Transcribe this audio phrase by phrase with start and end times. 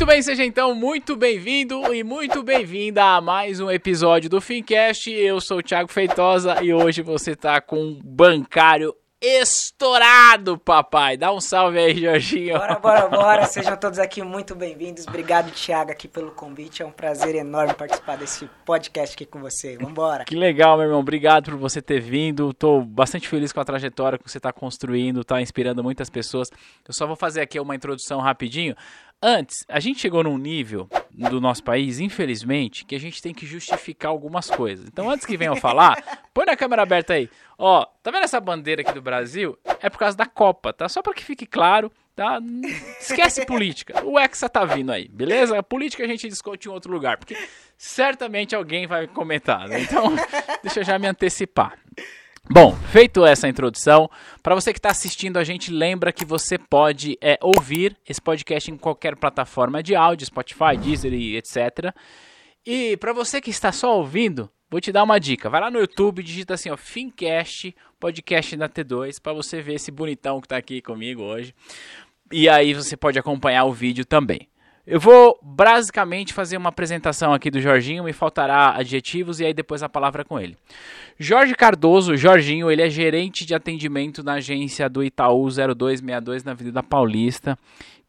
[0.00, 5.10] Muito bem, seja então muito bem-vindo e muito bem-vinda a mais um episódio do Fincast.
[5.10, 11.18] Eu sou o Thiago Feitosa e hoje você tá com um bancário estourado, papai.
[11.18, 12.56] Dá um salve aí, Jorginho.
[12.56, 13.44] Bora, bora, bora.
[13.44, 15.06] Sejam todos aqui muito bem-vindos.
[15.06, 16.82] Obrigado, Thiago, aqui pelo convite.
[16.82, 19.76] É um prazer enorme participar desse podcast aqui com você.
[19.76, 20.24] Vambora.
[20.24, 21.00] Que legal, meu irmão.
[21.00, 22.54] Obrigado por você ter vindo.
[22.54, 26.50] Tô bastante feliz com a trajetória que você está construindo, tá inspirando muitas pessoas.
[26.88, 28.74] Eu só vou fazer aqui uma introdução rapidinho.
[29.22, 33.44] Antes, a gente chegou num nível do nosso país, infelizmente, que a gente tem que
[33.44, 34.88] justificar algumas coisas.
[34.88, 36.02] Então, antes que venham falar,
[36.32, 37.28] põe na câmera aberta aí.
[37.58, 39.58] Ó, tá vendo essa bandeira aqui do Brasil?
[39.82, 40.88] É por causa da Copa, tá?
[40.88, 42.38] Só para que fique claro, tá?
[42.98, 44.02] Esquece política.
[44.06, 45.58] O Hexa tá vindo aí, beleza?
[45.58, 47.36] A política a gente discute em outro lugar, porque
[47.76, 49.80] certamente alguém vai comentar, né?
[49.80, 50.14] Então,
[50.62, 51.78] deixa eu já me antecipar.
[52.48, 54.10] Bom, feito essa introdução,
[54.42, 58.70] para você que está assistindo a gente, lembra que você pode é, ouvir esse podcast
[58.70, 61.94] em qualquer plataforma de áudio, Spotify, Deezer e etc.
[62.66, 65.48] E para você que está só ouvindo, vou te dar uma dica.
[65.48, 69.90] Vai lá no YouTube, digita assim, ó, Fincast, podcast da T2, para você ver esse
[69.90, 71.54] bonitão que está aqui comigo hoje.
[72.32, 74.48] E aí você pode acompanhar o vídeo também.
[74.90, 79.84] Eu vou basicamente fazer uma apresentação aqui do Jorginho, me faltará adjetivos e aí depois
[79.84, 80.56] a palavra com ele.
[81.16, 86.82] Jorge Cardoso, Jorginho, ele é gerente de atendimento na agência do Itaú 0262 na Avenida
[86.82, 87.56] Paulista,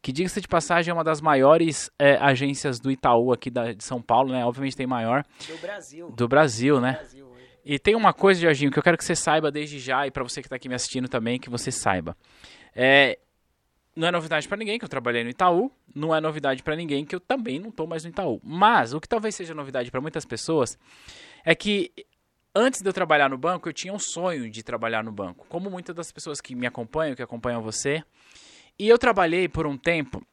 [0.02, 3.84] que diga-se de passagem é uma das maiores é, agências do Itaú aqui da, de
[3.84, 4.44] São Paulo, né?
[4.44, 5.24] Obviamente tem maior.
[5.46, 6.10] Do Brasil.
[6.10, 6.94] Do Brasil, né?
[6.94, 7.32] Do Brasil.
[7.64, 10.24] E tem uma coisa, Jorginho, que eu quero que você saiba desde já e para
[10.24, 12.16] você que está aqui me assistindo também, que você saiba.
[12.74, 13.20] É,
[13.94, 17.04] não é novidade para ninguém que eu trabalhei no Itaú, não é novidade para ninguém
[17.04, 18.40] que eu também não estou mais no Itaú.
[18.42, 20.78] Mas o que talvez seja novidade para muitas pessoas
[21.44, 21.92] é que
[22.54, 25.70] antes de eu trabalhar no banco, eu tinha um sonho de trabalhar no banco, como
[25.70, 28.02] muitas das pessoas que me acompanham, que acompanham você.
[28.78, 30.24] E eu trabalhei por um tempo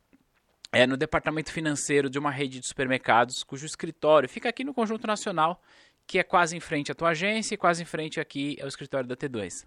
[0.72, 5.06] é, no departamento financeiro de uma rede de supermercados, cujo escritório fica aqui no Conjunto
[5.06, 5.62] Nacional,
[6.08, 9.08] que é quase em frente à tua agência e quase em frente aqui ao escritório
[9.08, 9.66] da T2.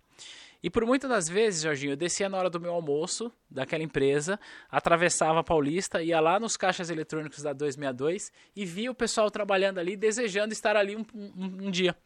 [0.63, 4.39] E por muitas das vezes, Jorginho, eu descia na hora do meu almoço daquela empresa,
[4.71, 9.79] atravessava a Paulista, ia lá nos caixas eletrônicos da 262 e via o pessoal trabalhando
[9.79, 11.97] ali, desejando estar ali um, um, um dia.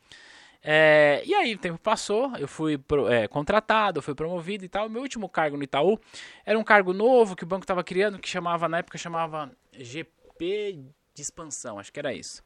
[0.62, 2.80] É, e aí o tempo passou, eu fui
[3.10, 4.88] é, contratado, fui promovido e tal.
[4.88, 5.98] Meu último cargo no Itaú
[6.44, 10.82] era um cargo novo que o banco estava criando, que chamava, na época, chamava GP
[11.14, 12.42] de expansão, acho que era isso.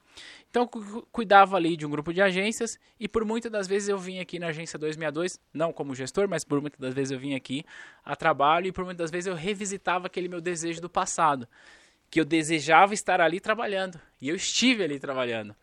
[0.51, 3.97] Então eu cuidava ali de um grupo de agências e por muitas das vezes eu
[3.97, 7.35] vim aqui na agência 262, não como gestor, mas por muitas das vezes eu vim
[7.35, 7.65] aqui
[8.05, 11.47] a trabalho e por muitas das vezes eu revisitava aquele meu desejo do passado,
[12.11, 15.55] que eu desejava estar ali trabalhando e eu estive ali trabalhando.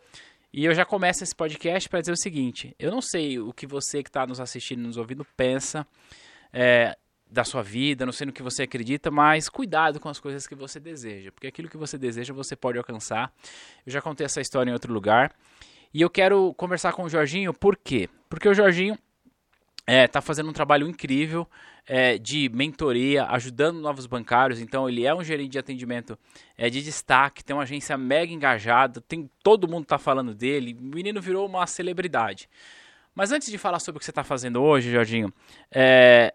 [0.54, 3.68] E eu já começo esse podcast para dizer o seguinte: eu não sei o que
[3.68, 5.86] você que está nos assistindo, nos ouvindo, pensa.
[6.54, 6.98] É,
[7.30, 10.56] da sua vida, não sei no que você acredita, mas cuidado com as coisas que
[10.56, 13.34] você deseja, porque aquilo que você deseja você pode alcançar.
[13.86, 15.34] Eu já contei essa história em outro lugar.
[15.94, 18.10] E eu quero conversar com o Jorginho, por quê?
[18.30, 18.98] Porque o Jorginho
[19.88, 21.48] está é, tá fazendo um trabalho incrível
[21.88, 24.60] é, de mentoria, ajudando novos bancários.
[24.60, 26.20] Então, ele é um gerente de atendimento
[26.58, 30.76] é, de destaque, tem uma agência mega engajada, tem todo mundo está falando dele.
[30.78, 32.50] O menino virou uma celebridade.
[33.16, 35.34] Mas antes de falar sobre o que você está fazendo hoje, Jorginho,
[35.72, 36.34] é,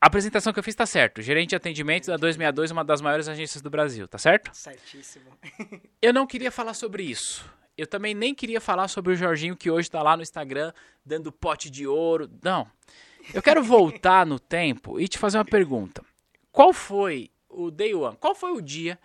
[0.00, 1.20] a apresentação que eu fiz tá certo.
[1.20, 4.50] Gerente de atendimento da 262, uma das maiores agências do Brasil, tá certo?
[4.54, 5.26] Certíssimo.
[6.00, 7.44] eu não queria falar sobre isso.
[7.76, 10.72] Eu também nem queria falar sobre o Jorginho que hoje está lá no Instagram
[11.04, 12.30] dando pote de ouro.
[12.42, 12.66] Não.
[13.34, 16.02] Eu quero voltar no tempo e te fazer uma pergunta.
[16.50, 18.16] Qual foi o day one?
[18.16, 18.98] Qual foi o dia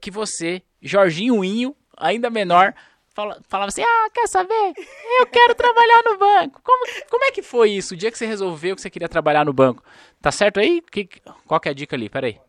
[0.00, 2.74] que você, Jorginho Inho, ainda menor,
[3.18, 4.74] fala, falava assim: Ah, quer saber?
[5.18, 6.60] Eu quero trabalhar no banco.
[6.62, 7.94] Como, como é que foi isso?
[7.94, 9.82] O dia que você resolveu que você queria trabalhar no banco?
[10.22, 10.80] Tá certo aí?
[10.80, 11.08] Que,
[11.46, 12.08] qual que é a dica ali?
[12.08, 12.40] Pera aí.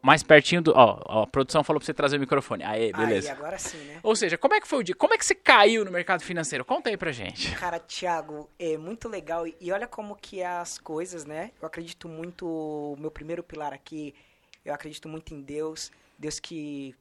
[0.00, 0.72] Mais pertinho do.
[0.74, 2.64] Ó, a produção falou pra você trazer o microfone.
[2.64, 3.28] Aê, beleza.
[3.28, 4.00] Aí, agora sim, né?
[4.02, 4.94] Ou seja, como é que foi o dia?
[4.94, 6.64] Como é que você caiu no mercado financeiro?
[6.64, 7.54] Conta aí pra gente.
[7.56, 9.46] Cara, Thiago, é muito legal.
[9.46, 11.50] E olha como que as coisas, né?
[11.60, 12.96] Eu acredito muito.
[12.98, 14.14] Meu primeiro pilar aqui,
[14.64, 15.92] eu acredito muito em Deus.
[16.18, 16.94] Deus que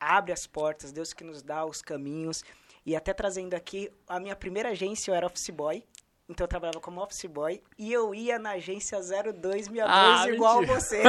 [0.00, 2.42] abre as portas, Deus que nos dá os caminhos.
[2.84, 5.84] E até trazendo aqui, a minha primeira agência eu era office boy.
[6.30, 10.80] Então eu trabalhava como office boy e eu ia na agência 0262 ah, igual mentira.
[10.80, 11.02] você.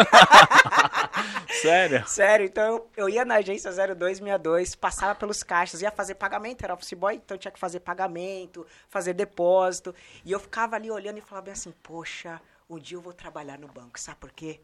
[1.61, 2.07] Sério?
[2.07, 6.73] Sério, então eu, eu ia na agência 0262, passava pelos caixas, ia fazer pagamento, era
[6.73, 9.93] office boy, então tinha que fazer pagamento, fazer depósito.
[10.25, 13.59] E eu ficava ali olhando e falava bem assim, poxa, um dia eu vou trabalhar
[13.59, 14.59] no banco, sabe por quê?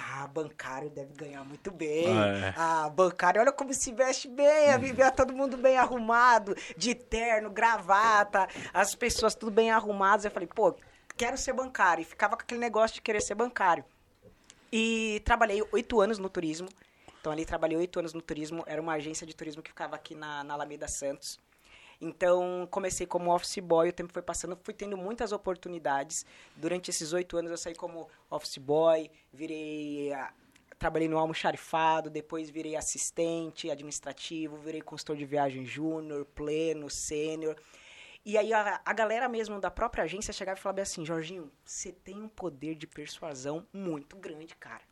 [0.00, 2.06] Ah, bancário deve ganhar muito bem.
[2.06, 2.54] É.
[2.56, 7.50] Ah, bancário, olha como se veste bem, a viver todo mundo bem arrumado, de terno,
[7.50, 10.24] gravata, as pessoas tudo bem arrumadas.
[10.24, 10.76] Eu falei, pô,
[11.16, 12.02] quero ser bancário.
[12.02, 13.84] E ficava com aquele negócio de querer ser bancário.
[14.72, 16.68] E trabalhei oito anos no turismo.
[17.20, 20.14] Então ali trabalhei oito anos no turismo, era uma agência de turismo que ficava aqui
[20.14, 21.40] na, na Alameda Santos.
[22.00, 26.24] Então, comecei como office boy, o tempo foi passando, fui tendo muitas oportunidades.
[26.56, 30.12] Durante esses oito anos, eu saí como office boy, virei.
[30.12, 30.32] ah,
[30.78, 37.56] Trabalhei no almoxarifado, depois virei assistente administrativo, virei consultor de viagem júnior, pleno, sênior.
[38.24, 41.90] E aí a, a galera mesmo da própria agência chegava e falava assim, Jorginho, você
[41.90, 44.82] tem um poder de persuasão muito grande, cara.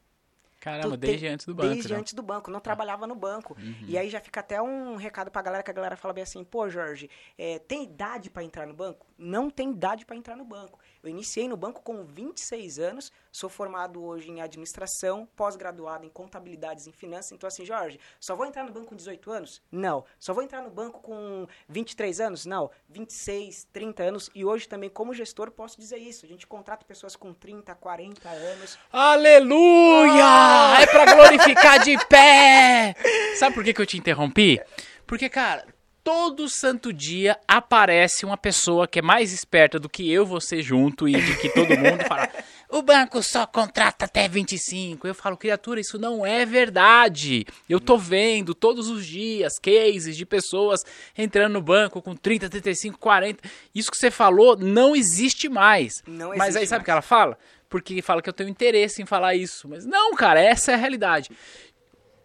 [0.66, 1.68] Caramba, tem- desde antes do banco.
[1.74, 1.98] Desde né?
[2.00, 3.56] antes do banco, não trabalhava no banco.
[3.56, 3.84] Uhum.
[3.86, 6.42] E aí já fica até um recado pra galera, que a galera fala bem assim,
[6.42, 7.08] pô, Jorge,
[7.38, 9.06] é, tem idade pra entrar no banco?
[9.16, 10.80] Não tem idade pra entrar no banco.
[11.04, 16.86] Eu iniciei no banco com 26 anos, sou formado hoje em administração, pós-graduado em contabilidades
[16.86, 17.32] e finanças.
[17.32, 19.62] Então assim, Jorge, só vou entrar no banco com 18 anos?
[19.70, 20.06] Não.
[20.18, 22.46] Só vou entrar no banco com 23 anos?
[22.46, 22.70] Não.
[22.88, 24.30] 26, 30 anos.
[24.34, 26.24] E hoje também, como gestor, posso dizer isso.
[26.24, 28.78] A gente contrata pessoas com 30, 40 anos.
[28.90, 30.80] Aleluia!
[30.80, 32.94] É pra glorificar de pé!
[33.38, 34.58] Sabe por que, que eu te interrompi?
[35.06, 35.66] Porque, cara,
[36.06, 41.08] todo santo dia aparece uma pessoa que é mais esperta do que eu, você junto
[41.08, 42.30] e de que todo mundo fala.
[42.68, 45.06] O banco só contrata até 25.
[45.06, 47.46] Eu falo, criatura, isso não é verdade.
[47.68, 50.84] Eu tô vendo todos os dias cases de pessoas
[51.16, 53.48] entrando no banco com 30, 35, 40.
[53.74, 56.02] Isso que você falou não existe mais.
[56.06, 57.38] Não Mas aí existe sabe o que ela fala?
[57.68, 59.68] Porque fala que eu tenho interesse em falar isso.
[59.68, 61.30] Mas não, cara, essa é a realidade.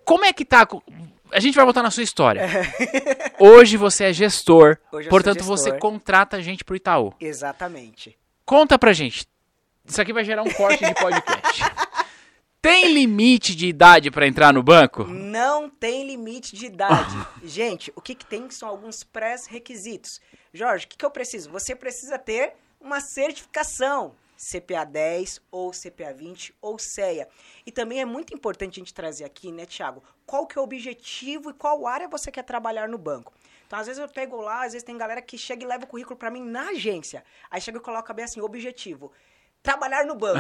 [0.04, 0.68] Como é que tá?
[1.32, 2.44] A gente vai voltar na sua história.
[3.40, 4.78] Hoje você é gestor,
[5.10, 5.80] portanto você gestor.
[5.80, 7.14] contrata gente pro Itaú.
[7.20, 8.18] Exatamente.
[8.46, 9.26] Conta pra gente.
[9.92, 11.64] Isso aqui vai gerar um corte de podcast.
[12.62, 15.04] Tem limite de idade pra entrar no banco?
[15.04, 17.14] Não tem limite de idade.
[17.44, 20.22] Gente, o que, que tem são alguns pré-requisitos.
[20.54, 21.52] Jorge, o que, que eu preciso?
[21.52, 24.16] Você precisa ter uma certificação.
[24.38, 27.28] CPA 10 ou CPA 20 ou CEA.
[27.66, 30.02] E também é muito importante a gente trazer aqui, né, Thiago?
[30.26, 33.34] Qual que é o objetivo e qual área você quer trabalhar no banco?
[33.68, 35.88] Então, às vezes eu pego lá, às vezes tem galera que chega e leva o
[35.88, 37.26] currículo pra mim na agência.
[37.50, 39.12] Aí chega e coloca bem assim, objetivo.
[39.64, 40.40] Trabalhar no banco.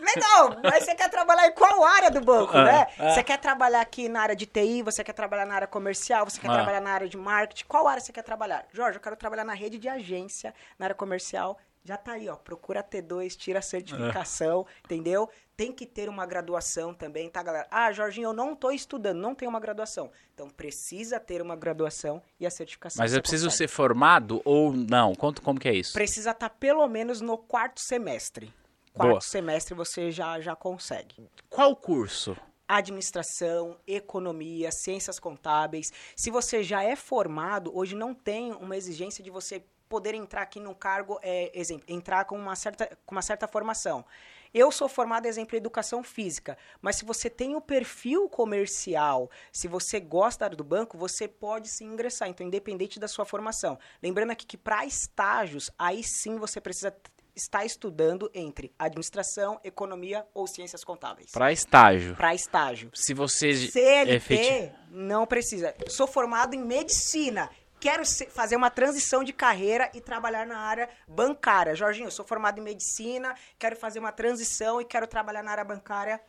[0.00, 2.86] Legal, mas você quer trabalhar em qual área do banco, Ah, né?
[2.98, 3.10] ah.
[3.10, 6.40] Você quer trabalhar aqui na área de TI, você quer trabalhar na área comercial, você
[6.40, 6.54] quer Ah.
[6.54, 8.64] trabalhar na área de marketing, qual área você quer trabalhar?
[8.72, 11.58] Jorge, eu quero trabalhar na rede de agência, na área comercial.
[11.84, 12.36] Já tá aí, ó.
[12.36, 15.28] Procura T2, tira a certificação, entendeu?
[15.56, 17.66] Tem que ter uma graduação também, tá, galera?
[17.72, 20.10] Ah, Jorginho, eu não tô estudando, não tenho uma graduação.
[20.32, 23.02] Então precisa ter uma graduação e a certificação.
[23.02, 23.68] Mas eu preciso consegue.
[23.68, 25.12] ser formado ou não?
[25.14, 25.92] Conta como que é isso.
[25.92, 28.52] Precisa estar pelo menos no quarto semestre.
[28.92, 29.20] Quarto Boa.
[29.20, 31.28] semestre você já, já consegue.
[31.48, 32.36] Qual curso?
[32.68, 35.92] administração, economia, ciências contábeis.
[36.16, 39.62] Se você já é formado, hoje não tem uma exigência de você
[39.92, 44.06] poder entrar aqui num cargo, é, exemplo, entrar com uma certa, com uma certa formação.
[44.54, 49.68] Eu sou formado, exemplo, em educação física, mas se você tem o perfil comercial, se
[49.68, 53.78] você gosta do banco, você pode sim ingressar, então independente da sua formação.
[54.02, 56.94] Lembrando aqui que para estágios, aí sim você precisa
[57.34, 61.30] estar estudando entre administração, economia ou ciências contábeis.
[61.30, 62.14] Pra estágio.
[62.16, 62.90] Para estágio.
[62.94, 65.74] Se você CLT efeti- não precisa.
[65.88, 67.50] Sou formado em medicina.
[67.80, 71.74] Quero fazer uma transição de carreira e trabalhar na área bancária.
[71.74, 75.64] Jorginho, eu sou formado em medicina, quero fazer uma transição e quero trabalhar na área
[75.64, 76.20] bancária.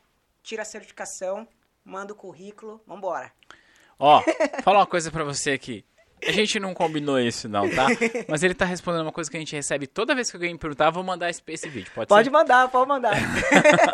[0.41, 1.47] Tira a certificação,
[1.85, 3.31] manda o currículo, vambora.
[3.99, 4.21] Ó,
[4.63, 5.85] fala uma coisa pra você aqui.
[6.27, 7.87] A gente não combinou isso, não, tá?
[8.27, 10.59] Mas ele tá respondendo uma coisa que a gente recebe toda vez que alguém me
[10.59, 11.91] perguntar, eu vou mandar esse, esse vídeo.
[11.93, 12.31] Pode, Pode ser?
[12.31, 13.13] mandar, pode mandar.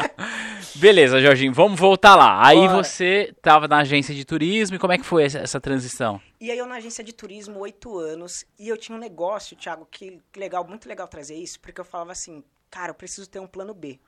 [0.75, 2.45] Beleza, Jorginho, vamos voltar lá.
[2.45, 2.83] Aí Bora.
[2.83, 6.21] você tava na agência de turismo e como é que foi essa, essa transição?
[6.39, 9.87] E aí eu na agência de turismo, oito anos, e eu tinha um negócio, Thiago,
[9.89, 13.47] que legal, muito legal trazer isso, porque eu falava assim, cara, eu preciso ter um
[13.47, 13.99] plano B.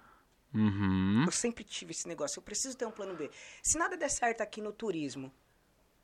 [0.54, 1.24] Uhum.
[1.26, 2.40] Eu sempre tive esse negócio.
[2.40, 3.30] Eu preciso ter um plano B.
[3.64, 5.32] Se nada der certo aqui no turismo,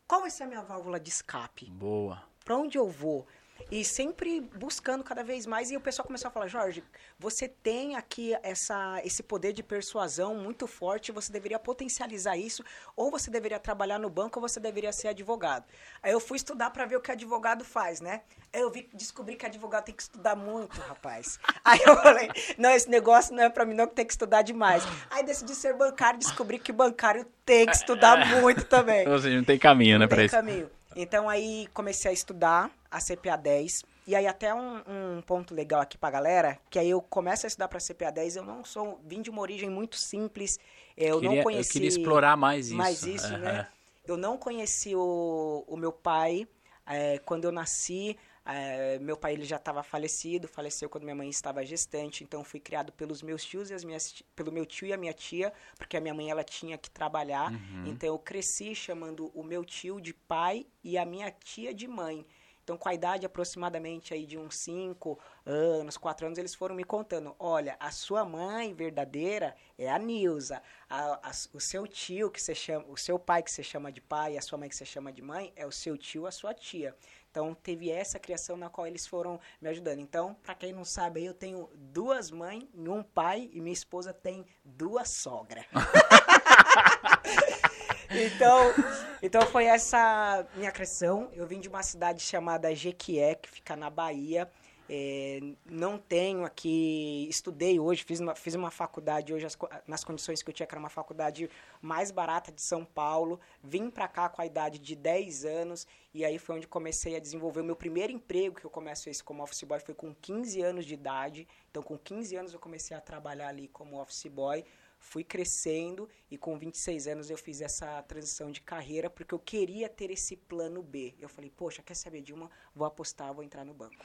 [0.08, 1.70] qual vai ser a minha válvula de escape?
[1.70, 2.24] Boa.
[2.46, 3.28] Pra onde eu vou?
[3.70, 5.72] E sempre buscando cada vez mais.
[5.72, 6.84] E o pessoal começou a falar: Jorge,
[7.20, 11.12] você tem aqui essa, esse poder de persuasão muito forte.
[11.12, 12.64] Você deveria potencializar isso.
[12.96, 15.66] Ou você deveria trabalhar no banco, ou você deveria ser advogado.
[16.02, 18.22] Aí eu fui estudar pra ver o que advogado faz, né?
[18.54, 21.40] Aí eu vi, descobri que advogado tem que estudar muito, rapaz.
[21.64, 24.42] Aí eu falei: não, esse negócio não é pra mim, não, que tem que estudar
[24.42, 24.84] demais.
[25.10, 29.08] Aí decidi ser bancário e descobri que bancário tem que estudar muito também.
[29.10, 30.36] Ou seja, não tem caminho, né, Não pra tem isso.
[30.36, 30.70] caminho.
[31.00, 33.84] Então aí comecei a estudar a CPA 10.
[34.08, 37.48] E aí até um, um ponto legal aqui pra galera, que aí eu começo a
[37.48, 40.58] estudar pra CPA 10, eu não sou, vim de uma origem muito simples,
[40.96, 41.70] eu Queria- não conheci...
[41.70, 42.75] Eu queria explorar mais isso.
[42.75, 43.68] mais isso, né?
[44.08, 46.48] Eu não conheci o, o meu pai
[46.86, 48.18] é, quando eu nasci.
[48.50, 52.62] É, meu pai ele já estava falecido, faleceu quando minha mãe estava gestante, então fui
[52.62, 55.98] criado pelos meus tios e as minhas pelo meu tio e a minha tia, porque
[55.98, 57.51] a minha mãe ela tinha que trabalhar.
[57.51, 57.88] Uhum.
[57.88, 62.25] Então eu cresci chamando o meu tio de pai e a minha tia de mãe.
[62.68, 66.84] Então, com a idade aproximadamente aí de uns 5 anos, 4 anos, eles foram me
[66.84, 70.62] contando: olha, a sua mãe verdadeira é a Nilza.
[70.89, 74.01] A, a, o seu tio, que você chama, o seu pai que você chama de
[74.01, 76.54] pai, a sua mãe que você chama de mãe, é o seu tio, a sua
[76.54, 76.94] tia.
[77.38, 80.00] Então, teve essa criação na qual eles foram me ajudando.
[80.00, 84.44] Então, para quem não sabe, eu tenho duas mães, um pai, e minha esposa tem
[84.65, 85.63] duas sogras.
[88.10, 88.74] então,
[89.22, 91.29] então foi essa minha criação.
[91.32, 94.51] Eu vim de uma cidade chamada Jequié, que fica na Bahia.
[94.89, 100.41] É, não tenho aqui, estudei hoje, fiz uma, fiz uma faculdade hoje as, nas condições
[100.41, 101.50] que eu tinha, que era uma faculdade
[101.82, 103.39] mais barata de São Paulo.
[103.62, 107.20] Vim para cá com a idade de 10 anos e aí foi onde comecei a
[107.20, 110.62] desenvolver o meu primeiro emprego, que eu começo isso como office boy, foi com 15
[110.62, 111.48] anos de idade.
[111.70, 114.63] Então, com 15 anos eu comecei a trabalhar ali como office boy
[115.00, 119.88] fui crescendo e com 26 anos eu fiz essa transição de carreira porque eu queria
[119.88, 121.13] ter esse plano B.
[121.20, 122.50] Eu falei, poxa, quer saber, Dilma?
[122.75, 123.96] Vou apostar, vou entrar no banco.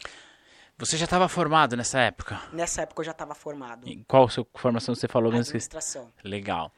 [0.82, 2.42] Você já estava formado nessa época?
[2.52, 3.88] Nessa época eu já estava formado.
[3.88, 5.42] E qual a sua formação você falou mesmo?
[5.42, 6.12] Administração.
[6.24, 6.72] Legal.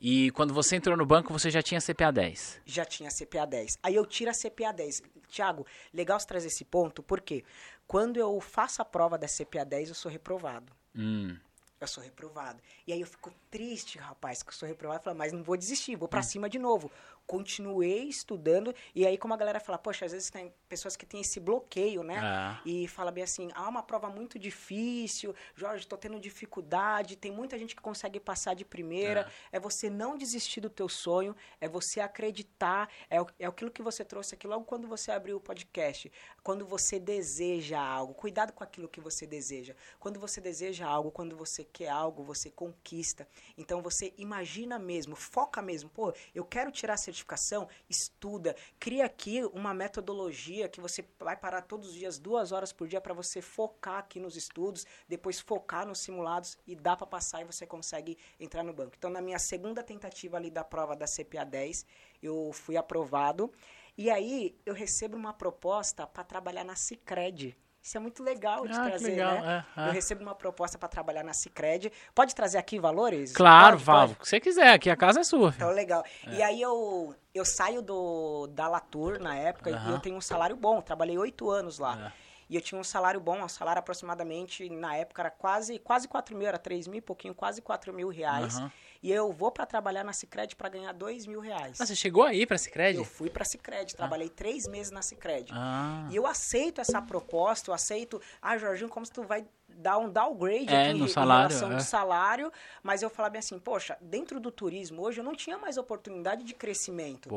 [0.00, 2.62] E quando você entrou no banco, você já tinha CPA 10?
[2.64, 3.78] Já tinha CPA 10.
[3.82, 5.02] Aí eu tiro a CPA 10.
[5.28, 7.44] Tiago, legal você trazer esse ponto, porque
[7.86, 10.72] quando eu faço a prova da CPA 10, eu sou reprovado.
[10.96, 11.36] Hum
[11.80, 12.60] eu sou reprovado.
[12.86, 15.00] E aí eu fico triste, rapaz, que eu sou reprovado.
[15.00, 16.24] Eu falo, mas não vou desistir, vou para hum.
[16.24, 16.90] cima de novo
[17.30, 18.74] continuei estudando.
[18.92, 22.02] E aí, como a galera fala, poxa, às vezes tem pessoas que têm esse bloqueio,
[22.02, 22.18] né?
[22.64, 22.68] É.
[22.68, 27.56] E fala bem assim, ah, uma prova muito difícil, Jorge, tô tendo dificuldade, tem muita
[27.56, 29.30] gente que consegue passar de primeira.
[29.52, 33.80] É, é você não desistir do teu sonho, é você acreditar, é, é aquilo que
[33.80, 36.10] você trouxe aqui logo quando você abriu o podcast.
[36.42, 39.76] Quando você deseja algo, cuidado com aquilo que você deseja.
[40.00, 43.28] Quando você deseja algo, quando você quer algo, você conquista.
[43.56, 49.44] Então você imagina mesmo, foca mesmo, pô, eu quero tirar certificado certificação, estuda, cria aqui
[49.52, 53.40] uma metodologia que você vai parar todos os dias, duas horas por dia, para você
[53.40, 58.16] focar aqui nos estudos, depois focar nos simulados e dá para passar e você consegue
[58.38, 58.94] entrar no banco.
[58.96, 61.86] Então, na minha segunda tentativa ali da prova da CPA 10,
[62.22, 63.52] eu fui aprovado.
[63.96, 67.56] E aí eu recebo uma proposta para trabalhar na Cicred.
[67.82, 69.40] Isso é muito legal de ah, trazer, legal.
[69.40, 69.64] né?
[69.76, 69.88] É, é.
[69.88, 71.90] Eu recebo uma proposta para trabalhar na Cicred.
[72.14, 73.32] Pode trazer aqui valores?
[73.32, 74.08] Claro, Val.
[74.08, 75.54] O que você quiser, aqui a casa é sua.
[75.56, 76.04] Então, legal.
[76.26, 76.34] É.
[76.34, 80.56] E aí eu, eu saio do, da Latour na época e eu tenho um salário
[80.56, 80.82] bom.
[80.82, 82.12] Trabalhei oito anos lá.
[82.14, 82.30] É.
[82.50, 86.36] E eu tinha um salário bom, um salário aproximadamente, na época era quase, quase 4
[86.36, 88.58] mil, era 3 mil e pouquinho, quase 4 mil reais.
[88.58, 88.70] Uhum.
[89.02, 91.78] E eu vou para trabalhar na Cicred para ganhar 2 mil reais.
[91.78, 92.98] Você chegou aí para Cicred?
[92.98, 94.32] Eu fui para Cicred, trabalhei ah.
[94.34, 95.50] três meses na Cicred.
[95.52, 96.06] Ah.
[96.10, 98.20] E eu aceito essa proposta, eu aceito.
[98.42, 101.72] Ah, Jorginho, como se tu vai dar um downgrade é, aqui no salário, em relação
[101.72, 101.76] é.
[101.76, 102.52] do salário,
[102.82, 106.54] mas eu falava assim, poxa, dentro do turismo hoje eu não tinha mais oportunidade de
[106.54, 107.30] crescimento.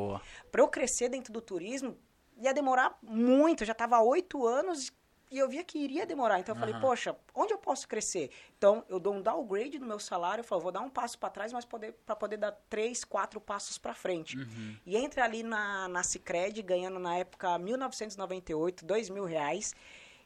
[0.51, 1.98] Para eu crescer dentro do turismo
[2.41, 4.91] ia demorar muito, eu já estava oito anos
[5.33, 6.39] e eu via que iria demorar.
[6.39, 8.29] Então eu falei, poxa, onde eu posso crescer?
[8.55, 11.31] Então eu dou um downgrade no meu salário, eu falo, vou dar um passo para
[11.31, 14.37] trás, mas poder, para poder dar três, quatro passos para frente.
[14.37, 14.77] Uhum.
[14.85, 19.73] E entre ali na, na Cicred, ganhando na época 1998, dois mil reais.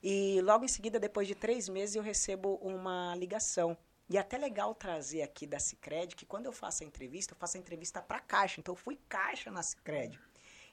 [0.03, 3.77] E logo em seguida, depois de três meses, eu recebo uma ligação.
[4.09, 7.37] E é até legal trazer aqui da Cicred que quando eu faço a entrevista, eu
[7.37, 8.59] faço a entrevista para Caixa.
[8.59, 10.19] Então eu fui Caixa na Cicred.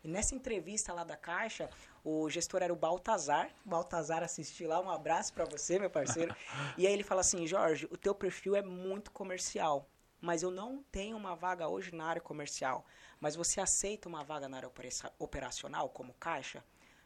[0.05, 1.71] E nessa entrevista lá da Caixa,
[2.05, 3.51] o gestor era o Baltazar.
[3.65, 6.37] Baltazar assisti lá, um abraço para você, meu parceiro.
[6.77, 9.89] e aí ele fala assim: Jorge, o teu perfil é muito comercial,
[10.21, 12.85] mas eu não tenho uma vaga hoje na área comercial.
[13.19, 14.71] Mas você aceita uma vaga na área
[15.19, 16.63] operacional, como caixa?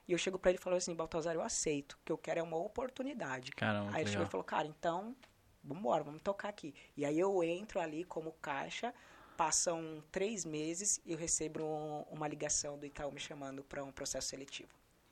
[0.09, 2.40] E eu chego para ele e falo assim: Baltazar, eu aceito, o que eu quero
[2.40, 3.52] é uma oportunidade.
[3.52, 5.14] Caramba, aí ele chegou e falou: Cara, então,
[5.62, 6.75] vamos embora, vamos tocar aqui.
[6.97, 8.93] E aí eu entro ali como caixa
[9.38, 13.92] passam três meses e eu recebo um, uma ligação do Itaú me chamando para um
[13.92, 14.68] processo seletivo.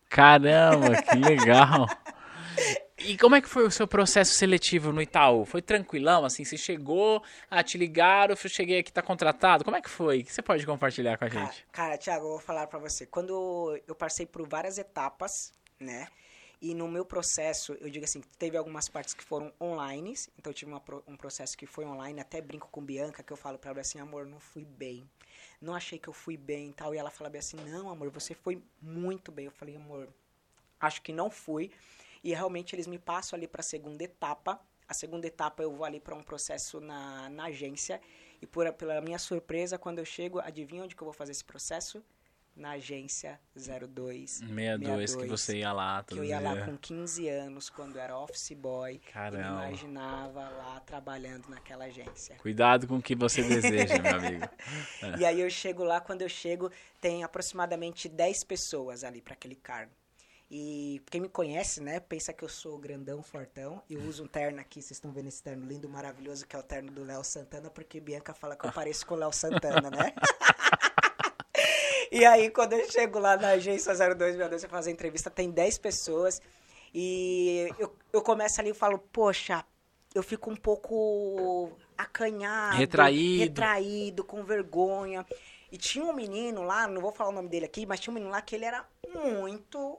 [0.08, 1.86] Caramba, que legal!
[2.98, 5.44] E como é que foi o seu processo seletivo no Itaú?
[5.44, 6.44] Foi tranquilão, assim?
[6.44, 9.64] Você chegou, ah, te ligaram, eu cheguei aqui, tá contratado?
[9.64, 10.20] Como é que foi?
[10.20, 11.66] O que você pode compartilhar com a gente?
[11.70, 13.06] Cara, cara Thiago, eu vou falar para você.
[13.06, 16.08] Quando eu passei por várias etapas, né?
[16.60, 20.54] E no meu processo, eu digo assim, teve algumas partes que foram online, então eu
[20.54, 23.70] tive uma, um processo que foi online, até brinco com Bianca, que eu falo pra
[23.70, 25.08] ela assim, amor, não fui bem.
[25.60, 26.94] Não achei que eu fui bem e tal.
[26.94, 29.46] E ela fala bem assim, não, amor, você foi muito bem.
[29.46, 30.08] Eu falei, amor,
[30.80, 31.70] acho que não fui.
[32.24, 34.60] E realmente eles me passam ali para a segunda etapa.
[34.88, 38.00] A segunda etapa eu vou ali para um processo na, na agência.
[38.40, 41.44] E por, pela minha surpresa, quando eu chego, adivinha onde que eu vou fazer esse
[41.44, 42.02] processo?
[42.56, 44.30] Na agência 02.
[44.30, 46.02] 62, que você ia lá.
[46.02, 48.98] Que eu ia lá com 15 anos, quando era office boy.
[49.12, 49.46] Caramba.
[49.46, 52.36] E me imaginava lá trabalhando naquela agência.
[52.36, 54.48] Cuidado com o que você deseja, meu amigo.
[55.18, 56.70] E aí eu chego lá, quando eu chego,
[57.00, 59.92] tem aproximadamente 10 pessoas ali para aquele cargo.
[60.50, 63.82] E quem me conhece, né, pensa que eu sou grandão, fortão.
[63.90, 66.62] Eu uso um terno aqui, vocês estão vendo esse terno lindo, maravilhoso, que é o
[66.62, 70.14] terno do Léo Santana, porque Bianca fala que eu pareço com o Léo Santana, né?
[72.10, 76.40] e aí, quando eu chego lá na agência 0262, eu fazer entrevista, tem 10 pessoas.
[76.94, 79.64] E eu, eu começo ali e falo, poxa,
[80.14, 83.42] eu fico um pouco acanhado, retraído.
[83.42, 85.26] retraído, com vergonha.
[85.70, 88.14] E tinha um menino lá, não vou falar o nome dele aqui, mas tinha um
[88.14, 89.98] menino lá que ele era muito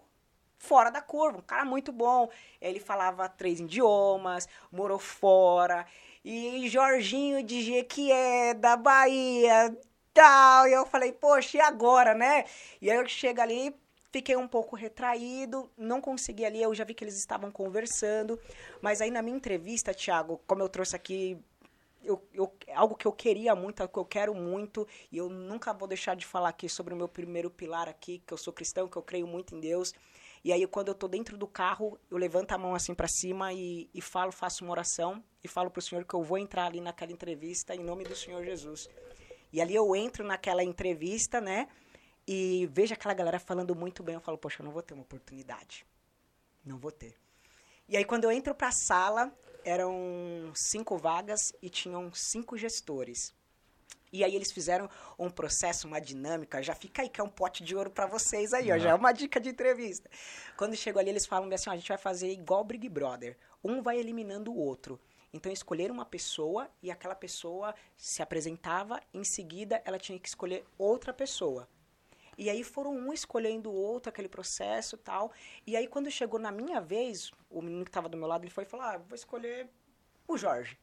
[0.57, 2.29] fora da curva, um cara muito bom.
[2.59, 5.85] Ele falava três idiomas, morou fora.
[6.23, 9.75] E Jorginho de que é da Bahia,
[10.17, 10.67] tal.
[10.67, 12.45] E eu falei, poxa, e agora, né?
[12.81, 13.73] E aí eu chego ali,
[14.11, 18.39] fiquei um pouco retraído, não consegui ali, eu já vi que eles estavam conversando.
[18.81, 21.37] Mas aí na minha entrevista, Thiago, como eu trouxe aqui
[22.03, 25.73] eu, eu, algo que eu queria muito, algo que eu quero muito, e eu nunca
[25.73, 28.87] vou deixar de falar aqui sobre o meu primeiro pilar aqui, que eu sou cristão,
[28.87, 29.93] que eu creio muito em Deus.
[30.43, 33.51] E aí, quando eu tô dentro do carro, eu levanto a mão assim para cima
[33.51, 36.79] e, e falo, faço uma oração e falo pro Senhor que eu vou entrar ali
[36.79, 38.87] naquela entrevista em nome do Senhor Jesus.
[39.57, 41.67] E ali eu entro naquela entrevista, né?
[42.27, 44.13] E vejo aquela galera falando muito bem.
[44.13, 45.83] Eu falo, poxa, eu não vou ter uma oportunidade.
[46.63, 47.15] Não vou ter.
[47.89, 49.35] E aí, quando eu entro para a sala,
[49.65, 53.33] eram cinco vagas e tinham cinco gestores.
[54.13, 54.87] E aí eles fizeram
[55.17, 58.53] um processo, uma dinâmica, já fica aí que é um pote de ouro para vocês
[58.53, 60.07] aí, ó, já é uma dica de entrevista.
[60.55, 63.81] Quando chegou ali, eles falam assim, ó, a gente vai fazer igual Big Brother, um
[63.81, 64.99] vai eliminando o outro.
[65.33, 70.65] Então escolheram uma pessoa e aquela pessoa se apresentava, em seguida ela tinha que escolher
[70.77, 71.67] outra pessoa.
[72.37, 75.31] E aí foram um escolhendo o outro, aquele processo tal.
[75.65, 78.51] E aí quando chegou na minha vez, o menino que estava do meu lado, ele
[78.51, 79.69] foi e falou: "Ah, vou escolher
[80.27, 80.77] o Jorge".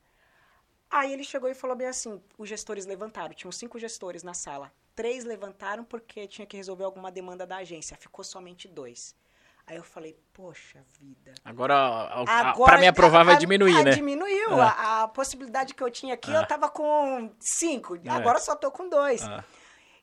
[0.91, 4.73] Aí ele chegou e falou bem assim: os gestores levantaram, tinham cinco gestores na sala.
[4.95, 9.15] Três levantaram porque tinha que resolver alguma demanda da agência, ficou somente dois.
[9.67, 11.33] Aí eu falei, poxa vida.
[11.43, 13.91] Agora, Agora para mim aprovar vai diminuir, a, né?
[13.93, 14.53] Diminuiu.
[14.53, 14.61] É.
[14.61, 16.37] A, a, possibilidade que eu tinha aqui, é.
[16.37, 17.97] eu tava com cinco.
[17.97, 18.11] É.
[18.11, 19.23] Agora só tô com dois.
[19.23, 19.45] É.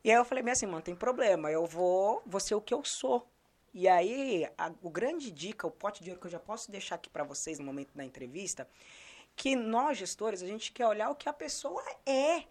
[0.03, 1.51] E aí eu falei bem assim, mano, tem problema.
[1.51, 3.27] Eu vou, vou ser o que eu sou.
[3.73, 6.95] E aí, a, o grande dica, o pote de ouro que eu já posso deixar
[6.95, 8.67] aqui para vocês no momento da entrevista,
[9.35, 12.43] que nós, gestores, a gente quer olhar o que a pessoa é.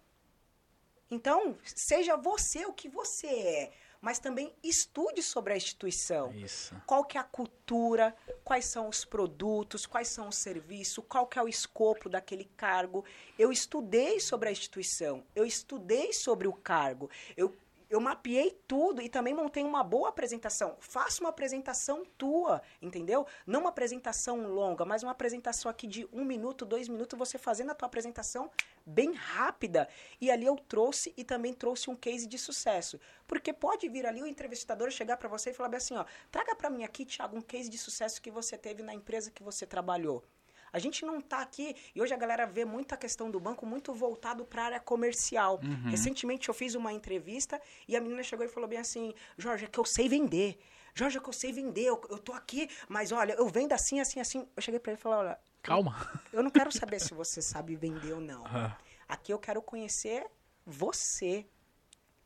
[1.11, 6.33] Então, seja você o que você é, mas também estude sobre a instituição.
[6.33, 6.75] Isso.
[6.87, 11.39] Qual que é a cultura, quais são os produtos, quais são os serviços, qual que
[11.39, 13.05] é o escopo daquele cargo.
[13.39, 17.55] Eu estudei sobre a instituição, eu estudei sobre o cargo, eu
[17.91, 20.77] eu mapeei tudo e também montei uma boa apresentação.
[20.79, 23.27] Faça uma apresentação tua, entendeu?
[23.45, 27.71] Não uma apresentação longa, mas uma apresentação aqui de um minuto, dois minutos, você fazendo
[27.71, 28.49] a tua apresentação
[28.87, 29.89] bem rápida.
[30.21, 33.01] E ali eu trouxe e também trouxe um case de sucesso.
[33.27, 36.71] Porque pode vir ali o entrevistador chegar para você e falar assim, ó, traga para
[36.71, 40.25] mim aqui, Thiago, um case de sucesso que você teve na empresa que você trabalhou.
[40.73, 41.75] A gente não está aqui.
[41.95, 44.81] E hoje a galera vê muito a questão do banco muito voltado para a área
[44.81, 45.61] comercial.
[45.63, 45.91] Uhum.
[45.91, 49.69] Recentemente eu fiz uma entrevista e a menina chegou e falou bem assim: Jorge, é
[49.69, 50.59] que eu sei vender.
[50.95, 51.85] Jorge, é que eu sei vender.
[51.85, 54.49] Eu, eu tô aqui, mas olha, eu vendo assim, assim, assim.
[54.57, 55.39] Eu cheguei para ele e falei: olha.
[55.63, 55.95] Calma.
[56.33, 58.43] Eu não quero saber se você sabe vender ou não.
[58.45, 58.73] Uhum.
[59.09, 60.27] Aqui eu quero conhecer
[60.65, 61.47] você.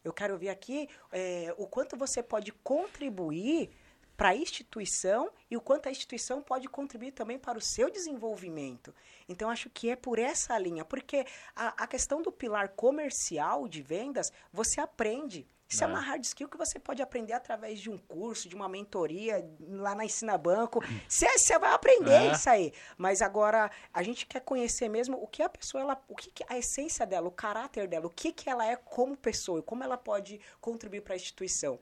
[0.04, 3.70] Eu quero ver aqui é, o quanto você pode contribuir
[4.16, 8.94] para a instituição e o quanto a instituição pode contribuir também para o seu desenvolvimento.
[9.28, 13.82] Então, acho que é por essa linha, porque a, a questão do pilar comercial de
[13.82, 15.46] vendas, você aprende.
[15.68, 15.86] Isso é.
[15.86, 19.44] é uma hard skill que você pode aprender através de um curso, de uma mentoria,
[19.60, 20.80] lá na Ensina Banco.
[21.08, 22.32] Você vai aprender é.
[22.32, 22.72] isso aí.
[22.96, 26.44] Mas agora, a gente quer conhecer mesmo o que a pessoa, ela, o que, que
[26.48, 29.82] a essência dela, o caráter dela, o que, que ela é como pessoa e como
[29.82, 31.80] ela pode contribuir para a instituição.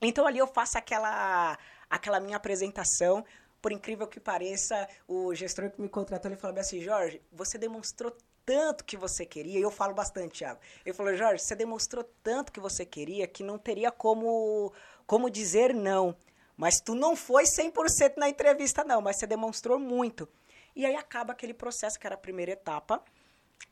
[0.00, 3.24] Então ali eu faço aquela, aquela minha apresentação.
[3.60, 8.16] Por incrível que pareça, o gestor que me contratou, ele falou assim, Jorge, você demonstrou
[8.44, 10.60] tanto que você queria, e eu falo bastante, Thiago.
[10.84, 14.72] Ele falou, Jorge, você demonstrou tanto que você queria que não teria como,
[15.04, 16.16] como dizer não.
[16.56, 20.28] Mas tu não foi 100% na entrevista, não, mas você demonstrou muito.
[20.76, 23.02] E aí acaba aquele processo que era a primeira etapa,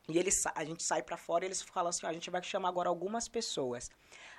[0.09, 2.69] e eles, a gente sai para fora e eles falam assim, a gente vai chamar
[2.69, 3.89] agora algumas pessoas.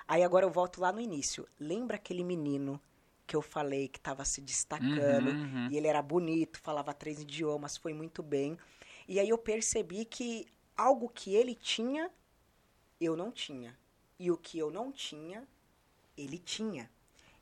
[0.08, 1.48] Aí agora eu volto lá no início.
[1.58, 2.80] Lembra aquele menino
[3.26, 5.68] que eu falei que estava se destacando uhum, uhum.
[5.70, 8.56] e ele era bonito, falava três idiomas, foi muito bem.
[9.08, 12.10] E aí eu percebi que algo que ele tinha,
[13.00, 13.76] eu não tinha.
[14.18, 15.46] E o que eu não tinha,
[16.16, 16.90] Ele tinha.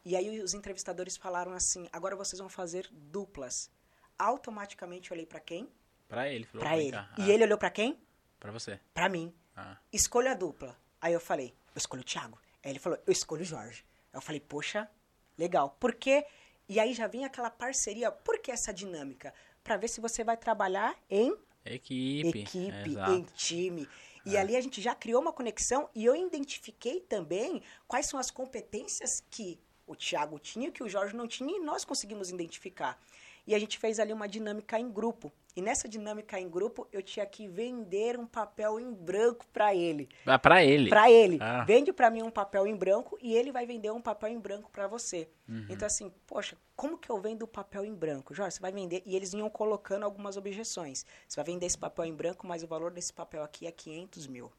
[0.05, 3.71] E aí os entrevistadores falaram assim: agora vocês vão fazer duplas.
[4.19, 5.69] Automaticamente eu olhei para quem?
[6.09, 6.47] Pra ele.
[6.47, 6.91] Para ele.
[6.91, 7.15] cá.
[7.19, 7.99] E Ah, ele olhou para quem?
[8.41, 8.81] Pra você.
[8.93, 9.33] Para mim.
[9.57, 9.79] Ah.
[9.93, 10.77] Escolha a dupla.
[11.01, 12.39] Aí eu falei: eu escolho o Thiago.
[12.65, 13.85] Aí ele falou: eu escolho o Jorge.
[14.13, 14.91] Aí eu falei: poxa,
[15.37, 15.77] legal.
[15.79, 16.25] Por quê?
[16.69, 18.11] E aí já vinha aquela parceria.
[18.11, 19.35] Por que essa dinâmica?
[19.63, 22.41] Para ver se você vai trabalhar em Equipe.
[22.41, 23.13] equipe, Exato.
[23.13, 23.89] em time.
[24.27, 28.31] E ali a gente já criou uma conexão e eu identifiquei também quais são as
[28.31, 32.99] competências que o Thiago tinha, que o Jorge não tinha, e nós conseguimos identificar.
[33.47, 35.33] E a gente fez ali uma dinâmica em grupo.
[35.57, 40.09] E nessa dinâmica em grupo, eu tinha que vender um papel em branco para ele.
[40.27, 40.89] Ah, pra ele.
[40.89, 41.39] Para ele.
[41.41, 41.63] Ah.
[41.65, 44.69] Vende para mim um papel em branco e ele vai vender um papel em branco
[44.71, 45.29] para você.
[45.49, 45.67] Uhum.
[45.69, 48.35] Então, assim, poxa, como que eu vendo o papel em branco?
[48.35, 49.03] Jorge, você vai vender.
[49.07, 51.07] E eles iam colocando algumas objeções.
[51.29, 54.27] Você vai vender esse papel em branco, mas o valor desse papel aqui é 500
[54.27, 54.51] mil.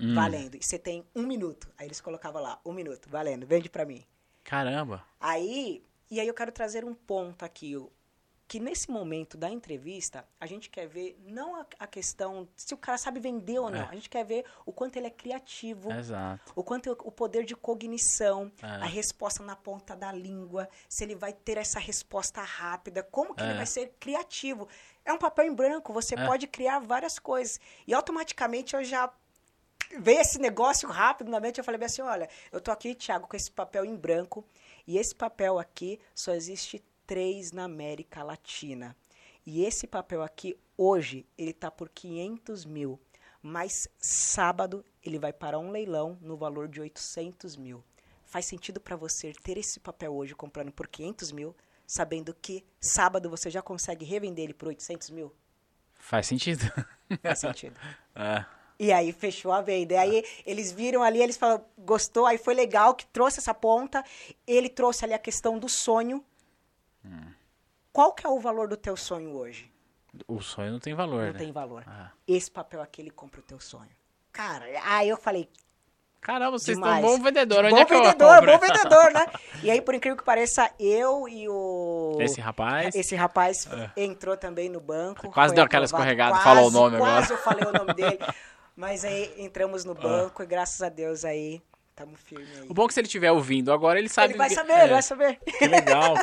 [0.00, 0.14] Hum.
[0.14, 0.56] Valendo.
[0.56, 1.68] E você tem um minuto.
[1.76, 4.02] Aí eles colocavam lá, um minuto, valendo, vende para mim.
[4.42, 5.04] Caramba.
[5.20, 7.76] Aí, e aí eu quero trazer um ponto aqui,
[8.48, 12.76] que nesse momento da entrevista, a gente quer ver não a, a questão se o
[12.76, 13.88] cara sabe vender ou não, É.
[13.88, 16.52] a gente quer ver o quanto ele é criativo, Exato.
[16.56, 18.66] o quanto o poder de cognição, É.
[18.66, 23.42] a resposta na ponta da língua, se ele vai ter essa resposta rápida, como que
[23.44, 23.56] ele É.
[23.56, 24.66] vai ser criativo.
[25.04, 26.26] É um papel em branco, você É.
[26.26, 27.60] pode criar várias coisas.
[27.86, 29.12] E automaticamente eu já
[29.98, 33.36] veio esse negócio rápido na mente, eu falei assim, olha, eu tô aqui, Thiago, com
[33.36, 34.44] esse papel em branco,
[34.90, 38.96] e esse papel aqui só existe três na América Latina.
[39.46, 43.00] E esse papel aqui, hoje, ele tá por 500 mil.
[43.40, 47.84] Mas sábado ele vai para um leilão no valor de 800 mil.
[48.24, 51.54] Faz sentido para você ter esse papel hoje comprando por 500 mil,
[51.86, 55.32] sabendo que sábado você já consegue revender ele por 800 mil?
[55.94, 56.64] Faz sentido.
[57.22, 57.78] Faz sentido.
[58.16, 58.44] É.
[58.82, 59.92] E aí fechou a venda.
[59.92, 64.02] E aí eles viram ali, eles falaram, gostou, aí foi legal que trouxe essa ponta.
[64.46, 66.24] Ele trouxe ali a questão do sonho.
[67.92, 69.70] Qual que é o valor do teu sonho hoje?
[70.26, 71.38] O sonho não tem valor, Não né?
[71.38, 71.84] tem valor.
[71.86, 72.10] Ah.
[72.26, 73.90] Esse papel aqui, ele compra o teu sonho.
[74.32, 75.48] Cara, aí eu falei,
[76.20, 76.96] Caramba, vocês demais.
[76.96, 77.64] estão um bom vendedor.
[77.64, 79.26] Onde bom é que vendedor, bom vendedor, né?
[79.62, 82.16] E aí, por incrível que pareça, eu e o...
[82.20, 82.94] Esse rapaz.
[82.94, 85.30] Esse rapaz entrou também no banco.
[85.30, 86.10] Quase deu aquela aprovado.
[86.10, 87.32] escorregada, Quase, falou o nome quase agora.
[87.34, 88.18] eu falei o nome dele.
[88.76, 92.60] Mas aí entramos no banco e graças a Deus aí estamos firmes.
[92.68, 94.32] O bom é que se ele estiver ouvindo agora, ele sabe...
[94.32, 95.38] ele vai saber, é, ele vai saber.
[95.58, 96.14] Que legal.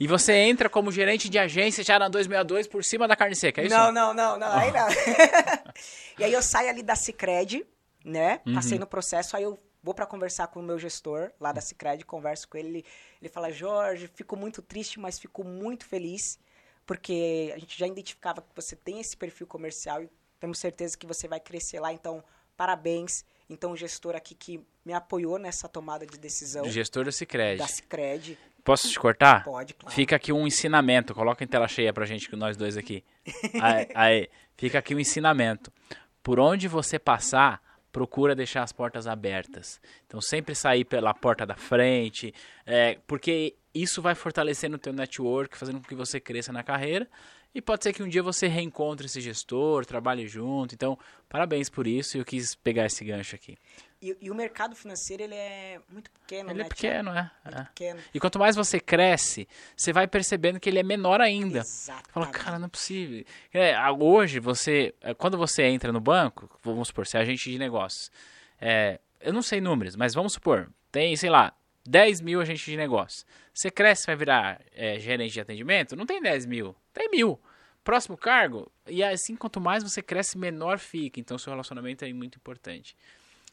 [0.00, 3.60] E você entra como gerente de agência já na 262 por cima da carne seca,
[3.60, 3.76] é isso?
[3.76, 4.88] Não, não, não, não, aí não.
[6.18, 7.64] e aí eu saio ali da Cicred,
[8.04, 8.40] né?
[8.44, 8.54] Uhum.
[8.54, 12.04] Passei no processo, aí eu vou pra conversar com o meu gestor lá da Cicred,
[12.04, 12.86] converso com ele, ele,
[13.20, 16.38] ele fala, Jorge, fico muito triste, mas fico muito feliz,
[16.86, 20.10] porque a gente já identificava que você tem esse perfil comercial e
[20.42, 22.22] temos certeza que você vai crescer lá, então
[22.56, 23.24] parabéns.
[23.48, 27.58] Então o gestor aqui que me apoiou nessa tomada de decisão Gestor do Cicred.
[27.58, 29.44] da Cicred, Posso te cortar?
[29.44, 29.94] pode, claro.
[29.94, 31.14] Fica aqui um ensinamento.
[31.14, 33.04] Coloca em tela cheia pra gente, nós dois aqui.
[33.62, 35.72] Aí, aí, fica aqui um ensinamento.
[36.24, 39.80] Por onde você passar, procura deixar as portas abertas.
[40.06, 42.34] Então, sempre sair pela porta da frente,
[42.66, 47.08] é, porque isso vai fortalecendo o teu network, fazendo com que você cresça na carreira.
[47.54, 50.74] E pode ser que um dia você reencontre esse gestor, trabalhe junto.
[50.74, 52.16] Então, parabéns por isso.
[52.16, 53.58] E eu quis pegar esse gancho aqui.
[54.00, 56.64] E, e o mercado financeiro, ele é muito pequeno, Ele né?
[56.64, 57.30] é pequeno, é.
[57.44, 57.62] É.
[57.64, 58.00] pequeno.
[58.12, 61.60] E quanto mais você cresce, você vai percebendo que ele é menor ainda.
[61.60, 62.10] Exatamente.
[62.10, 63.24] Fala, cara, não é possível.
[63.52, 67.58] É, hoje, você, é, quando você entra no banco, vamos supor, você é agente de
[67.58, 68.10] negócios.
[68.60, 71.54] É, eu não sei números, mas vamos supor, tem, sei lá,
[71.86, 73.26] 10 mil agentes de negócios.
[73.52, 75.96] Você cresce, vai virar é, gerente de atendimento?
[75.96, 77.40] Não tem 10 mil, tem mil.
[77.84, 81.18] Próximo cargo, e assim, quanto mais você cresce, menor fica.
[81.18, 82.96] Então, seu relacionamento é muito importante.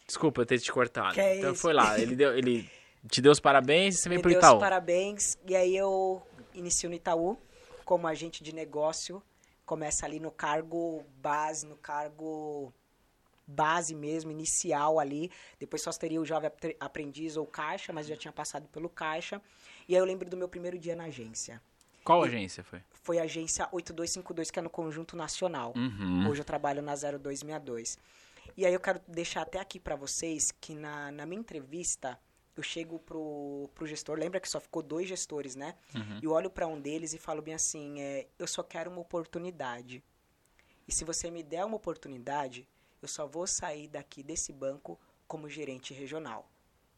[0.05, 1.15] Desculpa eu ter te cortado.
[1.15, 1.61] Que é então, isso.
[1.61, 2.69] foi lá, ele, deu, ele
[3.07, 4.59] te deu os parabéns e você veio pro deu os Itaú.
[4.59, 5.37] parabéns.
[5.47, 6.21] E aí eu
[6.53, 7.37] inicio no Itaú
[7.85, 9.21] como agente de negócio.
[9.65, 12.73] Começa ali no cargo base, no cargo
[13.49, 15.31] base mesmo, inicial ali.
[15.59, 19.41] Depois só teria o jovem apre- aprendiz ou caixa, mas já tinha passado pelo caixa.
[19.87, 21.61] E aí eu lembro do meu primeiro dia na agência.
[22.03, 22.81] Qual agência foi?
[23.03, 25.73] Foi a agência 8252, que é no Conjunto Nacional.
[25.75, 26.29] Uhum.
[26.29, 27.97] Hoje eu trabalho na 0262.
[28.55, 32.19] E aí eu quero deixar até aqui para vocês que na, na minha entrevista
[32.55, 35.75] eu chego pro, pro gestor, lembra que só ficou dois gestores, né?
[35.95, 36.19] Uhum.
[36.21, 38.99] E eu olho para um deles e falo bem assim, é, eu só quero uma
[38.99, 40.03] oportunidade.
[40.87, 42.67] E se você me der uma oportunidade,
[43.01, 46.49] eu só vou sair daqui desse banco como gerente regional.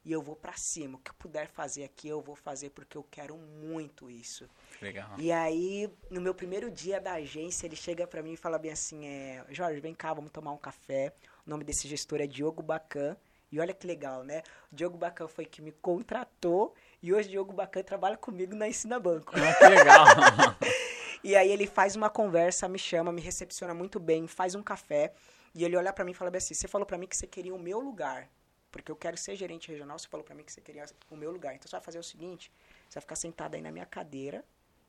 [0.03, 2.97] E eu vou para cima, o que eu puder fazer aqui eu vou fazer porque
[2.97, 4.49] eu quero muito isso.
[4.81, 5.11] Legal.
[5.17, 8.71] E aí, no meu primeiro dia da agência, ele chega pra mim e fala bem
[8.71, 11.13] assim, é, Jorge, vem cá, vamos tomar um café.
[11.45, 13.15] O nome desse gestor é Diogo Bacan.
[13.51, 14.41] E olha que legal, né?
[14.71, 18.67] O Diogo Bacan foi que me contratou e hoje o Diogo Bacan trabalha comigo na
[18.67, 19.33] Ensina Banco.
[19.35, 20.05] Ah, que legal.
[21.23, 25.13] e aí ele faz uma conversa, me chama, me recepciona muito bem, faz um café
[25.53, 27.53] e ele olha para mim e fala assim: "Você falou para mim que você queria
[27.53, 28.29] o meu lugar,
[28.71, 31.31] porque eu quero ser gerente regional, você falou para mim que você queria o meu
[31.31, 31.53] lugar.
[31.53, 32.51] Então você vai fazer o seguinte,
[32.89, 34.45] você vai ficar sentado aí na minha cadeira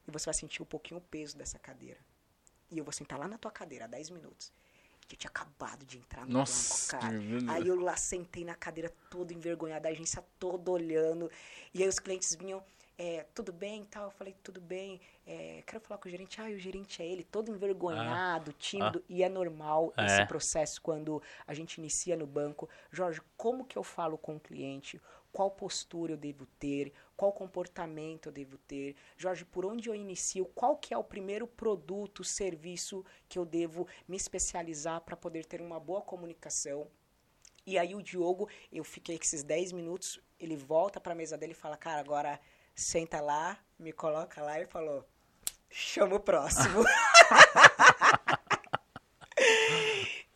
[0.07, 1.98] e você vai sentir um pouquinho o peso dessa cadeira.
[2.70, 4.53] E eu vou sentar lá na tua cadeira, 10 minutos.
[5.11, 7.18] Eu tinha acabado de entrar no Nossa, banco, cara.
[7.53, 11.31] Aí eu lá sentei na cadeira toda envergonhada, a agência toda olhando.
[11.75, 12.64] E aí os clientes vinham,
[12.98, 14.05] é, tudo bem e tal?
[14.05, 15.00] Eu falei, tudo bem.
[15.26, 16.40] É, quero falar com o gerente.
[16.40, 19.02] Ah, e o gerente é ele, todo envergonhado, tímido.
[19.09, 20.07] E é normal É.
[20.07, 22.68] esse processo quando a gente inicia no banco.
[22.90, 25.00] Jorge, como que eu falo com o cliente?
[25.33, 26.92] Qual postura eu devo ter?
[27.16, 28.94] Qual comportamento eu devo ter?
[29.16, 30.44] Jorge, por onde eu inicio?
[30.55, 35.62] Qual que é o primeiro produto, serviço que eu devo me especializar para poder ter
[35.62, 36.87] uma boa comunicação?
[37.64, 41.38] E aí o Diogo, eu fiquei com esses 10 minutos, ele volta para a mesa
[41.38, 42.38] dele e fala, cara, agora
[42.74, 45.04] senta lá, me coloca lá e falou,
[45.70, 46.85] chama o próximo.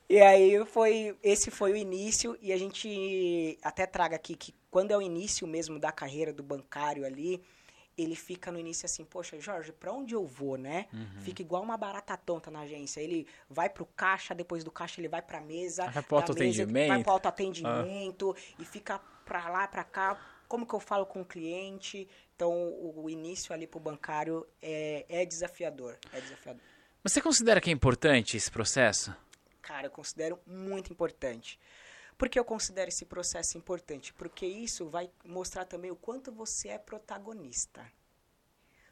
[0.09, 4.93] E aí foi, esse foi o início e a gente até traga aqui que quando
[4.93, 7.43] é o início mesmo da carreira do bancário ali,
[7.99, 10.87] ele fica no início assim, poxa, Jorge, pra onde eu vou, né?
[11.23, 13.01] Fica igual uma barata tonta na agência.
[13.01, 16.89] Ele vai pro caixa, depois do caixa ele vai pra mesa, Vai pro mesa, autoatendimento.
[16.89, 20.17] vai pro autoatendimento e fica pra lá, pra cá.
[20.47, 22.09] Como que eu falo com o cliente?
[22.37, 26.63] Então, o, o início ali pro bancário é, é desafiador, é desafiador.
[27.03, 29.17] Você considera que é importante esse processo?
[29.63, 31.59] Cara, eu considero muito importante.
[32.19, 34.13] Por que eu considero esse processo importante?
[34.13, 37.91] Porque isso vai mostrar também o quanto você é protagonista.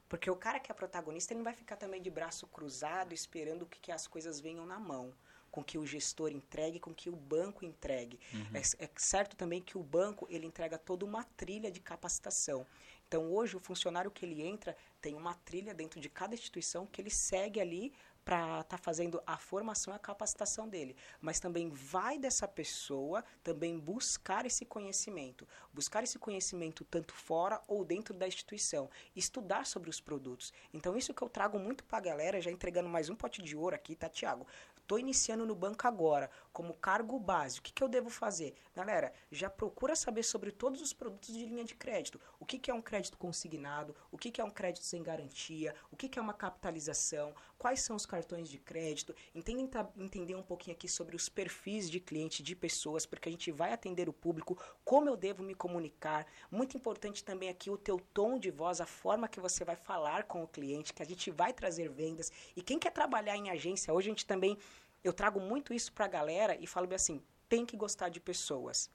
[0.08, 3.66] Porque o cara que é protagonista, ele não vai ficar também de braço cruzado esperando
[3.66, 5.12] que, que as coisas venham na mão.
[5.50, 8.18] Com que o gestor entregue, com que o banco entregue.
[8.52, 12.66] É, é certo também que o banco, ele entrega toda uma trilha de capacitação.
[13.14, 17.00] Então, hoje, o funcionário que ele entra tem uma trilha dentro de cada instituição que
[17.00, 17.92] ele segue ali
[18.24, 20.96] para estar fazendo a formação e a capacitação dele.
[21.20, 25.46] Mas também vai dessa pessoa também buscar esse conhecimento.
[25.72, 28.90] Buscar esse conhecimento tanto fora ou dentro da instituição.
[29.14, 30.52] Estudar sobre os produtos.
[30.72, 33.54] Então, isso que eu trago muito para a galera, já entregando mais um pote de
[33.54, 34.44] ouro aqui, tá, Tiago?
[34.84, 37.60] Estou iniciando no banco agora, como cargo básico.
[37.60, 38.54] O que, que eu devo fazer?
[38.76, 42.20] Galera, já procura saber sobre todos os produtos de linha de crédito.
[42.38, 43.96] O que, que é um crédito consignado?
[44.12, 45.74] O que, que é um crédito sem garantia?
[45.90, 47.34] O que, que é uma capitalização?
[47.56, 49.14] Quais são os cartões de crédito?
[49.34, 53.32] Entendem, tá- entender um pouquinho aqui sobre os perfis de cliente, de pessoas, porque a
[53.32, 56.26] gente vai atender o público, como eu devo me comunicar.
[56.50, 60.24] Muito importante também aqui o teu tom de voz, a forma que você vai falar
[60.24, 62.30] com o cliente, que a gente vai trazer vendas.
[62.54, 64.58] E quem quer trabalhar em agência, hoje a gente também
[65.04, 68.90] eu trago muito isso pra galera e falo bem assim, tem que gostar de pessoas.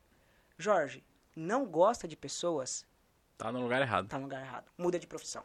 [0.57, 1.03] Jorge,
[1.35, 2.85] não gosta de pessoas,
[3.37, 4.07] Tá no lugar errado.
[4.09, 4.69] tá no lugar errado.
[4.77, 5.41] Muda de profissão.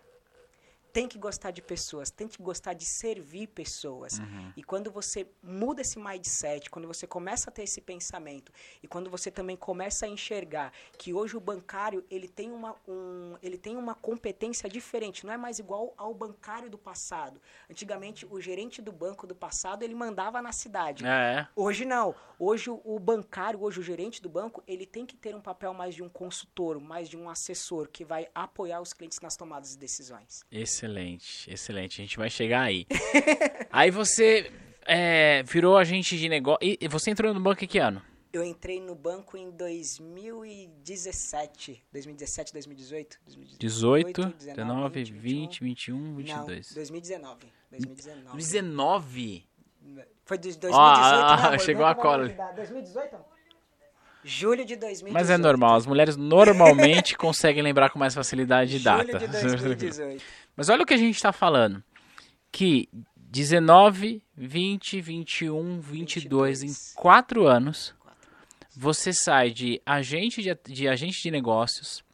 [0.94, 4.20] Tem que gostar de pessoas, tem que gostar de servir pessoas.
[4.57, 9.11] E quando você muda esse mindset, quando você começa a ter esse pensamento, e quando
[9.11, 13.76] você também começa a enxergar que hoje o bancário ele tem uma, um, ele tem
[13.76, 17.40] uma competência diferente, não é mais igual ao bancário do passado.
[17.68, 21.04] Antigamente, o gerente do banco do passado ele mandava na cidade.
[21.04, 21.48] É.
[21.57, 22.14] Hoje não.
[22.38, 25.94] Hoje o, bancário, hoje o gerente do banco, ele tem que ter um papel mais
[25.94, 29.78] de um consultor, mais de um assessor que vai apoiar os clientes nas tomadas de
[29.78, 30.44] decisões.
[30.85, 31.99] Excelente, excelente.
[32.01, 32.87] A gente vai chegar aí.
[33.73, 34.53] aí você
[34.87, 36.59] é, virou agente de negócio.
[36.62, 38.03] E você entrou no banco em que ano?
[38.33, 43.18] Eu entrei no banco em 2017, 2017, 2018,
[43.59, 46.75] 18, 19, 20, 21, Não, 22.
[46.75, 47.47] 2019.
[47.70, 48.37] 2019.
[48.37, 49.47] 19?
[50.25, 51.61] Foi de 2018, ah, amor?
[51.61, 52.25] chegou a cola.
[52.25, 52.57] validade.
[52.57, 53.16] 2018?
[54.25, 55.12] Julho de 2018.
[55.12, 59.18] Mas é normal, as mulheres normalmente conseguem lembrar com mais facilidade de Julho data.
[59.18, 60.25] de 2018.
[60.56, 61.82] Mas olha o que a gente está falando.
[62.50, 66.92] Que 19, 20, 21, 22, em 22.
[66.94, 67.94] 4 anos,
[68.76, 72.04] você sai de agente de, de agente de negócios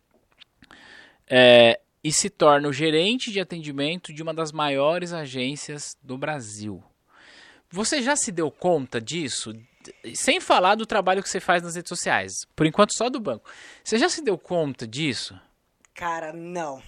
[1.29, 6.83] é, e se torna o gerente de atendimento de uma das maiores agências do Brasil.
[7.70, 9.55] Você já se deu conta disso?
[10.14, 12.33] Sem falar do trabalho que você faz nas redes sociais.
[12.57, 13.48] Por enquanto, só do banco.
[13.85, 15.38] Você já se deu conta disso?
[15.94, 16.83] Cara, não.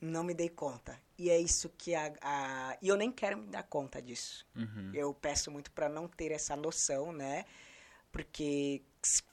[0.00, 0.98] Não me dei conta.
[1.18, 2.12] E é isso que a.
[2.22, 4.46] a- E eu nem quero me dar conta disso.
[4.94, 7.44] Eu peço muito pra não ter essa noção, né?
[8.12, 8.82] Porque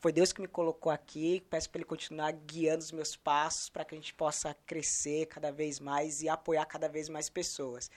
[0.01, 1.43] foi Deus que me colocou aqui.
[1.49, 5.51] Peço pra Ele continuar guiando os meus passos para que a gente possa crescer cada
[5.51, 7.89] vez mais e apoiar cada vez mais pessoas.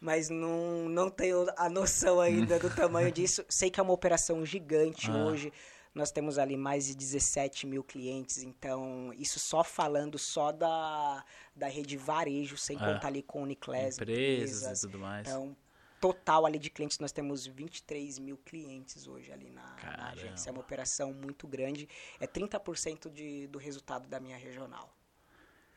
[0.00, 3.44] Mas não, não tenho a noção ainda do tamanho disso.
[3.48, 5.24] Sei que é uma operação gigante Ah.
[5.26, 5.52] hoje.
[5.94, 11.24] Nós temos ali mais de 17 mil clientes, então isso só falando só da,
[11.54, 12.80] da rede varejo, sem É.
[12.80, 15.26] contar ali com Uniclass, Empresas e tudo mais.
[15.26, 15.56] Então,
[16.00, 20.50] total ali de clientes, nós temos 23 mil clientes hoje ali na, na agência.
[20.50, 21.88] É uma operação muito grande.
[22.20, 24.94] É 30% de, do resultado da minha regional.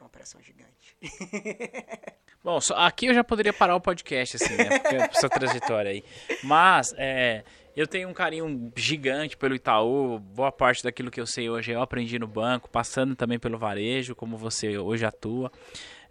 [0.01, 0.97] Uma operação gigante.
[2.43, 4.79] Bom, aqui eu já poderia parar o podcast, assim, né?
[4.79, 6.03] Porque é essa trajetória aí.
[6.43, 7.43] Mas, é,
[7.75, 10.17] eu tenho um carinho gigante pelo Itaú.
[10.17, 14.15] Boa parte daquilo que eu sei hoje eu aprendi no banco, passando também pelo varejo,
[14.15, 15.51] como você hoje atua.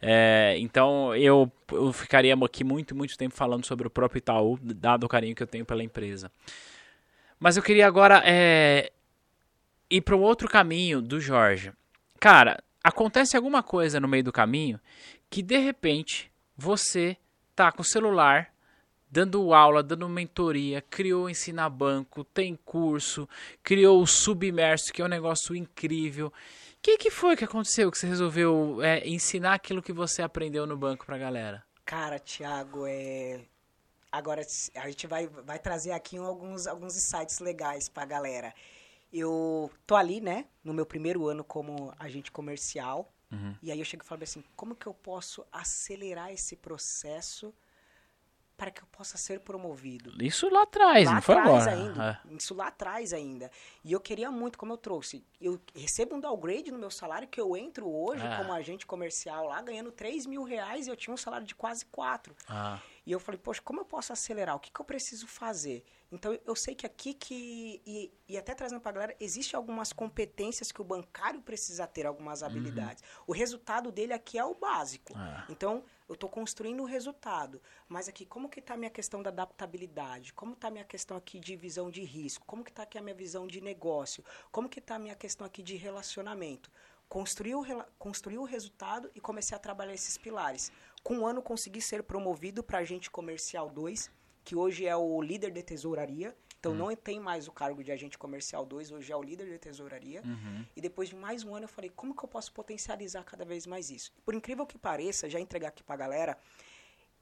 [0.01, 5.03] É, então, eu, eu ficaria aqui muito, muito tempo falando sobre o próprio Itaú, dado
[5.03, 6.31] o carinho que eu tenho pela empresa.
[7.41, 8.93] Mas eu queria agora é,
[9.91, 11.73] ir para um outro caminho do Jorge.
[12.21, 14.81] Cara, acontece alguma coisa no meio do caminho
[15.29, 17.17] que de repente você
[17.55, 18.53] tá com o celular
[19.11, 23.29] dando aula, dando mentoria, criou o Ensina Banco, tem curso,
[23.63, 26.29] criou o Submerso, que é um negócio incrível.
[26.29, 26.33] O
[26.81, 30.77] que, que foi que aconteceu que você resolveu é, ensinar aquilo que você aprendeu no
[30.77, 31.63] banco pra galera?
[31.85, 33.41] Cara, Thiago, é...
[34.13, 34.43] agora
[34.77, 38.55] a gente vai, vai trazer aqui alguns, alguns insights legais pra galera.
[39.13, 43.13] Eu tô ali, né, no meu primeiro ano como agente comercial.
[43.33, 43.55] Uhum.
[43.63, 47.55] E aí eu chego e falo assim, como que eu posso acelerar esse processo
[48.57, 50.13] para que eu possa ser promovido?
[50.23, 51.71] Isso lá atrás, lá não foi agora.
[51.71, 52.21] ainda.
[52.31, 52.35] É.
[52.35, 53.51] Isso lá atrás ainda.
[53.85, 57.41] E eu queria muito, como eu trouxe, eu recebo um downgrade no meu salário que
[57.41, 58.37] eu entro hoje Ah.
[58.37, 61.87] como agente comercial lá ganhando 3 mil reais e eu tinha um salário de quase
[61.87, 62.35] 4.
[62.49, 64.55] Ah, E eu falei, poxa, como eu posso acelerar?
[64.57, 65.83] O que, que eu preciso fazer?
[66.13, 67.81] Então, eu sei que aqui que...
[67.87, 72.43] E, e até trazendo pra galera, existem algumas competências que o bancário precisa ter, algumas
[72.43, 73.03] habilidades.
[73.27, 75.13] O resultado dele aqui é o básico.
[75.17, 75.47] Ah.
[75.49, 77.63] Então, eu estou construindo o resultado.
[77.89, 80.33] Mas aqui, como que está a minha questão da adaptabilidade?
[80.33, 82.45] Como está a minha questão aqui de visão de risco?
[82.45, 84.25] Como que está aqui a minha visão de negócio?
[84.51, 86.69] Como que está a minha questão aqui de relacionamento?
[87.09, 87.65] Construí o,
[87.99, 90.73] construí o resultado e comecei a trabalhar esses pilares.
[91.03, 94.11] Com um ano, consegui ser promovido para agente comercial 2,
[94.45, 96.35] que hoje é o líder de tesouraria.
[96.59, 99.59] Então, não tem mais o cargo de agente comercial 2, hoje é o líder de
[99.59, 100.21] tesouraria.
[100.23, 100.67] uhum.
[100.77, 103.67] E depois de mais um ano eu falei, como que eu posso potencializar cada vez
[103.67, 104.13] mais isso?
[104.27, 106.37] Por incrível que pareça, já entregar aqui pra galera,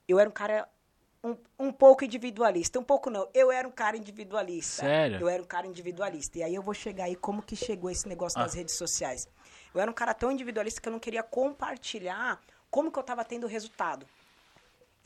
[0.08, 0.68] eu era um cara
[1.22, 2.78] um, um pouco individualista.
[2.80, 4.82] Um pouco não, eu era um cara individualista.
[4.82, 5.20] Sério?
[5.20, 6.38] Eu era um cara individualista.
[6.38, 8.42] E aí eu vou chegar aí como que chegou esse negócio Ah.
[8.42, 9.28] nas redes sociais.
[9.72, 13.24] Eu era um cara tão individualista que eu não queria compartilhar como que eu tava
[13.24, 14.06] tendo resultado.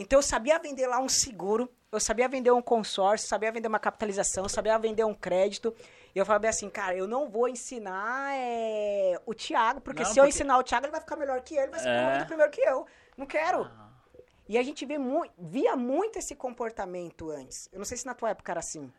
[0.03, 3.79] Então eu sabia vender lá um seguro, eu sabia vender um consórcio, sabia vender uma
[3.79, 5.75] capitalização, sabia vender um crédito.
[6.15, 10.19] E eu falava assim, cara, eu não vou ensinar é, o Thiago, porque Não, se
[10.19, 12.25] eu porque- ensinar o Thiago, ele vai ficar melhor que ele, vai ser É.
[12.25, 12.85] primeiro que eu.
[13.17, 13.71] Não quero.
[14.49, 17.69] E a gente vê mu via muito esse comportamento antes.
[17.73, 18.93] Eu não sei se na tua época era assim.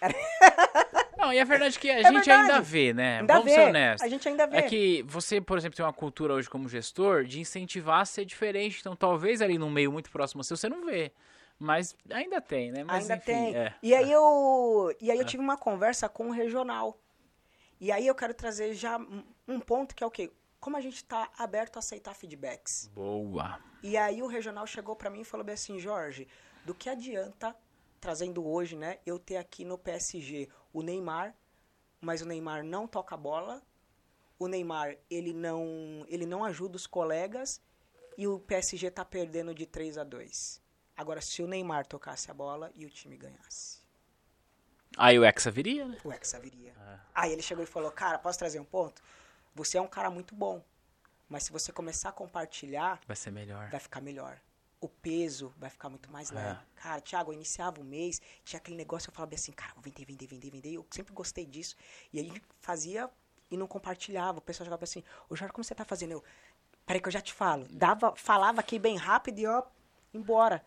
[1.16, 2.30] Não, e a verdade é que a É gente verdade.
[2.30, 3.18] ainda vê, né?
[3.20, 3.54] Ainda Vamos vê.
[3.56, 4.02] ser honestos.
[4.06, 4.56] A gente ainda vê.
[4.58, 8.24] É que você, por exemplo, tem uma cultura hoje como gestor de incentivar a ser
[8.24, 8.78] diferente.
[8.80, 11.12] Então, talvez ali num meio muito próximo seu, você não vê.
[11.58, 12.84] Mas ainda tem, né?
[12.84, 13.56] Mas, ainda enfim, tem.
[13.56, 13.74] é.
[13.82, 16.96] E aí eu, e aí eu tive uma conversa com o regional.
[17.80, 20.30] E aí eu quero trazer já um- um ponto que é o quê?
[20.60, 22.88] Como a gente está aberto a aceitar feedbacks.
[22.94, 23.58] Boa.
[23.82, 26.28] E aí o regional chegou para mim e falou bem assim, Jorge,
[26.64, 27.54] do que adianta
[28.00, 31.34] trazendo hoje, né, eu ter aqui no PSG o Neymar,
[32.00, 33.62] mas o Neymar não toca a bola.
[34.38, 37.60] O Neymar, ele não, ele não ajuda os colegas
[38.16, 40.62] e o PSG tá perdendo de 3 a 2.
[40.96, 43.78] Agora se o Neymar tocasse a bola e o time ganhasse,
[44.96, 45.98] Aí o Hexa viria, né?
[46.02, 46.72] o Hexa viria.
[46.72, 46.98] É.
[47.14, 49.00] Aí ele chegou e falou: Cara, posso trazer um ponto?
[49.54, 50.64] Você é um cara muito bom,
[51.28, 53.68] mas se você começar a compartilhar, Vai ser melhor.
[53.70, 54.40] vai ficar melhor.
[54.80, 56.60] O peso vai ficar muito mais leve.
[56.60, 56.80] É.
[56.80, 60.04] Cara, Thiago, eu iniciava o mês, tinha aquele negócio, eu falava assim, cara, vou vender,
[60.04, 60.72] vender, vender, vender.
[60.74, 61.76] Eu sempre gostei disso.
[62.12, 63.10] E aí fazia
[63.50, 64.38] e não compartilhava.
[64.38, 66.12] O pessoal chegava assim, ô Jorge, como você tá fazendo?
[66.12, 66.24] Eu,
[66.86, 67.66] peraí que eu já te falo.
[67.70, 69.64] Dava, falava aqui bem rápido e ó,
[70.14, 70.64] embora.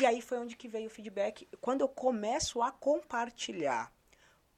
[0.00, 1.48] E aí foi onde que veio o feedback.
[1.60, 3.92] Quando eu começo a compartilhar,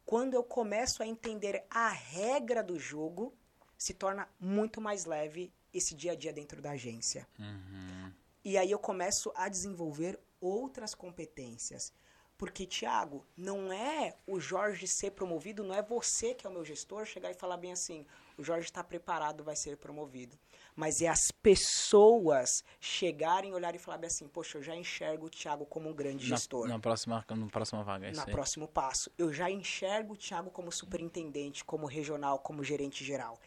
[0.05, 3.35] quando eu começo a entender a regra do jogo,
[3.79, 7.27] se torna muito mais leve esse dia a dia dentro da agência.
[7.38, 8.13] Uhum.
[8.45, 11.93] E aí eu começo a desenvolver outras competências.
[12.38, 16.65] Porque, Tiago, não é o Jorge ser promovido, não é você que é o meu
[16.65, 18.07] gestor chegar e falar bem assim,
[18.38, 20.38] o Jorge está preparado, vai ser promovido.
[20.75, 25.29] Mas é as pessoas chegarem, olharem e falar bem assim, poxa, eu já enxergo o
[25.29, 28.33] Tiago como um grande Na, gestor na próxima, na próxima vaga, é isso na aí.
[28.33, 29.13] próximo passo.
[29.19, 33.38] Eu já enxergo o Thiago como superintendente, como regional, como gerente geral.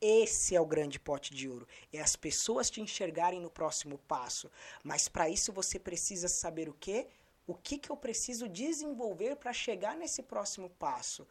[0.00, 1.66] Esse é o grande pote de ouro.
[1.92, 4.50] É as pessoas te enxergarem no próximo passo.
[4.84, 7.08] Mas para isso você precisa saber o quê?
[7.46, 11.26] O que, que eu preciso desenvolver para chegar nesse próximo passo?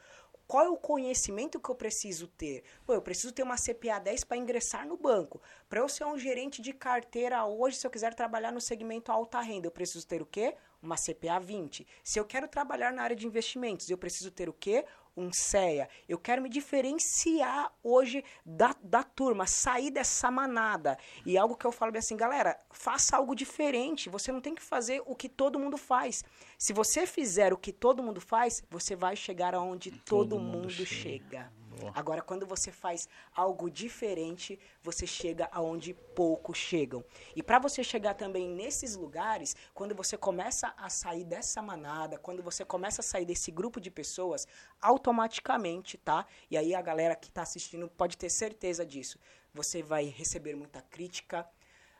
[0.48, 2.64] Qual é o conhecimento que eu preciso ter?
[2.86, 5.42] Pô, eu preciso ter uma CPA 10 para ingressar no banco.
[5.70, 9.40] Para eu ser um gerente de carteira hoje, se eu quiser trabalhar no segmento alta
[9.42, 10.56] renda, eu preciso ter o quê?
[10.82, 11.86] Uma CPA 20.
[12.04, 14.86] Se eu quero trabalhar na área de investimentos, eu preciso ter o quê?
[15.18, 15.90] um CEA.
[16.08, 20.98] Eu quero me diferenciar hoje da, da turma, sair dessa manada.
[21.26, 24.10] E algo que eu falo bem assim, galera, faça algo diferente.
[24.10, 26.24] Você não tem que fazer o que todo mundo faz.
[26.58, 30.58] Se você fizer o que todo mundo faz, você vai chegar aonde todo, todo mundo,
[30.60, 30.86] mundo, chega.
[30.86, 31.67] chega.
[31.94, 37.04] Agora, quando você faz algo diferente, você chega aonde poucos chegam.
[37.36, 42.42] E para você chegar também nesses lugares, quando você começa a sair dessa manada, quando
[42.42, 44.48] você começa a sair desse grupo de pessoas,
[44.82, 46.26] automaticamente, tá?
[46.50, 49.20] E aí a galera que está assistindo pode ter certeza disso.
[49.54, 51.48] Você vai receber muita crítica,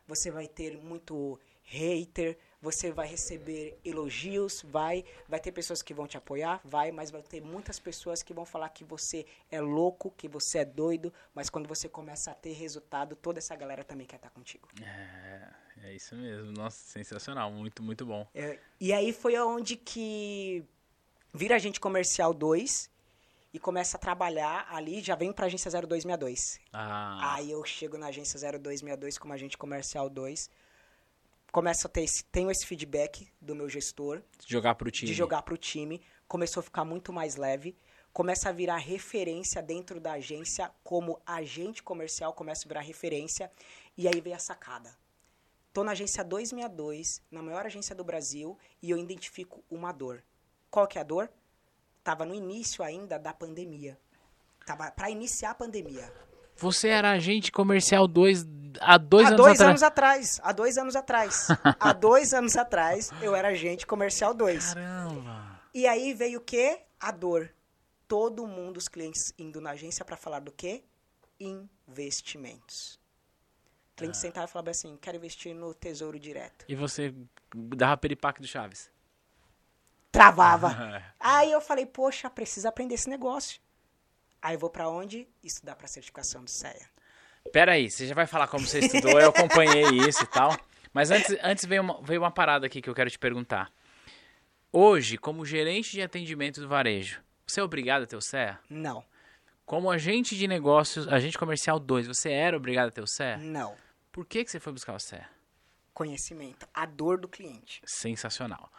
[0.06, 6.06] você vai ter muito hater, você vai receber elogios, vai, vai ter pessoas que vão
[6.06, 10.12] te apoiar, vai, mas vai ter muitas pessoas que vão falar que você é louco,
[10.16, 14.06] que você é doido, mas quando você começa a ter resultado, toda essa galera também
[14.06, 14.68] quer estar contigo.
[14.82, 15.48] É,
[15.84, 16.50] é isso mesmo.
[16.52, 18.26] Nossa, sensacional, muito, muito bom.
[18.34, 20.64] É, e aí foi onde que
[21.32, 22.90] vira agente comercial 2
[23.52, 26.60] e começa a trabalhar ali, já vem para agência 0262.
[26.72, 27.34] Ah.
[27.34, 30.50] Aí eu chego na agência 0262 como agente comercial 2
[31.52, 34.22] começo a ter esse, tenho esse feedback do meu gestor.
[34.38, 35.10] De jogar pro time.
[35.10, 36.00] De jogar pro time.
[36.26, 37.76] Começou a ficar muito mais leve.
[38.12, 43.50] Começa a virar referência dentro da agência, como agente comercial, começa a virar referência.
[43.96, 44.96] E aí veio a sacada.
[45.72, 50.24] Tô na agência 262, na maior agência do Brasil, e eu identifico uma dor.
[50.70, 51.30] Qual que é a dor?
[52.02, 53.98] Tava no início ainda da pandemia.
[54.66, 56.12] Tava para iniciar a pandemia.
[56.58, 58.46] Você era agente comercial 2
[58.80, 60.40] há dois há anos dois anos atrás.
[60.42, 61.48] Há dois anos atrás.
[61.78, 64.74] há dois anos atrás, eu era agente comercial 2.
[64.74, 65.60] Caramba!
[65.74, 66.80] E aí veio o quê?
[66.98, 67.50] A dor.
[68.06, 70.82] Todo mundo, os clientes indo na agência para falar do quê?
[71.38, 72.98] Investimentos.
[73.92, 74.20] O cliente ah.
[74.20, 76.64] sentava e falava assim, quero investir no tesouro direto.
[76.68, 77.14] E você
[77.54, 78.90] dava peripaque do Chaves?
[80.10, 81.04] Travava.
[81.20, 83.60] aí eu falei, poxa, precisa aprender esse negócio.
[84.40, 85.28] Aí eu vou para onde?
[85.42, 86.88] Estudar para certificação do CEA.
[87.52, 90.56] Pera aí, você já vai falar como você estudou, eu acompanhei isso e tal.
[90.92, 93.72] Mas antes, antes veio, uma, veio uma parada aqui que eu quero te perguntar.
[94.72, 98.58] Hoje, como gerente de atendimento do varejo, você é obrigado a ter o CEA?
[98.68, 99.02] Não.
[99.64, 103.38] Como agente de negócios, agente comercial 2, você era obrigado a ter o CEA?
[103.38, 103.76] Não.
[104.12, 105.28] Por que, que você foi buscar o CEA?
[105.94, 107.80] Conhecimento, a dor do cliente.
[107.84, 108.70] Sensacional.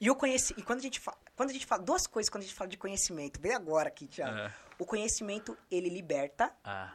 [0.00, 2.42] E o conhecimento, e quando a gente fala, quando a gente fala duas coisas quando
[2.42, 4.36] a gente fala de conhecimento, bem agora aqui, Thiago.
[4.36, 4.54] É.
[4.78, 6.54] O conhecimento ele liberta.
[6.64, 6.94] Ah.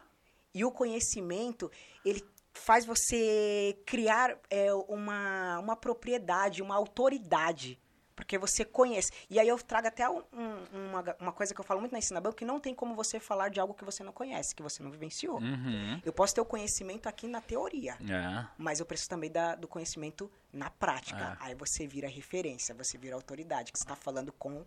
[0.54, 1.70] E o conhecimento,
[2.04, 7.80] ele faz você criar é, uma, uma propriedade, uma autoridade.
[8.16, 9.12] Porque você conhece.
[9.30, 10.24] E aí eu trago até um,
[10.72, 13.20] uma, uma coisa que eu falo muito na Ensina Banco, que não tem como você
[13.20, 15.40] falar de algo que você não conhece, que você não vivenciou.
[15.40, 16.02] Uhum.
[16.04, 18.48] Eu posso ter o conhecimento aqui na teoria, é.
[18.58, 21.38] mas eu preciso também da, do conhecimento na prática.
[21.42, 21.46] É.
[21.46, 24.66] Aí você vira referência, você vira autoridade, que você está falando com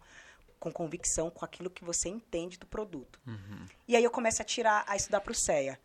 [0.58, 3.20] com convicção com aquilo que você entende do produto.
[3.26, 3.66] Uhum.
[3.86, 5.78] E aí eu começo a tirar, a estudar para o CEA.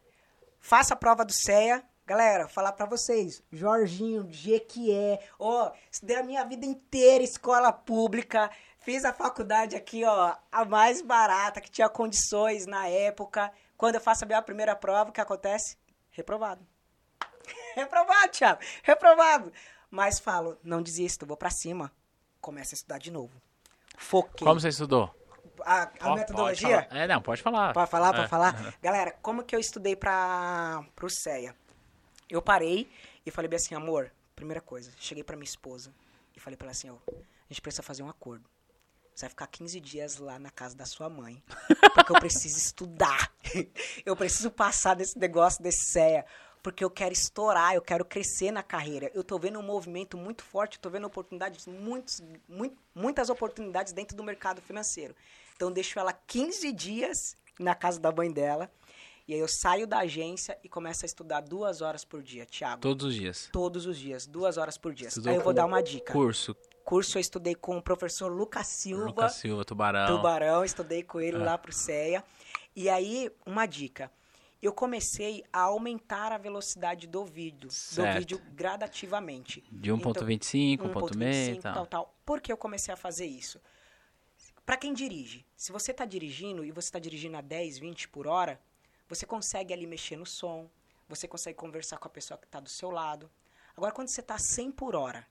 [0.60, 1.84] Faça a prova do CEA.
[2.06, 9.06] Galera, falar para vocês, Jorginho, Jequié, ó, estudei a minha vida inteira escola pública, fiz
[9.06, 13.50] a faculdade aqui, ó, a mais barata, que tinha condições na época.
[13.78, 15.78] Quando eu faço a minha primeira prova, o que acontece?
[16.12, 16.68] Reprovado.
[17.74, 19.54] Reprovado, Thiago, reprovado.
[19.90, 21.90] Mas falo, não desisto, vou para cima.
[22.42, 23.42] Começa a estudar de novo.
[23.98, 24.46] Foquei.
[24.46, 25.10] Como você estudou?
[25.62, 26.86] A, a metodologia?
[26.92, 27.72] É, não, pode falar.
[27.74, 28.28] Pode falar, pode é.
[28.28, 28.74] falar.
[28.84, 31.56] Galera, como que eu estudei para o CEA?
[32.34, 32.90] Eu parei
[33.24, 35.94] e falei bem assim, amor, primeira coisa, cheguei para minha esposa
[36.36, 38.50] e falei para ela assim, ó, a gente precisa fazer um acordo.
[39.14, 41.44] Você vai ficar 15 dias lá na casa da sua mãe.
[41.94, 43.32] Porque eu preciso estudar.
[44.04, 46.26] eu preciso passar desse negócio desse CEA
[46.64, 49.12] porque eu quero estourar, eu quero crescer na carreira.
[49.14, 54.18] Eu estou vendo um movimento muito forte, estou vendo oportunidades, muitos, muito, muitas oportunidades dentro
[54.18, 55.14] do mercado financeiro.
[55.56, 58.72] Então, deixo ela 15 dias na casa da mãe dela.
[59.28, 62.82] E aí eu saio da agência e começo a estudar duas horas por dia, Thiago.
[62.82, 63.50] Todos os dias?
[63.52, 65.08] Todos os dias, duas horas por dia.
[65.08, 66.12] Estudou aí eu vou dar uma dica.
[66.12, 66.56] Curso?
[66.84, 69.06] Curso eu estudei com o professor Lucas Silva.
[69.06, 70.18] Lucas Silva, Tubarão.
[70.18, 71.40] Tubarão, estudei com ele é.
[71.40, 72.24] lá pro CEA.
[72.76, 74.12] E aí, uma dica
[74.64, 78.14] eu comecei a aumentar a velocidade do vídeo, certo.
[78.14, 79.62] do vídeo gradativamente.
[79.70, 81.74] De 1.25, então, 1.6, tal.
[81.74, 82.18] tal, tal.
[82.26, 83.60] Por que eu comecei a fazer isso?
[84.66, 88.26] Para quem dirige, se você está dirigindo e você está dirigindo a 10, 20 por
[88.26, 88.58] hora,
[89.16, 90.70] você consegue ali mexer no som,
[91.08, 93.30] você consegue conversar com a pessoa que está do seu lado.
[93.76, 95.28] Agora, quando você está 100 por hora,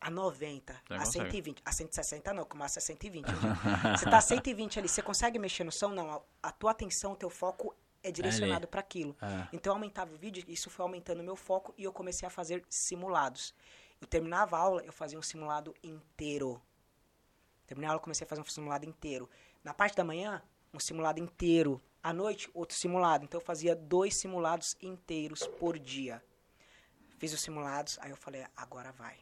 [0.00, 1.24] a 90, Não a consegue.
[1.24, 3.26] 120, a 160 não, como a 120.
[3.26, 3.36] hoje.
[3.98, 5.88] você tá a 120 ali, você consegue mexer no som?
[5.88, 9.16] Não, a, a tua atenção, o teu foco é direcionado para aquilo.
[9.20, 9.48] É.
[9.52, 12.30] Então eu aumentava o vídeo, isso foi aumentando o meu foco e eu comecei a
[12.30, 13.54] fazer simulados.
[14.00, 16.62] Eu terminava a aula, eu fazia um simulado inteiro.
[17.66, 19.28] Terminei a aula, eu comecei a fazer um simulado inteiro.
[19.64, 20.40] Na parte da manhã,
[20.72, 21.80] um simulado inteiro.
[22.02, 23.24] À noite, outro simulado.
[23.24, 26.22] Então eu fazia dois simulados inteiros por dia.
[27.18, 29.16] Fiz os simulados, aí eu falei, agora vai.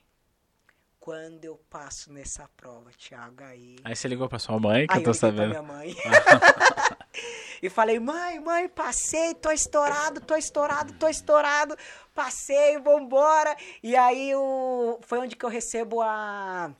[1.00, 3.76] Quando eu passo nessa prova, Thiago, aí.
[3.84, 5.48] Aí você ligou pra sua mãe, que Aí eu tô pra sabendo.
[5.50, 5.94] minha mãe.
[7.62, 11.76] e falei, mãe, mãe, passei, tô estourado, tô estourado, tô estourado.
[12.14, 13.56] Passei, vambora.
[13.82, 14.98] E aí o...
[15.02, 16.74] foi onde que eu recebo a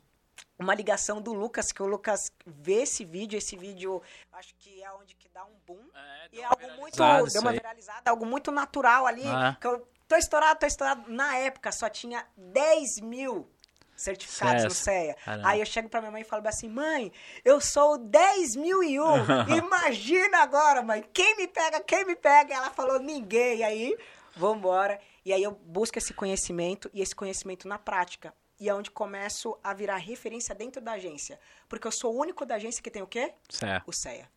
[0.59, 4.91] uma ligação do Lucas, que o Lucas vê esse vídeo, esse vídeo acho que é
[4.93, 5.84] onde que dá um boom.
[6.32, 9.26] E é algo muito, deu uma viralizada, algo muito natural ali.
[9.26, 9.57] Ah.
[9.61, 11.11] Que eu tô estourado, tô estourado.
[11.11, 13.51] Na época só tinha 10 mil
[13.97, 14.84] certificados no Certo.
[14.84, 15.14] CEA.
[15.24, 15.49] Caramba.
[15.49, 17.11] Aí eu chego pra minha mãe e falo assim, mãe,
[17.45, 19.16] eu sou o 10 mil e um.
[19.57, 22.55] Imagina agora, mãe, quem me pega, quem me pega?
[22.55, 23.59] Ela falou, ninguém.
[23.59, 23.99] E aí,
[24.37, 25.01] vambora.
[25.24, 28.34] E aí eu busco esse conhecimento e esse conhecimento na prática.
[28.59, 31.39] E é onde começo a virar referência dentro da agência.
[31.69, 33.35] Porque eu sou o único da agência que tem o quê?
[33.49, 33.89] Certo.
[33.89, 34.29] o CEA.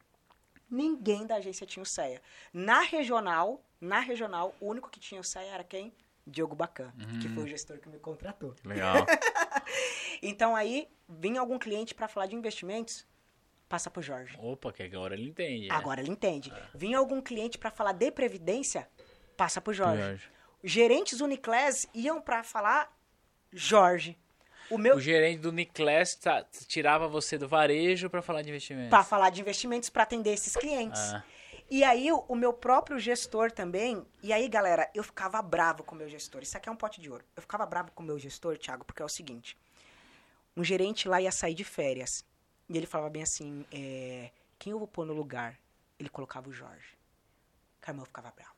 [0.70, 2.22] Ninguém da agência tinha o CEA.
[2.54, 5.94] Na regional, na regional, o único que tinha o CEA era quem?
[6.28, 8.54] Diogo Bacan, que foi o gestor que me contratou.
[8.64, 8.96] Legal.
[10.22, 13.06] Então aí, vinha algum cliente para falar de investimentos,
[13.68, 14.38] passa pro Jorge.
[14.42, 15.70] Opa, que agora ele entende.
[15.70, 15.74] é.
[15.74, 16.52] Agora ele entende.
[16.74, 18.90] Vinha algum cliente para falar de previdência,
[19.38, 20.02] passa pro Jorge.
[20.02, 20.30] Jorge.
[20.64, 22.94] Gerentes Uniclass iam para falar
[23.52, 24.18] Jorge.
[24.70, 28.90] O meu O gerente do Niclas tá- tirava você do varejo pra falar de investimento.
[28.92, 31.02] para falar de investimentos para atender esses clientes.
[31.14, 31.24] Ah.
[31.72, 34.06] E aí, o, o meu próprio gestor também.
[34.24, 36.42] E aí, galera, eu ficava bravo com o meu gestor.
[36.44, 37.24] Isso aqui é um pote de ouro.
[37.36, 39.58] Eu ficava bravo com o meu gestor, Thiago, porque é o seguinte:
[40.56, 42.24] um gerente lá ia sair de férias.
[42.68, 45.60] E ele falava bem assim: é, quem eu vou pôr no lugar?
[46.00, 46.98] Ele colocava o Jorge.
[47.82, 48.54] Carmão, eu ficava bravo.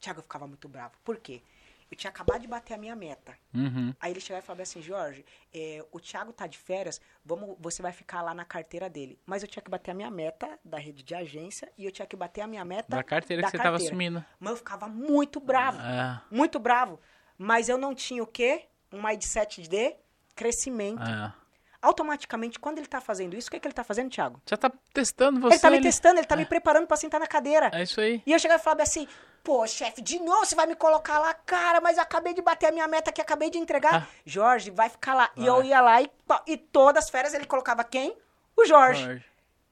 [0.00, 0.94] Thiago, eu ficava muito bravo.
[1.04, 1.42] Por quê?
[1.90, 3.36] Eu tinha acabado de bater a minha meta.
[3.54, 3.94] Uhum.
[4.00, 5.24] Aí ele chegava e falava assim, Jorge,
[5.54, 9.18] é, o Thiago tá de férias, vamos, você vai ficar lá na carteira dele.
[9.24, 12.04] Mas eu tinha que bater a minha meta da rede de agência e eu tinha
[12.06, 14.24] que bater a minha meta Da carteira que você tava assumindo.
[14.40, 16.98] Mas eu ficava muito bravo, Ah, muito bravo.
[17.38, 18.64] Mas eu não tinha o quê?
[18.92, 19.94] Um mindset de
[20.34, 21.00] crescimento.
[21.02, 21.34] ah.
[21.82, 24.40] Automaticamente, quando ele tá fazendo isso, o que, que ele tá fazendo, Thiago?
[24.48, 25.54] Já tá testando você.
[25.54, 25.84] ele tá me ali.
[25.84, 27.70] testando, ele tá me preparando pra sentar na cadeira.
[27.72, 28.20] É isso aí.
[28.26, 29.06] E eu chegava e falava assim,
[29.46, 32.66] pô, chefe, de novo você vai me colocar lá, cara, mas eu acabei de bater
[32.66, 34.02] a minha meta que acabei de entregar.
[34.02, 34.06] Ah.
[34.24, 35.30] Jorge, vai ficar lá.
[35.36, 35.48] E Vai.
[35.48, 36.10] eu ia lá e,
[36.48, 38.18] e todas as férias ele colocava quem?
[38.56, 39.04] O Jorge.
[39.04, 39.24] Jorge.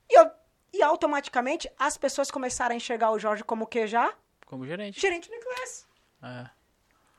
[0.08, 0.30] E, eu,
[0.72, 4.14] e automaticamente as pessoas começaram a enxergar o Jorge como o que já?
[4.46, 5.00] Como gerente.
[5.00, 5.86] Gerente do classe.
[6.22, 6.48] É.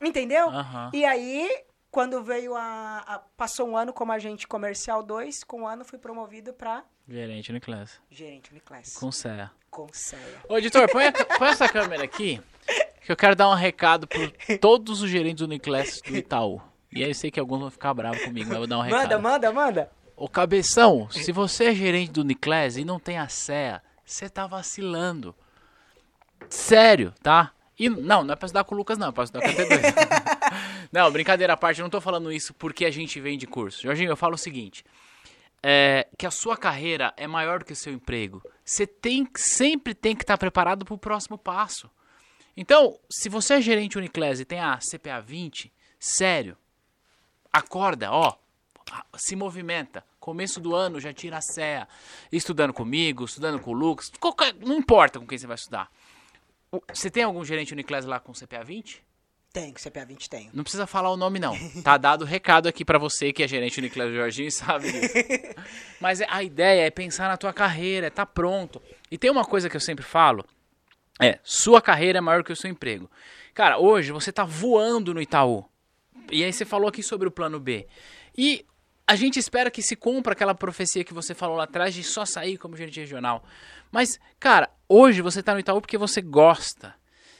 [0.00, 0.48] Entendeu?
[0.94, 5.66] E aí, quando veio a, a- Passou um ano como agente comercial 2, com um
[5.68, 7.98] ano fui promovido pra Gerente no classe.
[8.10, 8.98] gerente do classe.
[8.98, 9.50] Com CEA.
[9.70, 10.20] Com ceia.
[10.48, 12.40] Ô, editor, põe, a- põe essa câmera aqui,
[13.04, 16.60] que eu quero dar um recado por todos os gerentes do Uniclass do Itaú.
[16.92, 18.82] E aí eu sei que alguns vão ficar bravos comigo, mas eu vou dar um
[18.82, 19.02] recado.
[19.02, 19.90] Manda, manda, manda.
[20.16, 24.46] Ô, Cabeção, se você é gerente do Uniclass e não tem a CEA, você tá
[24.46, 25.34] vacilando.
[26.48, 27.52] Sério, tá?
[27.78, 29.52] E não, não é pra estudar com o Lucas, não, é pra estudar com a
[29.52, 30.88] T2.
[30.90, 33.82] não, brincadeira à parte, eu não tô falando isso porque a gente vende curso.
[33.82, 34.82] Jorginho, eu falo o seguinte:
[35.62, 38.42] é, que a sua carreira é maior do que o seu emprego.
[38.64, 41.90] Você tem, sempre tem que estar preparado para o próximo passo.
[42.56, 46.56] Então, se você é gerente Uniclass e tem a CPA 20, sério,
[47.52, 48.34] acorda, ó,
[49.16, 50.04] se movimenta.
[50.20, 51.86] Começo do ano já tira a CEA,
[52.32, 55.90] estudando comigo, estudando com o Lucas, qualquer- não importa com quem você vai estudar.
[56.92, 59.02] Você tem algum gerente Uniclass lá com CPA 20?
[59.56, 60.50] Tenho, CPA 20 tenho.
[60.52, 61.56] Não precisa falar o nome, não.
[61.82, 65.14] Tá dado o recado aqui pra você que é gerente Uniclass Jorginho e sabe disso.
[65.98, 68.82] Mas a ideia é pensar na tua carreira, é tá pronto.
[69.10, 70.44] E tem uma coisa que eu sempre falo,
[71.18, 73.10] é, sua carreira é maior que o seu emprego.
[73.54, 75.64] Cara, hoje você tá voando no Itaú.
[76.30, 77.86] E aí você falou aqui sobre o plano B.
[78.36, 78.62] E
[79.06, 82.26] a gente espera que se cumpra aquela profecia que você falou lá atrás de só
[82.26, 83.42] sair como gerente regional.
[83.90, 86.94] Mas, cara, hoje você tá no Itaú porque você gosta.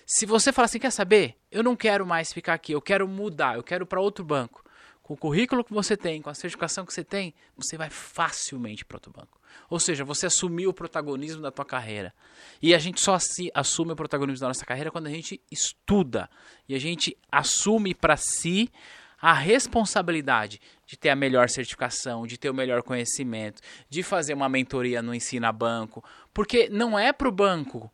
[0.07, 1.35] Se você falar assim, quer saber?
[1.51, 4.65] Eu não quero mais ficar aqui, eu quero mudar, eu quero para outro banco.
[5.03, 8.85] Com o currículo que você tem, com a certificação que você tem, você vai facilmente
[8.85, 9.41] para outro banco.
[9.69, 12.15] Ou seja, você assumiu o protagonismo da tua carreira.
[12.63, 16.31] E a gente só assi- assume o protagonismo da nossa carreira quando a gente estuda.
[16.69, 18.71] E a gente assume para si
[19.21, 24.49] a responsabilidade de ter a melhor certificação, de ter o melhor conhecimento, de fazer uma
[24.49, 26.05] mentoria no Ensina Banco.
[26.33, 27.91] Porque não é para o banco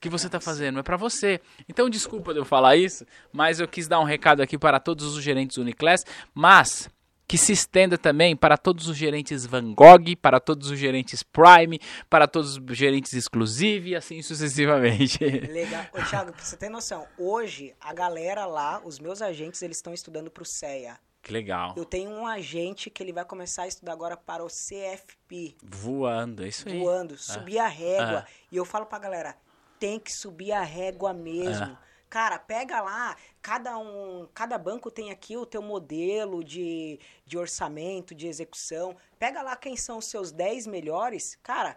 [0.00, 1.40] que você está fazendo, é para você.
[1.68, 5.16] Então, desculpa de eu falar isso, mas eu quis dar um recado aqui para todos
[5.16, 6.88] os gerentes Uniclass, mas
[7.30, 11.78] que se estenda também para todos os gerentes Van Gogh, para todos os gerentes Prime,
[12.08, 15.22] para todos os gerentes Exclusive e assim sucessivamente.
[15.22, 15.84] Legal.
[15.92, 19.94] Ô, Thiago, pra você ter noção, hoje a galera lá, os meus agentes, eles estão
[19.94, 20.98] estudando pro CEA.
[21.22, 21.74] Que legal.
[21.76, 25.54] Eu tenho um agente que ele vai começar a estudar agora para o CFP.
[25.62, 26.78] Voando, é isso aí.
[26.78, 28.24] Voando, subir a régua.
[28.26, 28.30] Ah.
[28.50, 29.36] E eu falo pra galera,
[29.80, 31.64] tem que subir a régua mesmo.
[31.64, 31.90] Ah.
[32.08, 38.14] Cara, pega lá, cada um, cada banco tem aqui o teu modelo de, de orçamento,
[38.14, 38.96] de execução.
[39.18, 41.76] Pega lá quem são os seus 10 melhores, cara,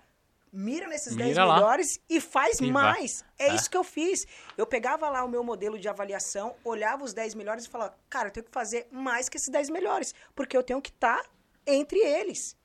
[0.52, 1.56] mira nesses 10 Mira lá.
[1.56, 2.70] melhores e faz vai.
[2.72, 3.24] mais.
[3.38, 3.56] É É.
[3.56, 4.26] isso que eu fiz.
[4.58, 8.28] Eu pegava lá o meu modelo de avaliação, olhava os 10 melhores e falava, cara,
[8.30, 11.24] eu tenho que fazer mais que esses 10 melhores, porque eu tenho que estar
[11.66, 12.58] entre eles.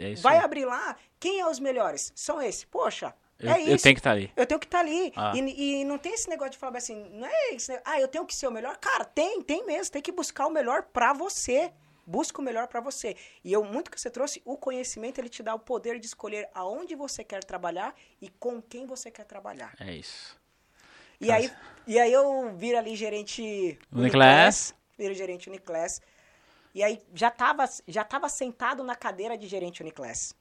[0.00, 2.12] É Vai abrir lá, quem é os melhores?
[2.16, 2.64] São esses.
[2.64, 3.70] Poxa, Eu, é isso.
[3.70, 4.32] eu tenho que estar ali.
[4.36, 5.12] Eu tenho que estar ali.
[5.16, 5.32] Ah.
[5.34, 7.80] E, e não tem esse negócio de falar assim, não é isso, né?
[7.84, 8.76] ah, eu tenho que ser o melhor.
[8.78, 9.92] Cara, tem, tem mesmo.
[9.92, 11.72] Tem que buscar o melhor pra você.
[12.06, 13.16] Busca o melhor pra você.
[13.42, 16.48] E eu, muito que você trouxe, o conhecimento, ele te dá o poder de escolher
[16.54, 19.74] aonde você quer trabalhar e com quem você quer trabalhar.
[19.80, 20.38] É isso.
[21.20, 21.50] E aí,
[21.86, 24.74] e aí eu viro ali gerente Uniclass.
[24.98, 26.02] Viro gerente Uniclass.
[26.74, 30.34] E aí já tava, já tava sentado na cadeira de gerente Uniclass.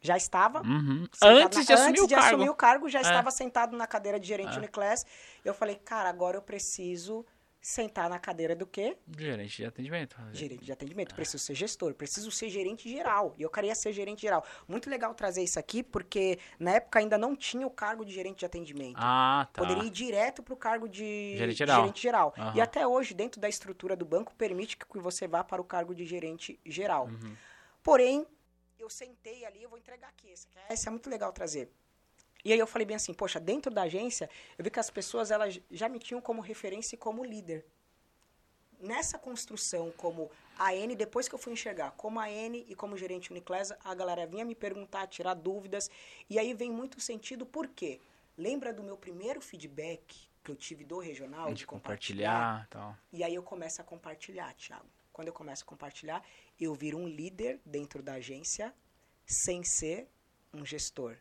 [0.00, 0.62] Já estava.
[0.62, 1.06] Uhum.
[1.22, 2.28] Antes na- de assumir antes o de cargo.
[2.28, 3.02] assumir o cargo, já É.
[3.02, 4.58] estava sentado na cadeira de gerente É.
[4.58, 5.04] Uniclass.
[5.44, 7.24] Eu falei, cara, agora eu preciso
[7.62, 8.96] sentar na cadeira do quê?
[9.18, 10.16] Gerente de atendimento.
[10.32, 11.14] Gerente de atendimento.
[11.14, 13.34] Preciso ser gestor, preciso ser gerente geral.
[13.36, 14.42] E eu queria ser gerente geral.
[14.66, 18.38] Muito legal trazer isso aqui, porque na época ainda não tinha o cargo de gerente
[18.38, 18.96] de atendimento.
[18.98, 19.60] Ah, tá.
[19.60, 21.80] Poderia ir direto para o cargo de Gerente geral.
[21.82, 22.34] gerente geral.
[22.38, 22.52] Aham.
[22.56, 25.94] E até hoje, dentro da estrutura do banco, permite que você vá para o cargo
[25.94, 27.08] de gerente geral.
[27.08, 27.36] Uhum.
[27.82, 28.26] Porém,
[28.82, 30.28] eu sentei ali, eu vou entregar aqui.
[30.30, 31.70] Esse, aqui é- esse é muito legal trazer.
[32.44, 35.30] E aí eu falei bem assim, poxa, dentro da agência, eu vi que as pessoas
[35.30, 37.64] elas já me tinham como referência e como líder.
[38.80, 42.96] Nessa construção como a N, depois que eu fui enxergar como a N e como
[42.96, 45.90] gerente Uniclass, a galera vinha me perguntar, tirar dúvidas,
[46.30, 48.00] e aí vem muito sentido, por quê?
[48.38, 52.96] Lembra do meu primeiro feedback que eu tive do regional, De compartilhar e tal.
[53.12, 54.86] e aí eu começo a compartilhar, Thiago.
[55.12, 56.24] Quando eu começo a compartilhar,
[56.60, 58.74] eu viro um líder dentro da agência
[59.26, 60.08] sem ser
[60.52, 61.16] um gestor.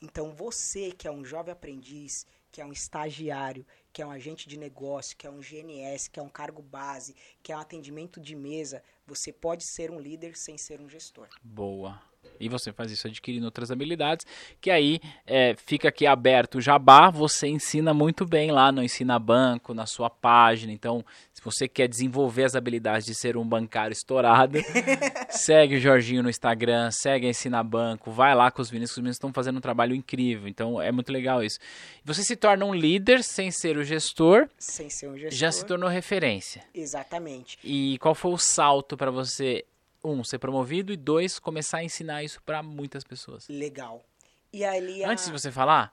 [0.00, 4.48] Então você que é um jovem aprendiz, que é um estagiário, que é um agente
[4.48, 8.20] de negócio, que é um GNS, que é um cargo base, que é um atendimento
[8.20, 11.28] de mesa, você pode ser um líder sem ser um gestor.
[11.42, 12.00] Boa.
[12.40, 14.26] E você faz isso adquirindo outras habilidades,
[14.60, 19.18] que aí é, fica aqui aberto o jabá, você ensina muito bem lá no Ensina
[19.18, 20.72] Banco, na sua página.
[20.72, 24.58] Então, se você quer desenvolver as habilidades de ser um bancário estourado,
[25.30, 28.94] segue o Jorginho no Instagram, segue a Ensina Banco, vai lá com os meninos, que
[28.94, 30.48] os meninos estão fazendo um trabalho incrível.
[30.48, 31.58] Então, é muito legal isso.
[32.04, 35.38] Você se torna um líder sem ser o gestor, Sem ser um gestor.
[35.38, 36.62] já se tornou referência.
[36.74, 37.58] Exatamente.
[37.62, 39.64] E qual foi o salto para você,
[40.04, 43.48] um, ser promovido e dois, começar a ensinar isso para muitas pessoas?
[43.48, 44.04] Legal.
[44.52, 45.10] E ali a...
[45.10, 45.92] Antes de você falar,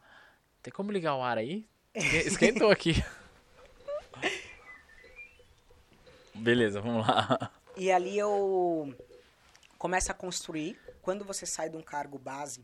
[0.61, 1.65] tem como ligar o ar aí?
[1.95, 3.03] Esque- Esquentou aqui.
[6.33, 7.51] Beleza, vamos lá.
[7.77, 8.93] E ali eu
[9.77, 10.77] começo a construir.
[11.01, 12.63] Quando você sai de um cargo base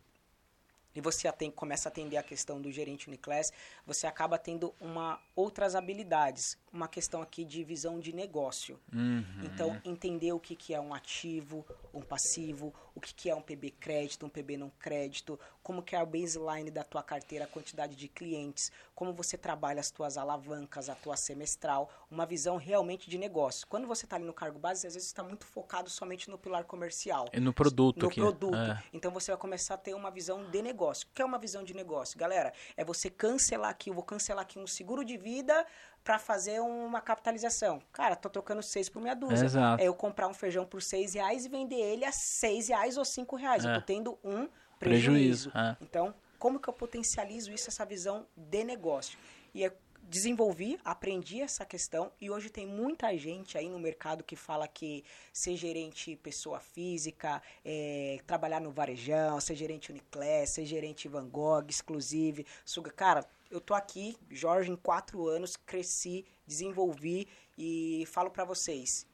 [0.97, 3.53] e você aten- começa a atender a questão do gerente Uniclass,
[3.85, 6.57] você acaba tendo uma, outras habilidades.
[6.73, 8.79] Uma questão aqui de visão de negócio.
[8.91, 9.23] Uhum.
[9.43, 13.41] Então, entender o que, que é um ativo, um passivo, o que, que é um
[13.41, 17.47] PB crédito, um PB não crédito, como que é a baseline da tua carteira, a
[17.47, 23.09] quantidade de clientes, como você trabalha as tuas alavancas, a tua semestral, uma visão realmente
[23.09, 23.67] de negócio.
[23.67, 26.63] Quando você está ali no cargo base, às vezes está muito focado somente no pilar
[26.63, 27.25] comercial.
[27.31, 28.19] É no produto No aqui.
[28.19, 28.55] produto.
[28.55, 28.83] É.
[28.93, 30.86] Então você vai começar a ter uma visão de negócio.
[30.91, 32.17] O que é uma visão de negócio?
[32.17, 35.65] Galera, é você cancelar aqui, eu vou cancelar aqui um seguro de vida
[36.03, 37.81] para fazer uma capitalização.
[37.91, 39.45] Cara, tô trocando seis por meia dúzia.
[39.45, 39.81] Exato.
[39.83, 43.03] É eu comprar um feijão por seis reais e vender ele a seis reais ou
[43.03, 43.65] cinco reais.
[43.65, 43.75] Eu É.
[43.75, 44.47] tô tendo um
[44.79, 45.51] Prejuízo, prejuízo.
[45.55, 45.75] é.
[45.81, 49.17] Então, como que eu potencializo isso, essa visão de negócio?
[49.53, 49.71] E eu
[50.10, 55.03] desenvolvi, aprendi essa questão e hoje tem muita gente aí no mercado que fala que
[55.34, 61.66] ser gerente pessoa física, é, trabalhar no varejão, ser gerente Uniclass, ser gerente Van Gogh,
[61.70, 62.91] Exclusive, Suga.
[62.91, 67.28] Cara, eu tô aqui, Jorge, em quatro anos, cresci, desenvolvi
[67.58, 69.05] e falo pra vocês,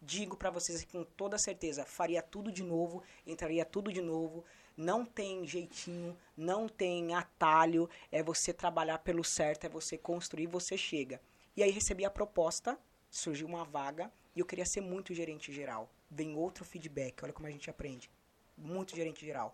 [0.00, 4.44] digo pra vocês com toda certeza, faria tudo de novo, entraria tudo de novo.
[4.78, 10.78] Não tem jeitinho, não tem atalho, é você trabalhar pelo certo, é você construir, você
[10.78, 11.20] chega.
[11.56, 12.78] E aí recebi a proposta,
[13.10, 15.90] surgiu uma vaga e eu queria ser muito gerente geral.
[16.08, 18.08] Vem outro feedback, olha como a gente aprende.
[18.56, 19.52] Muito gerente geral.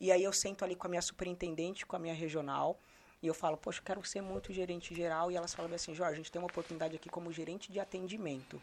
[0.00, 2.76] E aí eu sento ali com a minha superintendente, com a minha regional,
[3.22, 5.30] e eu falo, poxa, eu quero ser muito gerente geral.
[5.30, 8.60] E elas falam assim, Jorge, a gente tem uma oportunidade aqui como gerente de atendimento.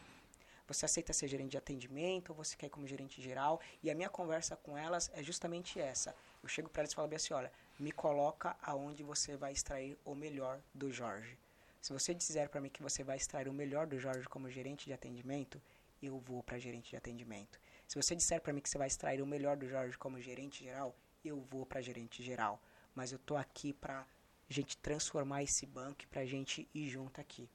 [0.67, 3.59] Você aceita ser gerente de atendimento ou você quer ir como gerente geral?
[3.81, 6.15] E a minha conversa com elas é justamente essa.
[6.41, 9.97] Eu chego para elas e falo bem assim, olha, me coloca aonde você vai extrair
[10.05, 11.37] o melhor do Jorge.
[11.81, 14.85] Se você disser para mim que você vai extrair o melhor do Jorge como gerente
[14.85, 15.61] de atendimento,
[16.01, 17.59] eu vou para gerente de atendimento.
[17.87, 20.63] Se você disser para mim que você vai extrair o melhor do Jorge como gerente
[20.63, 22.61] geral, eu vou para gerente geral.
[22.95, 24.07] Mas eu tô aqui para
[24.47, 27.49] gente transformar esse banco pra gente ir junto aqui.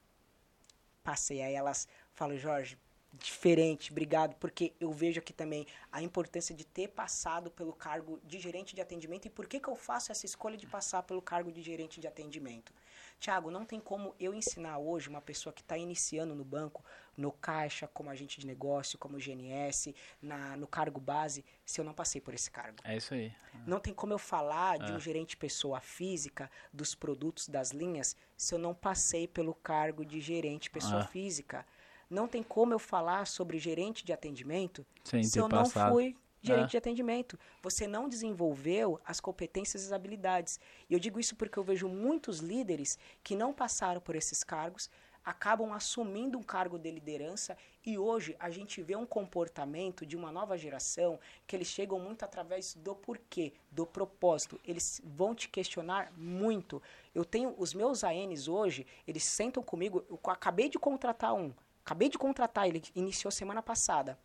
[1.03, 2.77] Passei aí elas falam, Jorge,
[3.13, 8.39] diferente, obrigado, porque eu vejo aqui também a importância de ter passado pelo cargo de
[8.39, 11.51] gerente de atendimento e por que, que eu faço essa escolha de passar pelo cargo
[11.51, 12.73] de gerente de atendimento.
[13.19, 16.85] Tiago, não tem como eu ensinar hoje uma pessoa que está iniciando no banco,
[17.17, 19.93] no caixa, como agente de negócio, como GNS,
[20.23, 22.79] na, no cargo base, se eu não passei por esse cargo.
[22.85, 23.33] É isso aí.
[23.67, 24.85] Não tem como eu falar É.
[24.85, 30.05] de um gerente pessoa física, dos produtos, das linhas, se eu não passei pelo cargo
[30.05, 31.07] de gerente pessoa É.
[31.09, 31.67] física.
[32.11, 35.93] Não tem como eu falar sobre gerente de atendimento Sem se eu não passado.
[35.93, 36.71] fui gerente É.
[36.71, 37.39] de atendimento.
[37.63, 40.59] Você não desenvolveu as competências e as habilidades.
[40.89, 44.89] E eu digo isso porque eu vejo muitos líderes que não passaram por esses cargos,
[45.25, 47.55] acabam assumindo um cargo de liderança
[47.85, 52.23] e hoje a gente vê um comportamento de uma nova geração que eles chegam muito
[52.25, 54.59] através do porquê, do propósito.
[54.65, 56.81] Eles vão te questionar muito.
[57.15, 61.53] Eu tenho os meus ANs hoje, eles sentam comigo, eu acabei de contratar um,
[61.89, 64.19] acabei de contratar, ele iniciou semana passada.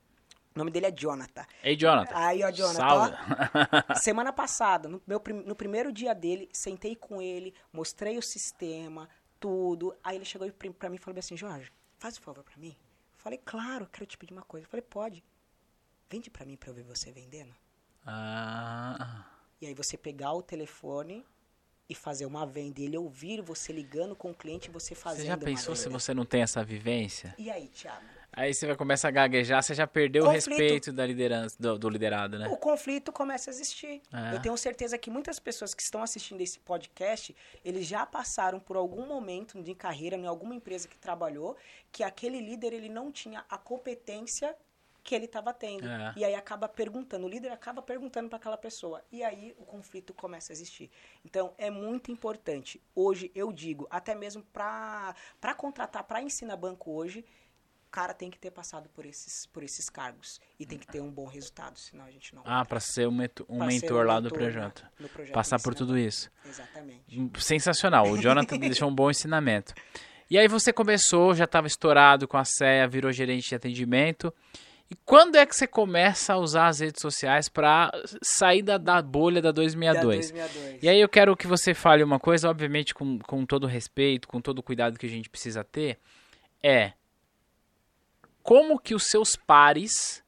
[0.53, 1.45] O nome dele é Jonathan.
[1.63, 2.13] Ei, Jonathan.
[2.15, 3.15] Aí, ó, Jonathan, Salve.
[3.89, 3.95] ó.
[3.95, 9.09] Semana passada, no, meu, no primeiro dia dele, sentei com ele, mostrei o sistema,
[9.39, 9.95] tudo.
[10.03, 12.75] Aí ele chegou pra pra mim e falou assim, Jorge, faz um favor pra mim.
[13.13, 14.67] Eu falei, claro, quero te pedir uma coisa.
[14.67, 15.23] Eu falei, pode.
[16.09, 17.55] Vende pra mim pra eu ver você vendendo.
[18.05, 19.25] Ah,
[19.59, 21.25] E aí você pegar o telefone
[21.93, 22.81] e fazer uma venda.
[22.81, 25.87] E ele ouvir você ligando com o cliente e você fazendo você já pensou se
[25.87, 27.33] você não tem essa vivência?
[27.37, 28.03] E aí, Thiago?
[28.35, 30.49] Aí você vai começar a gaguejar, você já perdeu o Conflito.
[30.49, 32.47] respeito da liderança, do, do liderado, né?
[32.47, 34.01] o conflito começa a existir.
[34.11, 34.35] É.
[34.35, 38.75] Eu tenho certeza que muitas pessoas que estão assistindo esse podcast, eles já passaram por
[38.75, 41.55] algum momento de carreira em alguma empresa que trabalhou,
[41.91, 44.55] que aquele líder ele não tinha a competência
[45.03, 45.87] que ele estava tendo.
[45.87, 46.13] É.
[46.15, 49.03] E aí acaba perguntando, o líder acaba perguntando para aquela pessoa.
[49.11, 50.89] E aí o conflito começa a existir.
[51.25, 52.81] Então é muito importante.
[52.95, 55.13] Hoje eu digo, até mesmo para
[55.57, 57.25] contratar, para ensinar banco hoje,
[57.87, 60.39] o cara tem que ter passado por esses, por esses cargos.
[60.57, 63.11] E tem que ter um bom resultado, senão a gente não Ah, pra ser um,
[63.11, 64.87] mentor, um mentor lá do mentor projeto.
[64.99, 66.31] no projeto Passar por tudo isso.
[66.45, 67.03] Exatamente.
[67.39, 68.09] Sensacional.
[68.09, 69.73] O Jonathan deixou um bom ensinamento.
[70.29, 74.33] E aí você começou, já estava estourado com a CEA, virou gerente de atendimento.
[74.93, 77.91] E quando é que você começa a usar as redes sociais para
[78.21, 80.29] sair da, da bolha da 262?
[80.29, 80.83] Da 262.
[80.83, 84.39] E aí eu quero que você fale uma coisa, obviamente com, com todo respeito, com
[84.39, 85.97] todo o cuidado que a gente precisa ter,
[86.61, 86.93] é
[88.43, 90.23] como que os seus pares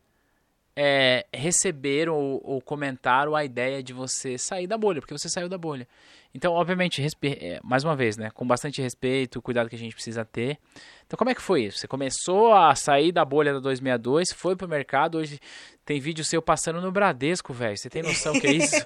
[0.76, 5.48] é, receberam ou, ou comentaram a ideia de você sair da bolha, porque você saiu
[5.48, 5.88] da bolha.
[6.36, 9.96] Então, obviamente, respe- é, mais uma vez, né, com bastante respeito, cuidado que a gente
[9.96, 10.60] precisa ter.
[11.08, 11.78] Então, como é que foi isso?
[11.78, 15.40] Você começou a sair da bolha da 262, foi pro mercado, hoje
[15.86, 17.78] tem vídeo seu passando no Bradesco, velho.
[17.78, 18.76] Você tem noção que é isso?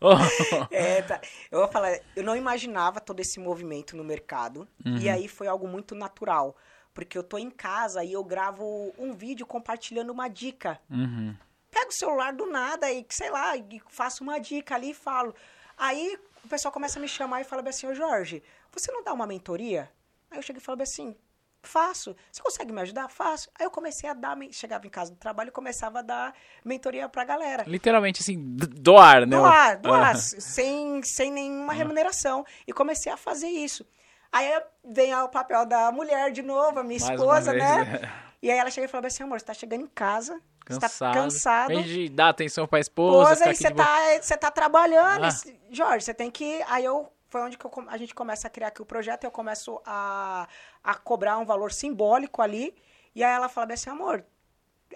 [0.00, 0.14] Oh.
[0.70, 1.20] É, tá.
[1.50, 4.68] Eu vou falar, eu não imaginava todo esse movimento no mercado.
[4.84, 4.98] Uhum.
[4.98, 6.54] E aí foi algo muito natural.
[6.94, 10.78] Porque eu tô em casa e eu gravo um vídeo compartilhando uma dica.
[10.88, 11.34] Uhum.
[11.70, 15.34] Pego o celular do nada e, sei lá, e faço uma dica ali e falo.
[15.76, 19.12] Aí o pessoal começa a me chamar e fala assim, ô Jorge, você não dá
[19.12, 19.90] uma mentoria?
[20.30, 21.16] Aí eu cheguei e falo bem assim,
[21.62, 22.16] faço.
[22.30, 23.08] Você consegue me ajudar?
[23.08, 23.50] Faço.
[23.58, 27.08] Aí eu comecei a dar, chegava em casa do trabalho e começava a dar mentoria
[27.08, 27.64] pra galera.
[27.66, 29.36] Literalmente, assim, doar, né?
[29.36, 30.14] Doar, doar, Ah.
[30.14, 32.44] sem, sem nenhuma remuneração.
[32.66, 33.84] E comecei a fazer isso.
[34.32, 34.48] Aí
[34.84, 38.00] vem o papel da mulher de novo, a minha Mais esposa, né?
[38.02, 38.26] é.
[38.42, 40.40] E aí ela chega e fala assim, amor, você tá chegando em casa,
[40.74, 41.14] você tá Cansado.
[41.14, 45.24] cansado, Em vez de dar atenção pra esposa, esposa, e você tá, você tá trabalhando.
[45.24, 45.52] Ah.
[45.70, 46.62] Jorge, você tem que...
[46.68, 47.10] Aí eu...
[47.28, 50.46] Foi onde que eu a gente começa a criar aqui o projeto, eu começo a,
[50.82, 52.72] a cobrar um valor simbólico ali,
[53.16, 54.24] e aí ela fala assim, amor,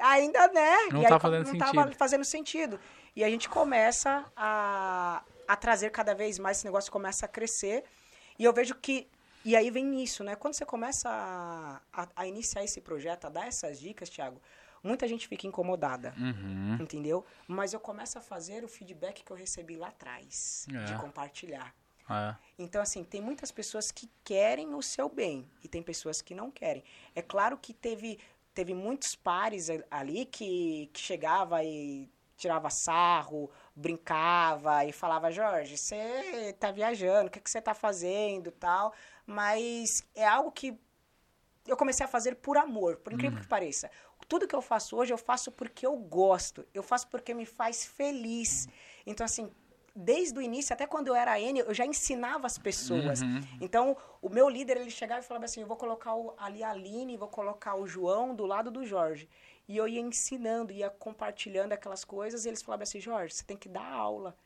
[0.00, 0.76] ainda, né?
[0.92, 1.74] Não e aí tá co- fazendo não sentido.
[1.74, 2.80] tava fazendo sentido.
[3.16, 7.82] E a gente começa a, a trazer cada vez mais, esse negócio começa a crescer,
[8.38, 9.08] e eu vejo que
[9.44, 10.36] e aí vem isso, né?
[10.36, 14.40] Quando você começa a, a, a iniciar esse projeto, a dar essas dicas, Thiago,
[14.82, 16.78] muita gente fica incomodada, Uhum.
[16.80, 17.24] entendeu?
[17.46, 20.84] Mas eu começo a fazer o feedback que eu recebi lá atrás, É.
[20.84, 21.74] de compartilhar.
[22.08, 22.34] É.
[22.58, 26.50] Então, assim, tem muitas pessoas que querem o seu bem e tem pessoas que não
[26.50, 26.82] querem.
[27.14, 28.18] É claro que teve,
[28.52, 36.54] teve muitos pares ali que, que chegava e tirava sarro, brincava e falava, Jorge, você
[36.58, 38.92] tá viajando, o que, que você tá fazendo tal.
[39.26, 40.76] Mas é algo que
[41.66, 43.42] eu comecei a fazer por amor, por incrível Uhum.
[43.42, 43.90] que pareça.
[44.30, 46.64] Tudo que eu faço hoje, eu faço porque eu gosto.
[46.72, 48.68] Eu faço porque me faz feliz.
[49.04, 49.50] Então, assim,
[49.94, 53.22] desde o início, até quando eu era N, eu já ensinava as pessoas.
[53.22, 53.40] Uhum.
[53.60, 56.70] Então, o meu líder, ele chegava e falava assim, eu vou colocar o, ali a
[56.70, 59.28] Aline, vou colocar o João do lado do Jorge.
[59.66, 63.56] E eu ia ensinando, ia compartilhando aquelas coisas, e eles falavam assim, Jorge, você tem
[63.56, 64.36] que dar aula.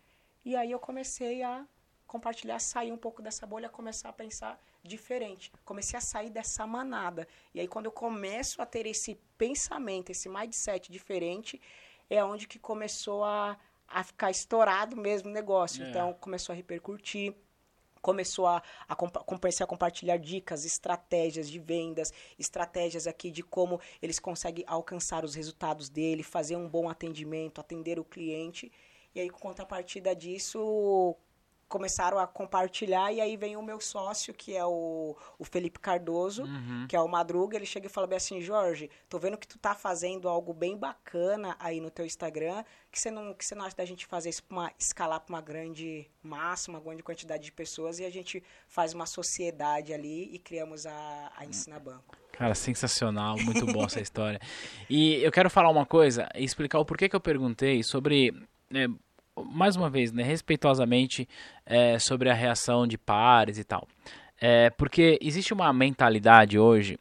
[0.43, 1.66] E aí eu comecei a
[2.14, 4.52] compartilhar, sair um pouco dessa bolha, começar a pensar
[4.84, 5.50] diferente.
[5.64, 7.26] Comecei a sair dessa manada.
[7.52, 11.60] E aí quando eu começo a ter esse pensamento, esse mindset diferente,
[12.08, 13.58] é onde que começou a,
[13.88, 15.82] a ficar estourado mesmo o negócio.
[15.82, 15.88] É.
[15.88, 17.34] Então começou a repercutir
[18.00, 24.18] começou a, a comecei a compartilhar dicas, estratégias de vendas, estratégias aqui de como eles
[24.18, 28.70] conseguem alcançar os resultados dele, fazer um bom atendimento, atender o cliente.
[29.14, 31.16] E aí, com contrapartida disso,
[31.74, 36.44] começaram a compartilhar e aí vem o meu sócio, que é o, o Felipe Cardoso,
[36.44, 36.86] Uhum.
[36.88, 39.58] que é o Madruga, ele chega e fala bem assim, Jorge, tô vendo que tu
[39.58, 42.62] tá fazendo algo bem bacana aí no teu Instagram,
[42.92, 45.34] que você não, que você não acha da gente fazer isso pra uma, escalar para
[45.34, 50.32] uma grande massa, uma grande quantidade de pessoas e a gente faz uma sociedade ali
[50.32, 52.16] e criamos a, a Ensina Banco.
[52.30, 54.40] Cara, sensacional, muito bom essa história.
[54.88, 58.32] E eu quero falar uma coisa e explicar o porquê que eu perguntei sobre,
[58.72, 58.86] é,
[59.43, 61.28] mais uma vez, né, respeitosamente,
[61.66, 63.89] é, sobre a reação de pares e tal.
[64.41, 66.99] É, porque existe uma mentalidade hoje,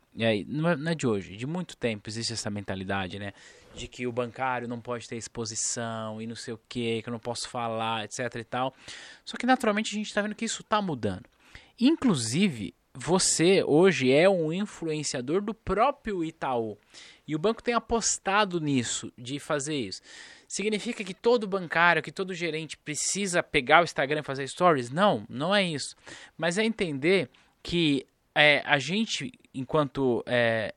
[0.47, 3.33] não é não é de hoje, de muito tempo existe essa mentalidade, né?
[3.75, 7.11] De que o bancário não pode ter exposição e não sei o que, que eu
[7.11, 8.73] não posso falar, etc e tal.
[9.25, 11.25] Só que naturalmente a gente está vendo que isso está mudando.
[11.79, 16.77] Inclusive, você hoje é um influenciador do próprio Itaú.
[17.27, 20.01] E o banco tem apostado nisso, de fazer isso.
[20.53, 24.91] Significa que todo bancário, que todo gerente precisa pegar o Instagram e fazer stories?
[24.91, 25.95] Não, não é isso.
[26.37, 27.27] Mas é entender
[27.63, 30.75] que é, a gente, enquanto é,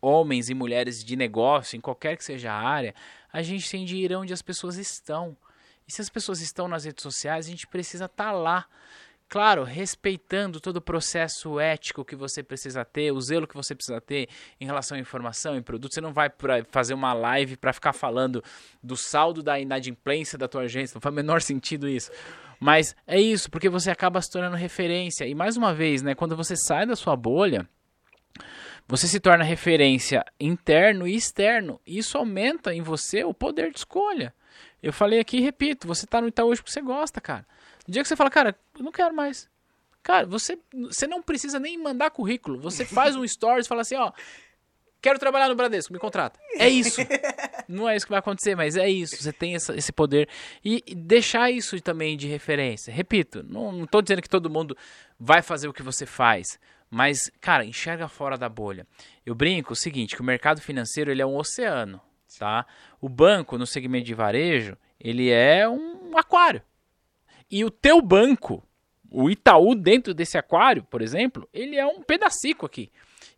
[0.00, 2.94] homens e mulheres de negócio, em qualquer que seja a área,
[3.30, 5.36] a gente tem de ir onde as pessoas estão.
[5.86, 8.64] E se as pessoas estão nas redes sociais, a gente precisa estar lá.
[9.28, 14.00] Claro, respeitando todo o processo ético que você precisa ter, o zelo que você precisa
[14.00, 14.26] ter
[14.58, 15.92] em relação à informação e produto.
[15.92, 16.30] Você não vai
[16.70, 18.42] fazer uma live para ficar falando
[18.82, 22.10] do saldo da inadimplência da tua agência, não faz o menor sentido isso.
[22.58, 25.26] Mas é isso, porque você acaba se tornando referência.
[25.26, 27.68] E mais uma vez, né, quando você sai da sua bolha,
[28.86, 31.78] você se torna referência interno e externo.
[31.86, 34.34] Isso aumenta em você o poder de escolha.
[34.82, 37.46] Eu falei aqui e repito, você tá no Itaú hoje porque você gosta, cara.
[37.86, 39.48] No dia que você fala, cara, eu não quero mais.
[40.02, 42.58] Cara, você, você não precisa nem mandar currículo.
[42.60, 44.10] Você faz um stories e fala assim, ó,
[45.02, 46.40] quero trabalhar no Bradesco, me contrata.
[46.56, 47.00] É isso.
[47.68, 49.22] Não é isso que vai acontecer, mas é isso.
[49.22, 50.26] Você tem essa- esse poder.
[50.64, 52.90] E, deixar isso também de referência.
[52.90, 54.74] Repito, não, tô dizendo que todo mundo
[55.20, 56.58] vai fazer o que você faz.
[56.90, 58.86] Mas, cara, enxerga fora da bolha.
[59.26, 62.00] Eu brinco o seguinte, que o mercado financeiro ele é um oceano,
[62.38, 62.64] tá?
[63.02, 66.62] O banco, no segmento de varejo, ele é um aquário.
[67.50, 68.62] E o teu banco,
[69.10, 72.90] o Itaú dentro desse aquário, por exemplo, ele é um pedacico aqui.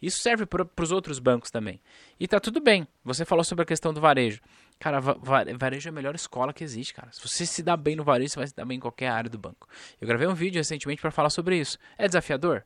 [0.02, 1.80] Isso serve para os outros bancos também.
[2.18, 2.86] E tá tudo bem.
[3.04, 4.40] Você falou sobre a questão do varejo.
[4.78, 7.10] Cara, va- va- varejo é a melhor escola que existe, cara.
[7.12, 9.28] Se você se dá bem no varejo, você vai se dar bem em qualquer área
[9.28, 9.68] do banco.
[10.00, 11.76] Eu gravei um vídeo recentemente para falar sobre isso.
[11.98, 12.64] É desafiador?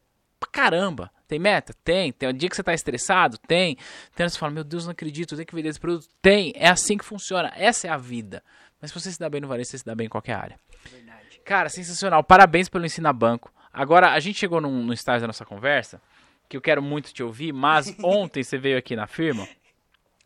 [0.52, 1.10] Caramba.
[1.26, 1.74] Tem meta?
[1.82, 2.12] Tem.
[2.12, 3.36] Tem um dia que você tá estressado?
[3.38, 3.76] Tem.
[4.14, 6.06] Tem você fala, meu Deus, não acredito, eu tenho que vender esse produto.
[6.22, 6.52] Tem.
[6.54, 7.50] É assim que funciona.
[7.56, 8.44] Essa é a vida.
[8.80, 10.60] Mas se você se dá bem no varejo, você se dá bem em qualquer área.
[10.92, 11.23] Verdade.
[11.44, 12.24] Cara, sensacional.
[12.24, 13.52] Parabéns pelo Ensina Banco.
[13.72, 16.00] Agora, a gente chegou num, no estágio da nossa conversa,
[16.48, 19.46] que eu quero muito te ouvir, mas ontem você veio aqui na firma,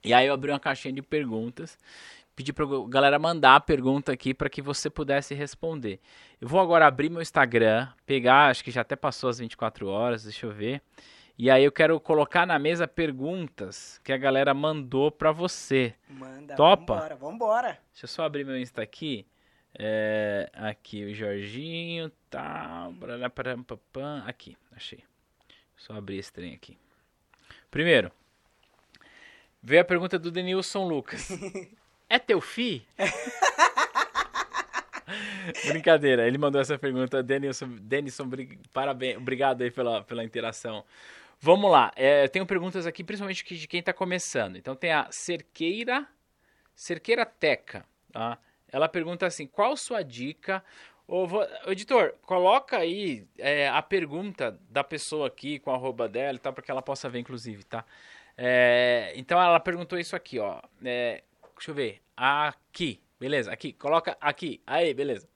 [0.05, 1.79] e aí eu abri uma caixinha de perguntas,
[2.37, 5.99] pedi pra galera mandar a pergunta aqui para que você pudesse responder.
[6.41, 10.25] Eu vou agora abrir meu Instagram, pegar, acho que já até passou as 24 horas,
[10.25, 10.83] deixa eu ver.
[11.37, 15.95] E aí eu quero colocar na mesa perguntas que a galera mandou para você.
[16.09, 16.95] Manda, Topa?
[16.95, 17.79] vambora, vambora.
[17.93, 19.25] Deixa eu só abrir meu Insta aqui.
[19.79, 22.91] É, aqui o Jorginho, tá.
[24.27, 25.03] Aqui, achei.
[25.77, 26.77] Só abrir esse trem aqui.
[27.71, 28.11] Primeiro,
[29.63, 31.29] veio a pergunta do Denilson Lucas.
[32.11, 32.83] É teu fi?
[35.69, 37.23] Brincadeira, ele mandou essa pergunta.
[37.23, 38.31] Denilson, Denilson
[38.73, 40.83] parabéns, obrigado aí pela, pela interação.
[41.41, 44.57] Vamos lá, é, eu tenho perguntas aqui, principalmente que- de quem está começando.
[44.57, 46.09] Então tem a Cerqueira,
[46.75, 48.39] Cerqueira Teca, tá?
[48.71, 50.65] Ela pergunta assim, qual sua dica...
[51.07, 56.07] Ô, vo- ô, editor, coloca aí é, a pergunta da pessoa aqui com a arroba
[56.07, 57.83] dela e tal, para que ela possa ver, inclusive, tá?
[58.37, 60.61] É, então ela perguntou isso aqui, ó.
[60.85, 61.23] É,
[61.57, 62.03] deixa eu ver.
[62.15, 63.51] Aqui, beleza?
[63.51, 64.61] Aqui, coloca aqui.
[64.67, 65.27] Aí, beleza.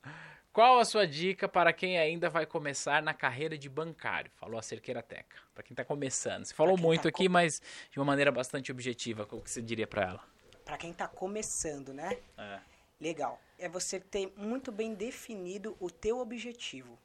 [0.53, 4.31] Qual a sua dica para quem ainda vai começar na carreira de bancário?
[4.37, 5.39] Falou a Cerqueira Teca.
[5.55, 6.45] Para quem está começando.
[6.45, 9.27] Você falou muito tá aqui, com- mas de uma maneira bastante objetiva.
[9.33, 10.21] O que você diria para ela?
[10.67, 12.19] Pra quem tá começando, né?
[12.37, 12.59] É.
[13.03, 13.41] Legal.
[13.59, 16.97] É você ter muito bem definido o teu objetivo.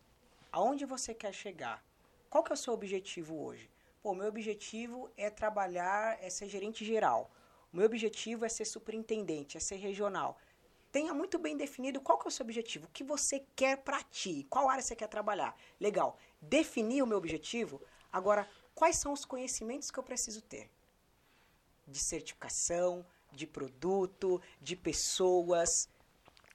[0.52, 1.84] Aonde você quer chegar?
[2.30, 3.68] Qual que é o seu objetivo hoje?
[4.04, 7.32] Pô, meu objetivo é trabalhar, é ser gerente geral.
[7.74, 10.38] O meu objetivo é ser superintendente, é ser regional.
[10.92, 14.04] Tenha muito bem definido qual que é o seu objetivo, o que você quer pra
[14.04, 15.58] ti, qual área você quer trabalhar.
[15.80, 16.20] Legal.
[16.40, 17.82] Defini o meu objetivo.
[18.14, 20.70] Agora, quais são os conhecimentos que eu preciso ter?
[21.88, 25.90] de certificação, de produto, de pessoas.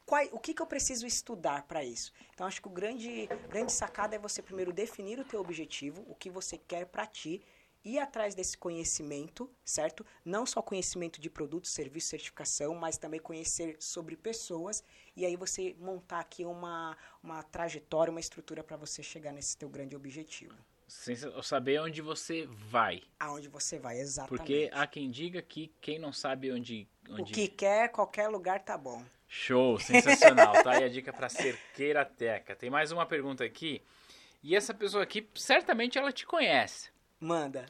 [0.06, 2.12] Quai- o que, que eu preciso estudar para isso?
[2.34, 6.14] Então, acho que o grande, grande sacada é você primeiro definir o teu objetivo, o
[6.14, 7.42] que você quer para ti,
[7.84, 10.04] ir atrás desse conhecimento, certo?
[10.24, 14.84] Não só conhecimento de produto, serviço, certificação, mas também conhecer sobre pessoas
[15.16, 19.68] e aí você montar aqui uma, uma trajetória, uma estrutura para você chegar nesse teu
[19.68, 20.54] grande objetivo.
[20.92, 23.02] Sem sa- saber onde você vai.
[23.18, 24.28] Aonde você vai, exatamente.
[24.28, 26.86] Porque há quem diga que quem não sabe onde.
[27.08, 27.32] O onde...
[27.32, 29.02] que quer, qualquer lugar tá bom.
[29.26, 30.52] Show, sensacional.
[30.62, 32.54] tá aí a dica para Cerqueira Teca.
[32.54, 33.82] Tem mais uma pergunta aqui.
[34.42, 36.90] E essa pessoa aqui, certamente ela te conhece.
[37.18, 37.66] Manda.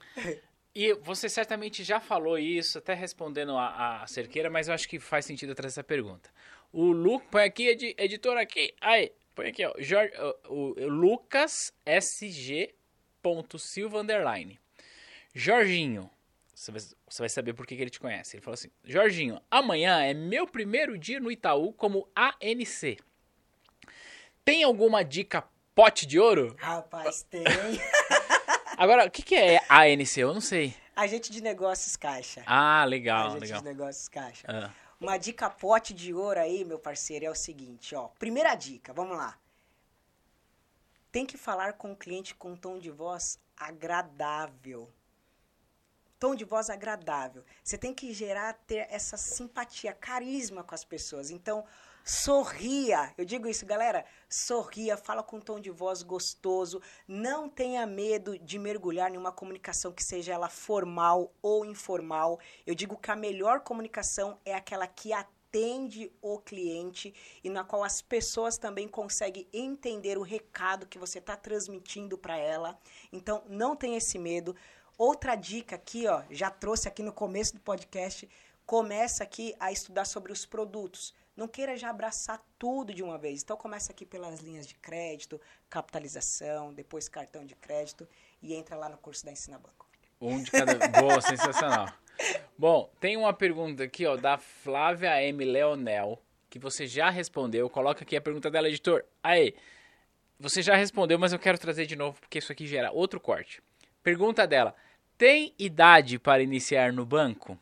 [0.75, 4.99] E você certamente já falou isso, até respondendo a, a cerqueira, mas eu acho que
[4.99, 6.31] faz sentido eu trazer essa pergunta.
[6.73, 8.75] O Lu, põe aqui, edi, editor aqui.
[8.81, 9.75] Aí, põe aqui, ó.
[9.79, 10.11] Jor,
[10.49, 12.75] o, o Lucas SG.
[13.59, 14.59] Silva underline.
[15.35, 16.11] Jorginho.
[16.55, 16.71] Você
[17.19, 18.37] vai, saber por que, que ele te conhece.
[18.37, 22.99] Ele falou assim: Jorginho, amanhã é meu primeiro dia no Itaú como ANC.
[24.45, 25.45] Tem alguma dica
[25.75, 26.55] pote de ouro?
[26.59, 27.43] Rapaz, tem.
[28.77, 30.19] Agora, o que, que é ANC?
[30.19, 30.75] Eu não sei.
[30.95, 32.43] Agente de negócios caixa.
[32.47, 33.59] Ah, legal, Agente legal.
[33.59, 34.47] de negócios caixa.
[34.49, 34.71] Ah.
[35.01, 38.09] Uma dica pote de ouro aí, meu parceiro, é o seguinte, ó.
[38.19, 39.37] Primeira dica, vamos lá.
[41.13, 44.91] Tem que falar com o cliente com um tom de voz agradável.
[46.19, 47.45] Tom de voz agradável.
[47.63, 51.31] Você tem que gerar, ter essa simpatia, carisma com as pessoas.
[51.31, 51.67] Então,
[52.03, 53.13] sorria.
[53.19, 54.07] Eu digo isso, galera.
[54.27, 56.81] Sorria, fala com um tom de voz gostoso.
[57.07, 62.41] Não tenha medo de mergulhar em uma comunicação que seja ela formal ou informal.
[62.65, 65.42] Eu digo que a melhor comunicação é aquela que atende
[66.23, 71.37] o cliente e na qual as pessoas também conseguem entender o recado que você está
[71.37, 72.79] transmitindo para ela.
[73.13, 74.57] Então, não tenha esse medo.
[74.97, 78.29] Outra dica aqui, ó, já trouxe aqui no começo do podcast,
[78.65, 81.15] começa aqui a estudar sobre os produtos.
[81.37, 83.43] Não queira já abraçar tudo de uma vez.
[83.43, 88.09] Então começa aqui pelas linhas de crédito, capitalização, depois cartão de crédito
[88.41, 89.82] e entra lá no curso da Ensina Banco.
[90.23, 90.89] Um de cada.
[91.01, 91.93] Boa, sensacional.
[92.57, 95.45] Bom, tem uma pergunta aqui, ó, da Flávia M.
[95.45, 97.69] Leonel, que você já respondeu.
[97.69, 99.05] Coloca aqui a pergunta dela, editor.
[99.21, 99.53] Aí,
[100.39, 103.61] você já respondeu, mas eu quero trazer de novo, porque isso aqui gera outro corte.
[104.01, 104.77] Pergunta dela:
[105.19, 107.59] tem idade para iniciar no banco?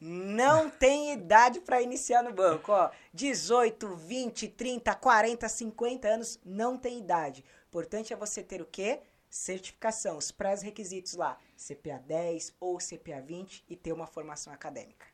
[0.00, 2.90] Não tem idade para iniciar no banco, ó.
[3.14, 7.44] 18, 20, 30, 40, 50 anos, não tem idade.
[7.68, 9.00] Importante é você ter o quê?
[9.30, 15.06] Certificação, os pré-requisitos lá, CPA 10 ou CPA 20 e ter uma formação acadêmica.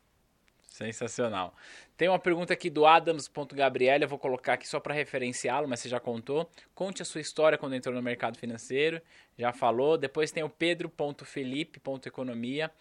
[0.69, 1.53] Sensacional.
[1.97, 5.89] Tem uma pergunta aqui do Adams.Gabriela, eu vou colocar aqui só para referenciá-lo, mas você
[5.89, 6.49] já contou.
[6.73, 9.01] Conte a sua história quando entrou no mercado financeiro,
[9.37, 9.97] já falou.
[9.97, 12.71] Depois tem o Pedro.Felipe.economia,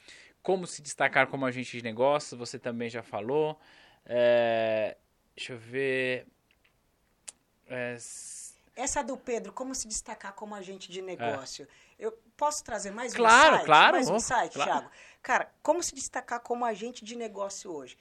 [0.42, 3.58] como se destacar como agente de negócios, você também já falou.
[4.06, 4.96] É,
[5.34, 6.24] deixa eu ver.
[7.66, 7.96] É,
[8.76, 11.64] Essa do Pedro, como se destacar como agente de negócio?
[11.64, 11.68] Eu
[12.39, 13.66] posso trazer mais Claro, um insight?
[13.66, 14.70] claro, Mais um insight, claro.
[14.70, 14.91] Thiago?
[15.22, 17.99] Cara, como se destacar como agente de negócio hoje?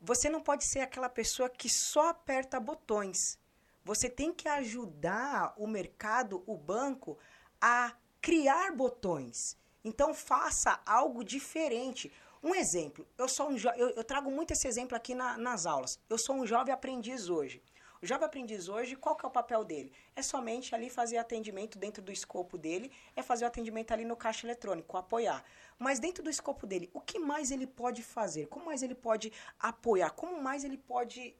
[0.00, 3.38] Você não pode ser aquela pessoa que só aperta botões.
[3.84, 7.18] Você tem que ajudar o mercado, o banco,
[7.60, 9.56] a criar botões.
[9.84, 12.10] Então faça algo diferente.
[12.42, 15.98] Um exemplo, eu sou um eu, eu trago muito esse exemplo aqui na- nas aulas.
[16.08, 17.62] Eu sou um jovem aprendiz hoje.
[18.04, 19.90] O jovem aprendiz hoje, qual que é o papel dele?
[20.14, 24.14] É somente ali fazer atendimento dentro do escopo dele, é fazer o atendimento ali no
[24.14, 25.42] caixa eletrônico, apoiar.
[25.78, 28.46] Mas dentro do escopo dele, o que mais ele pode fazer?
[28.48, 30.10] Como mais ele pode apoiar?
[30.10, 31.34] Como mais ele pode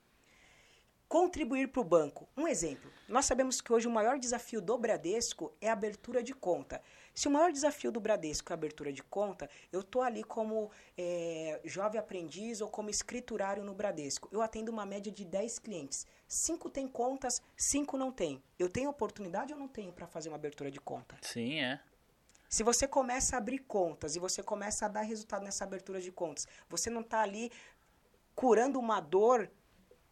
[1.06, 2.26] contribuir para o banco.
[2.34, 6.32] Um exemplo, nós sabemos que hoje o maior desafio do Bradesco é a abertura de
[6.32, 6.80] conta.
[7.14, 10.70] Se o maior desafio do Bradesco é a abertura de conta, eu estou ali como
[10.98, 14.28] eh, jovem aprendiz ou como escriturário no Bradesco.
[14.32, 16.06] Eu atendo uma média de 10 clientes.
[16.26, 18.42] Cinco têm contas, cinco não têm.
[18.58, 21.16] Eu tenho oportunidade ou não tenho para fazer uma abertura de conta?
[21.22, 21.80] sim, é.
[22.48, 26.12] Se você começa a abrir contas e você começa a dar resultado nessa abertura de
[26.12, 27.50] contas, você não está ali
[28.32, 29.50] curando uma dor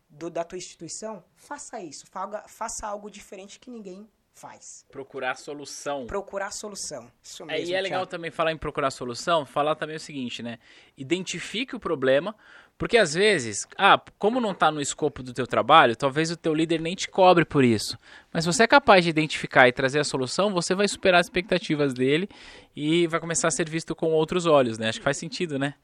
[0.09, 2.05] do, da tua instituição, faça isso.
[2.07, 4.85] Faga, faça algo diferente que ninguém faz.
[4.91, 6.07] Procurar solução.
[6.07, 7.11] Procurar solução.
[7.23, 7.71] Isso É, mesmo.
[7.71, 10.59] e é legal também falar em procurar solução, falar também o seguinte, né?
[10.97, 12.35] Identifique o problema,
[12.79, 16.55] porque às vezes, ah, como não está no escopo do teu trabalho, talvez o teu
[16.55, 17.97] líder nem te cobre por isso.
[18.33, 21.27] Mas se você é capaz de identificar e trazer a solução, você vai superar as
[21.27, 22.29] expectativas dele
[22.75, 24.89] e vai começar a ser visto com outros olhos, né?
[24.89, 25.75] Acho que faz sentido, né?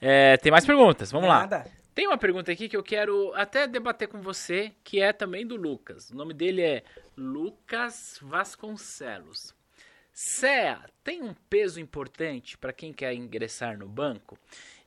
[0.00, 1.64] É, tem mais perguntas, vamos lá.
[1.94, 5.54] Tem uma pergunta aqui que eu quero até debater com você, que é também do
[5.54, 6.10] Lucas.
[6.10, 6.82] O nome dele é
[7.16, 9.54] Lucas Vasconcelos.
[10.12, 14.36] CEA tem um peso importante para quem quer ingressar no banco?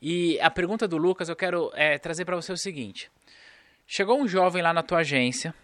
[0.02, 3.10] E a pergunta do Lucas eu quero é, trazer para você o seguinte:
[3.86, 5.56] chegou um jovem lá na tua agência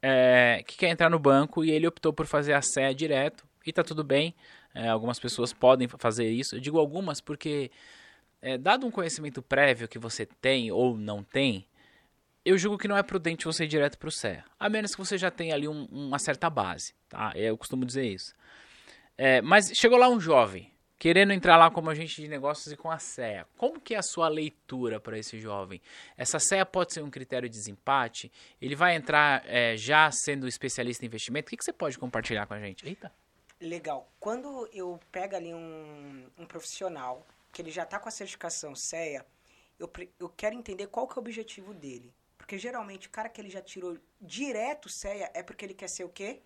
[0.00, 3.72] é, que quer entrar no banco e ele optou por fazer a CEA direto e
[3.72, 4.36] tá tudo bem.
[4.72, 6.54] É, algumas pessoas podem fazer isso.
[6.54, 7.72] Eu digo algumas porque
[8.42, 11.66] é, dado um conhecimento prévio que você tem ou não tem,
[12.44, 14.44] eu julgo que não é prudente você ir direto para o CEA.
[14.58, 17.32] A menos que você já tenha ali um- uma certa base, tá?
[17.34, 18.34] Eu costumo dizer isso.
[19.16, 22.90] É, mas chegou lá um jovem, querendo entrar lá como agente de negócios e com
[22.90, 23.46] a CEA.
[23.58, 25.80] Como que é a sua leitura para esse jovem?
[26.16, 28.32] Essa CEA pode ser um critério de desempate?
[28.60, 31.48] Ele vai entrar é, já sendo especialista em investimento?
[31.48, 32.86] O que, que você pode compartilhar com a gente?
[32.86, 33.12] Eita.
[33.60, 34.10] Legal.
[34.18, 39.26] Quando eu pego ali um, um profissional que ele já está com a certificação CEA,
[39.78, 42.14] eu, eu quero entender qual que é o objetivo dele.
[42.36, 46.04] Porque geralmente o cara que ele já tirou direto CEA é porque ele quer ser
[46.04, 46.42] o quê?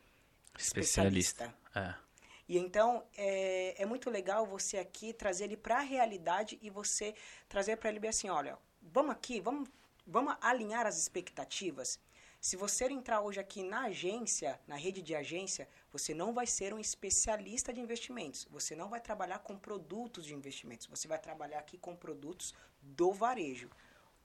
[1.74, 1.94] É.
[2.48, 7.14] E então é, é muito legal você aqui trazer ele para a realidade e você
[7.48, 9.68] trazer para ele bem assim, olha, vamos aqui, vamos,
[10.07, 11.98] vamos alinhar as expectativas.
[12.45, 16.74] Se você entrar hoje aqui na agência, na rede de agência, você não vai ser
[16.74, 18.47] um especialista de investimentos.
[18.51, 20.86] Você não vai trabalhar com produtos de investimentos.
[20.88, 23.70] Você vai trabalhar aqui com produtos do varejo.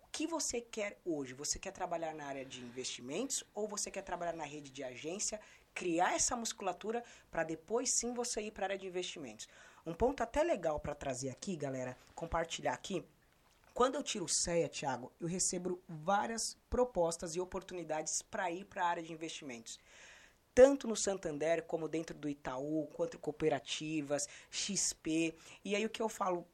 [0.03, 1.33] O que você quer hoje?
[1.33, 5.39] Você quer trabalhar na área de investimentos ou você quer trabalhar na rede de agência,
[5.73, 7.01] criar essa musculatura
[7.31, 9.47] para depois sim você ir para a área de investimentos?
[9.85, 13.01] Um ponto até legal para trazer aqui, galera, compartilhar aqui.
[13.79, 18.83] Quando eu tiro o CEA, Thiago, eu recebo várias propostas e oportunidades para ir para
[18.83, 19.79] a área de investimentos.
[20.53, 25.33] Tanto no Santander, como dentro do Itaú, quanto cooperativas, XP.
[25.63, 26.45] E aí o que eu falo,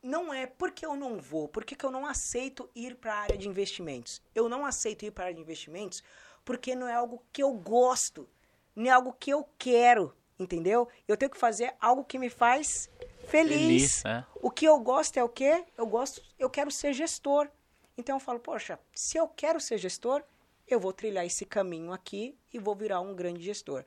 [0.00, 3.36] não é porque eu não vou, porque que eu não aceito ir para a área
[3.36, 4.22] de investimentos.
[4.32, 6.04] Eu não aceito ir para a área de investimentos
[6.44, 8.28] porque não é algo que eu gosto,
[8.76, 10.88] não é algo que eu quero, entendeu?
[11.08, 12.88] Eu tenho que fazer algo que me faz
[13.24, 13.56] feliz.
[13.58, 14.24] Feliz, é.
[14.42, 15.64] O que eu gosto é o quê?
[15.76, 17.48] Eu gosto, eu quero ser gestor.
[17.96, 20.22] Então eu falo, poxa, se eu quero ser gestor,
[20.66, 23.84] eu vou trilhar esse caminho aqui e vou virar um grande gestor.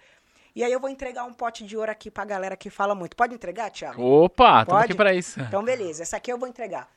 [0.55, 3.15] E aí eu vou entregar um pote de ouro aqui pra galera que fala muito.
[3.15, 4.01] Pode entregar, Thiago?
[4.01, 4.85] Opa, Pode?
[4.85, 5.39] aqui para isso.
[5.39, 6.01] Então, beleza.
[6.03, 6.89] Essa aqui eu vou entregar.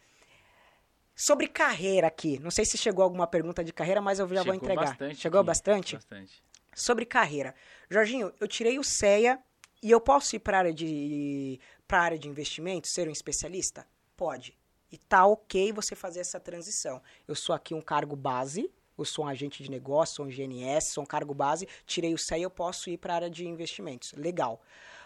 [1.15, 2.39] Sobre carreira aqui.
[2.39, 4.87] Não sei se chegou alguma pergunta de carreira, mas eu já vou Chegou entregar.
[4.87, 5.95] bastante chegou aqui, bastante?
[5.97, 6.43] Bastante.
[6.75, 7.55] Sobre carreira.
[7.91, 9.39] Jorginho, eu tirei o CEA
[9.83, 11.61] e eu posso ir para a área de
[11.91, 13.85] para área de investimentos, ser um especialista?
[14.17, 14.57] Pode.
[14.93, 17.03] E tá OK você fazer essa transição.
[17.27, 20.93] Eu sou aqui um cargo base, eu sou um agente de negócio, sou um GNS,
[20.93, 24.13] sou um cargo base, tirei o CEA, eu posso ir para a área de investimentos.
[24.13, 24.63] Legal.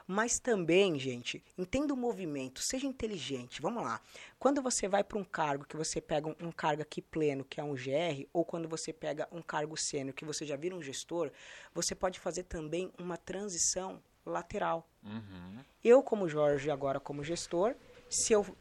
[0.07, 3.62] Mas também, gente, entenda o movimento, seja inteligente.
[3.62, 3.99] Vamos lá.
[4.39, 7.59] Quando você vai para um cargo que você pega um, um cargo aqui pleno, que
[7.59, 10.82] é um GR, ou quando você pega um cargo sênior, que você já vira um
[10.82, 11.32] gestor,
[11.72, 14.88] você pode fazer também uma transição lateral.
[15.02, 15.58] Uhum.
[15.82, 17.74] Eu, como Jorge, agora como gestor,
[18.08, 18.56] se eu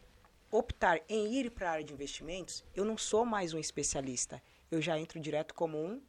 [0.52, 4.42] optar em ir para a área de investimentos, eu não sou mais um especialista.
[4.70, 6.02] Eu já entro direto como um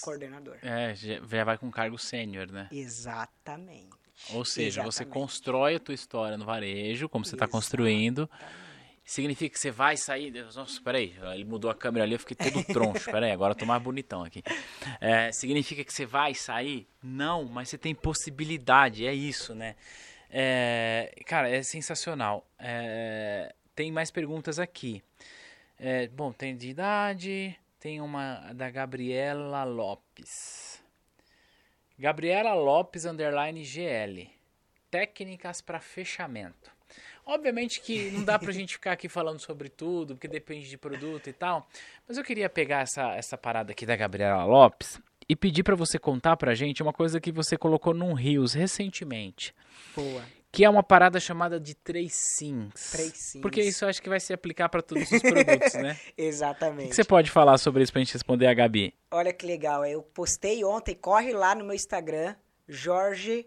[0.00, 0.58] coordenador.
[0.62, 2.68] É, já vai com cargo sênior, né?
[2.70, 3.96] Exatamente.
[4.30, 5.12] Ou seja, você Exatamente.
[5.12, 8.28] constrói a tua história no varejo, como você está construindo.
[9.08, 10.30] Significa que você vai sair.
[10.54, 13.10] Nossa, peraí, ele mudou a câmera ali, eu fiquei todo troncho.
[13.10, 14.42] Peraí, agora eu tô mais bonitão aqui.
[15.00, 16.86] É, significa que você vai sair?
[17.02, 19.76] Não, mas você tem possibilidade, é isso, né?
[20.28, 22.46] É, cara, é sensacional.
[22.58, 25.02] É, tem mais perguntas aqui.
[25.78, 30.84] É, bom, tem de idade, tem uma da Gabriela Lopes.
[31.98, 34.30] Gabriela Lopes, underline GL.
[34.90, 36.76] Técnicas para fechamento.
[37.28, 41.28] Obviamente que não dá pra gente ficar aqui falando sobre tudo, porque depende de produto
[41.28, 41.68] e tal.
[42.08, 44.98] Mas eu queria pegar essa, essa parada aqui da Gabriela Lopes
[45.28, 49.54] e pedir pra você contar pra gente uma coisa que você colocou num Rios recentemente.
[49.94, 50.22] Boa.
[50.50, 52.90] Que é uma parada chamada de três sims.
[52.92, 53.42] Três sims.
[53.42, 55.98] Porque isso eu acho que vai se aplicar pra todos os produtos, né?
[56.16, 56.88] O Exatamente.
[56.88, 58.94] que você pode falar sobre isso pra gente responder a Gabi?
[59.10, 62.34] Olha que legal, eu postei ontem, corre lá no meu Instagram,
[62.66, 63.46] Jorge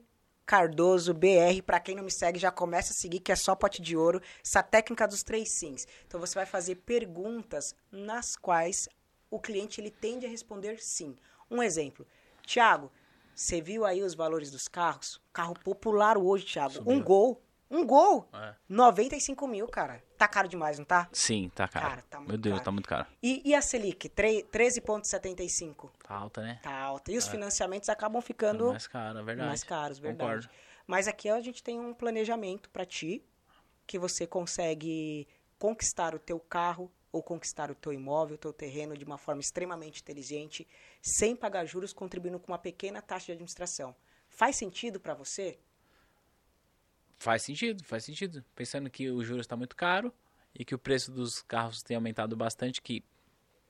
[0.51, 3.81] Cardoso BR, para quem não me segue já começa a seguir que é só pote
[3.81, 5.87] de ouro, essa técnica dos três sims.
[6.05, 8.89] Então você vai fazer perguntas nas quais
[9.29, 11.15] o cliente ele tende a responder sim.
[11.49, 12.05] Um exemplo.
[12.45, 12.91] Tiago,
[13.33, 15.21] você viu aí os valores dos carros?
[15.31, 16.73] Carro popular hoje, Tiago.
[16.73, 16.97] Subiu.
[16.97, 17.41] Um gol.
[17.71, 18.27] Um gol.
[18.33, 18.53] É.
[18.67, 20.03] 95 mil, cara.
[20.17, 21.07] Tá caro demais, não tá?
[21.13, 21.87] Sim, tá caro.
[21.89, 22.65] Cara, tá muito Meu Deus, caro.
[22.65, 23.07] tá muito caro.
[23.23, 24.09] E, e a Selic?
[24.09, 25.89] Tre- 13,75.
[26.05, 26.59] Tá alta, né?
[26.61, 27.11] Tá alta.
[27.11, 29.47] E os financiamentos acabam ficando mais caro, é verdade.
[29.47, 30.47] mais caros, verdade.
[30.47, 30.49] Concordo.
[30.85, 33.23] Mas aqui a gente tem um planejamento para ti,
[33.87, 35.27] que você consegue
[35.57, 39.41] conquistar o teu carro ou conquistar o teu imóvel, o teu terreno de uma forma
[39.41, 40.67] extremamente inteligente,
[41.01, 43.95] sem pagar juros, contribuindo com uma pequena taxa de administração.
[44.29, 45.59] Faz sentido para você?
[47.21, 48.43] Faz sentido, faz sentido.
[48.55, 50.11] Pensando que o juros está muito caro
[50.55, 53.03] e que o preço dos carros tem aumentado bastante, que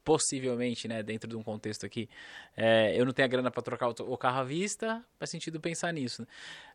[0.03, 2.09] possivelmente, né, dentro de um contexto aqui,
[2.55, 5.91] é, eu não tenho a grana para trocar o, carro à vista, faz sentido pensar
[5.93, 6.21] nisso.
[6.23, 6.27] né?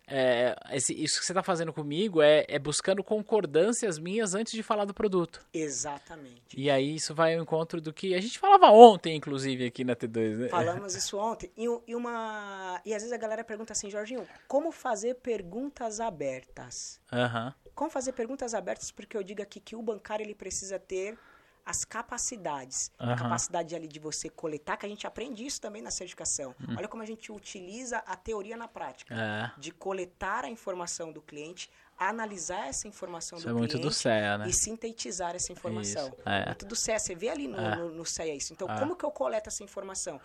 [0.09, 4.63] É, esse- isso que você está fazendo comigo é, é buscando concordâncias minhas antes de
[4.63, 5.45] falar do produto.
[5.53, 6.57] Exatamente.
[6.57, 9.97] E aí isso vai ao encontro do que a gente falava ontem, inclusive, aqui na
[9.97, 10.49] T2, né?
[10.49, 11.51] Falamos isso ontem.
[11.57, 17.01] E, e uma e às vezes a galera pergunta assim, Jorginho, como fazer perguntas abertas?
[17.13, 17.53] Aham.
[17.75, 18.93] Como fazer perguntas abertas?
[18.93, 21.19] Porque eu digo aqui que o bancário ele precisa ter
[21.67, 22.93] as capacidades.
[22.99, 23.17] A Aham.
[23.17, 26.55] capacidade ali de você coletar, que a gente aprende isso também na certificação.
[26.79, 29.13] Olha como a gente utiliza a teoria na prática.
[29.15, 29.51] É.
[29.61, 31.69] De coletar a informação do cliente,
[31.99, 34.49] analisar essa informação Isso do é muito cliente do CEA, né?
[34.49, 36.07] e sintetizar essa informação.
[36.09, 36.47] Isso, é.
[36.47, 36.99] Muito do CEA.
[36.99, 37.77] Você vê ali no, É.
[37.77, 38.53] no, no CEA isso.
[38.53, 38.79] Então, É.
[38.79, 40.21] como que eu coleto essa informação?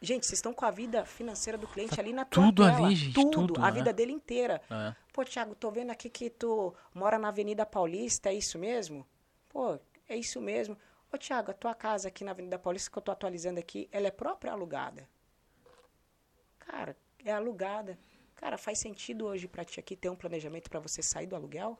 [0.00, 2.86] Gente, vocês estão com a vida financeira do cliente ali na tua tudo tela.
[2.86, 3.70] ali, gente, Tudo, tudo, a né?
[3.70, 4.60] vida dele inteira.
[4.68, 4.94] É.
[5.12, 9.06] Pô, Thiago, tô vendo aqui que tu mora na Avenida Paulista, é isso mesmo?
[9.48, 9.78] Pô,
[10.12, 10.76] é isso mesmo.
[11.12, 14.06] Ô, Thiago, a tua casa aqui na Avenida Paulista que eu tô atualizando aqui, ela
[14.06, 15.08] é própria alugada?
[16.58, 17.98] Cara, é alugada.
[18.34, 21.78] Cara, faz sentido hoje pra ti aqui ter um planejamento pra você sair do aluguel?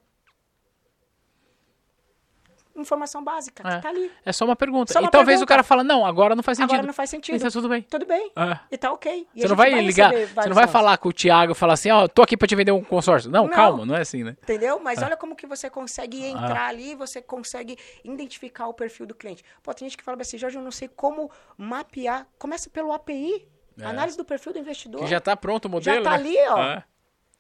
[2.75, 3.77] Informação básica, É.
[3.77, 4.11] que tá ali.
[4.25, 4.93] É só uma pergunta.
[4.93, 5.45] Só e uma talvez pergunta.
[5.45, 6.73] o cara fala, não, agora não faz sentido.
[6.75, 7.37] Agora não faz sentido.
[7.37, 7.83] E tá tudo bem.
[7.83, 8.33] Tudo bem.
[8.37, 8.59] É.
[8.71, 9.27] E tá ok.
[9.35, 11.75] E Você não gente vai ligar, você não vai falar com o Thiago e falar
[11.75, 13.31] assim, ó, tô aqui pra te vender um consórcio.
[13.31, 13.51] Não, Não.
[13.53, 14.37] calma, não é assim, né?
[14.43, 14.79] Entendeu?
[14.81, 15.05] Mas É.
[15.05, 19.45] olha como que você consegue entrar ali, você consegue identificar o perfil do cliente.
[19.63, 22.27] Pô, tem gente que fala assim, Jorge, eu não sei como mapear.
[22.39, 23.47] Começa pelo API,
[23.79, 23.85] É.
[23.85, 25.01] análise do perfil do investidor.
[25.03, 26.17] Que já tá pronto o modelo, tá né?
[26.17, 26.59] ali, ó.
[26.59, 26.85] É.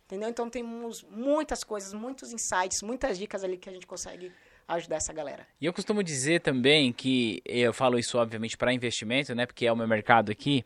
[0.06, 0.28] Entendeu?
[0.28, 4.30] Então temos muitas coisas, muitos insights, muitas dicas ali que a gente consegue
[4.68, 5.46] ajudar essa galera.
[5.60, 9.72] E eu costumo dizer também que eu falo isso obviamente para investimento, né, porque é
[9.72, 10.64] o meu mercado aqui,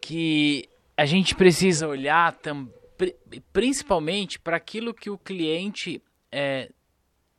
[0.00, 3.16] que a gente precisa olhar tam, pri-
[3.52, 6.70] principalmente para aquilo que o cliente é,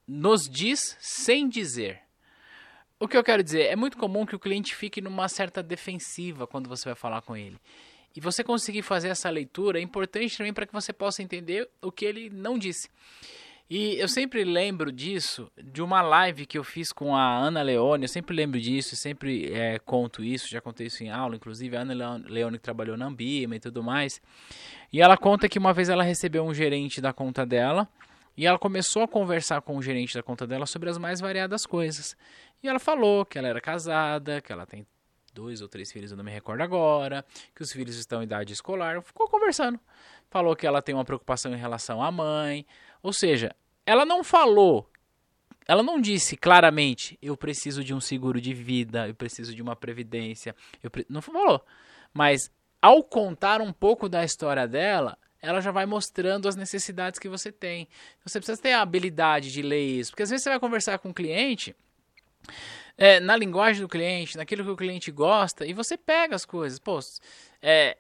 [0.08, 2.00] nos diz sem dizer.
[3.00, 6.46] O que eu quero dizer é muito comum que o cliente fique numa certa defensiva
[6.46, 7.58] quando você vai falar com ele.
[8.16, 11.92] E você conseguir fazer essa leitura é importante também para que você possa entender o
[11.92, 12.90] que ele não disse.
[13.74, 18.04] E eu sempre lembro disso, de uma live que eu fiz com a Ana Leone,
[18.04, 21.80] eu sempre lembro disso, sempre é, conto isso, já contei isso em aula, inclusive a
[21.80, 24.22] Ana Leone- que trabalhou na Ambima e tudo mais.
[24.92, 27.88] E ela conta que uma vez ela recebeu um gerente da conta dela,
[28.36, 31.66] e ela começou a conversar com o gerente da conta dela sobre as mais variadas
[31.66, 32.18] coisas.
[32.62, 34.86] E ela falou que ela era casada, que ela tem
[35.34, 37.24] dois ou três filhos, eu não me recordo agora,
[37.56, 39.02] que os filhos estão em idade escolar.
[39.02, 39.80] Ficou conversando.
[40.30, 42.66] Falou que ela tem uma preocupação em relação à mãe.
[43.02, 43.56] Ou seja,
[43.86, 44.90] ela não falou,
[45.68, 49.76] ela não disse claramente, eu preciso de um seguro de vida, eu preciso de uma
[49.76, 50.56] previdência.
[50.92, 51.06] Pre...
[51.10, 51.64] Não falou.
[52.14, 52.52] Mas
[52.82, 57.52] ao contar um pouco da história dela, ela já vai mostrando as necessidades que você
[57.52, 57.88] tem.
[58.26, 60.12] Você precisa ter a habilidade de ler isso.
[60.12, 61.76] Porque às vezes você vai conversar com um cliente
[62.98, 66.80] é, na linguagem do cliente, naquilo que o cliente gosta, e você pega as coisas.
[66.80, 67.00] Pô,
[67.62, 67.98] é,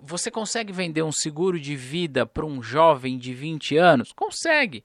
[0.00, 4.12] você consegue vender um seguro de vida para um jovem de 20 anos?
[4.12, 4.82] Consegue.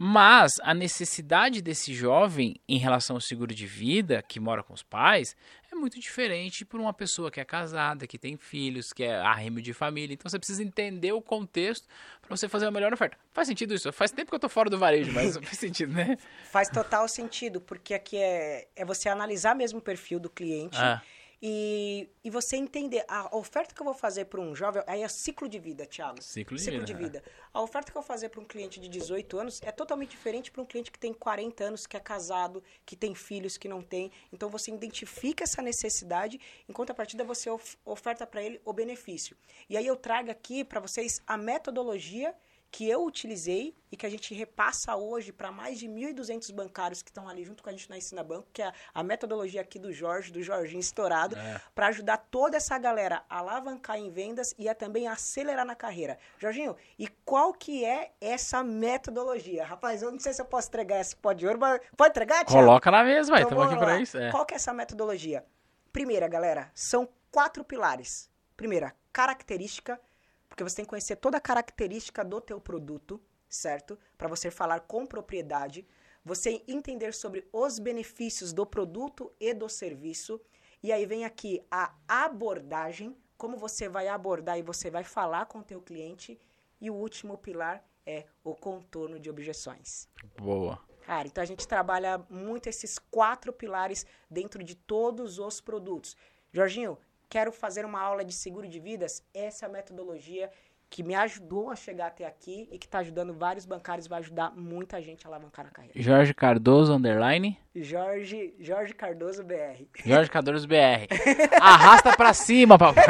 [0.00, 4.82] Mas a necessidade desse jovem em relação ao seguro de vida, que mora com os
[4.82, 5.34] pais,
[5.72, 9.60] é muito diferente para uma pessoa que é casada, que tem filhos, que é arrimo
[9.60, 10.14] de família.
[10.14, 11.88] Então você precisa entender o contexto
[12.22, 13.18] para você fazer a melhor oferta.
[13.32, 13.92] Faz sentido isso?
[13.92, 16.16] Faz tempo que eu tô fora do varejo, mas faz sentido, né?
[16.44, 21.02] Faz total sentido, porque aqui é, é você analisar mesmo o perfil do cliente Ah.
[21.40, 23.04] E, e você entender.
[23.08, 26.20] A oferta que eu vou fazer para um jovem, aí é ciclo de vida, Thiago.
[26.22, 27.22] Ciclo de ciclo vida, de vida.
[27.52, 30.50] A oferta que eu vou fazer para um cliente de 18 anos é totalmente diferente
[30.50, 33.82] para um cliente que tem 40 anos, que é casado, que tem filhos, que não
[33.82, 34.10] tem.
[34.32, 39.36] Então você identifica essa necessidade, enquanto a partida você of- oferta para ele o benefício.
[39.68, 42.34] E aí eu trago aqui para vocês a metodologia
[42.70, 47.10] que eu utilizei e que a gente repassa hoje para mais de 1.200 bancários que
[47.10, 49.92] estão ali junto com a gente na Ensina Banco, que é a, metodologia aqui do
[49.92, 51.60] Jorge, do Jorginho estourado, É.
[51.74, 56.18] para ajudar toda essa galera a alavancar em vendas e a também acelerar na carreira.
[56.38, 59.64] Jorginho, e qual que é essa metodologia?
[59.64, 62.44] Rapaz, eu não sei se eu posso entregar esse pó de ouro, mas pode entregar,
[62.44, 62.66] Thiago?
[62.66, 63.40] Coloca na mesa, vai.
[63.42, 64.18] Então, Estamos aqui vamos para isso.
[64.18, 64.30] É.
[64.30, 65.44] Qual que é essa metodologia?
[65.92, 68.30] Primeira, galera, são quatro pilares.
[68.56, 70.00] Primeira, característica,
[70.48, 73.98] porque você tem que conhecer toda a característica do teu produto, certo?
[74.16, 75.86] Para você falar com propriedade,
[76.24, 80.40] você entender sobre os benefícios do produto e do serviço,
[80.82, 85.60] e aí vem aqui a abordagem, como você vai abordar e você vai falar com
[85.60, 86.38] o teu cliente,
[86.80, 90.08] e o último pilar é o contorno de objeções.
[90.36, 90.80] Boa.
[91.04, 96.16] Cara, então a gente trabalha muito esses quatro pilares dentro de todos os produtos.
[96.52, 99.22] Jorginho, quero fazer uma aula de seguro de vidas.
[99.34, 100.50] Essa é a metodologia
[100.90, 104.52] que me ajudou a chegar até aqui e que está ajudando vários bancários, vai ajudar
[104.56, 106.00] muita gente a alavancar na carreira.
[106.00, 107.58] Jorge Cardoso, underline?
[107.74, 109.84] Jorge, Jorge Cardoso BR.
[110.04, 111.06] Jorge Cardoso BR.
[111.60, 113.04] Arrasta pra cima, papai.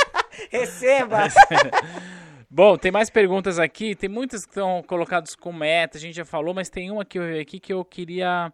[0.50, 1.24] Receba!
[2.50, 3.94] Bom, tem mais perguntas aqui.
[3.94, 7.18] Tem muitas que estão colocadas com meta, a gente já falou, mas tem uma que
[7.18, 8.50] eu aqui que eu queria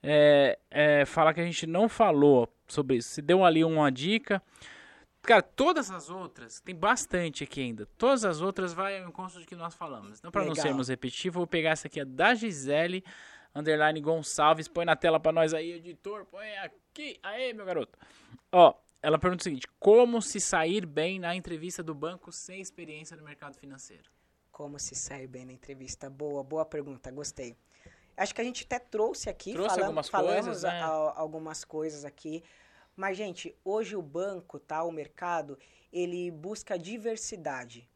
[0.00, 3.10] é, é, falar que a gente não falou sobre isso.
[3.10, 4.42] Se deu ali uma dica.
[5.22, 7.86] Cara, todas as outras, tem bastante aqui ainda.
[7.96, 10.18] Todas as outras vai ao encontro do que nós falamos.
[10.18, 13.04] Então, para não sermos repetitivos, vou pegar essa aqui, a da Gisele,
[13.54, 14.66] underline Gonçalves.
[14.66, 16.24] Põe na tela para nós aí, editor.
[16.26, 17.20] Põe aqui.
[17.22, 17.96] Aê, meu garoto.
[18.50, 23.16] Ó, ela pergunta o seguinte: como se sair bem na entrevista do banco sem experiência
[23.16, 24.10] no mercado financeiro?
[24.50, 26.10] Como se sair bem na entrevista?
[26.10, 27.56] Boa, boa pergunta, gostei.
[28.16, 30.82] Acho que a gente até trouxe aqui, trouxe falamos, algumas falamos coisas, né?
[30.82, 32.44] a, a, algumas coisas aqui.
[32.96, 35.58] Mas, gente, hoje o banco, tá, o mercado,
[35.92, 37.88] ele busca diversidade.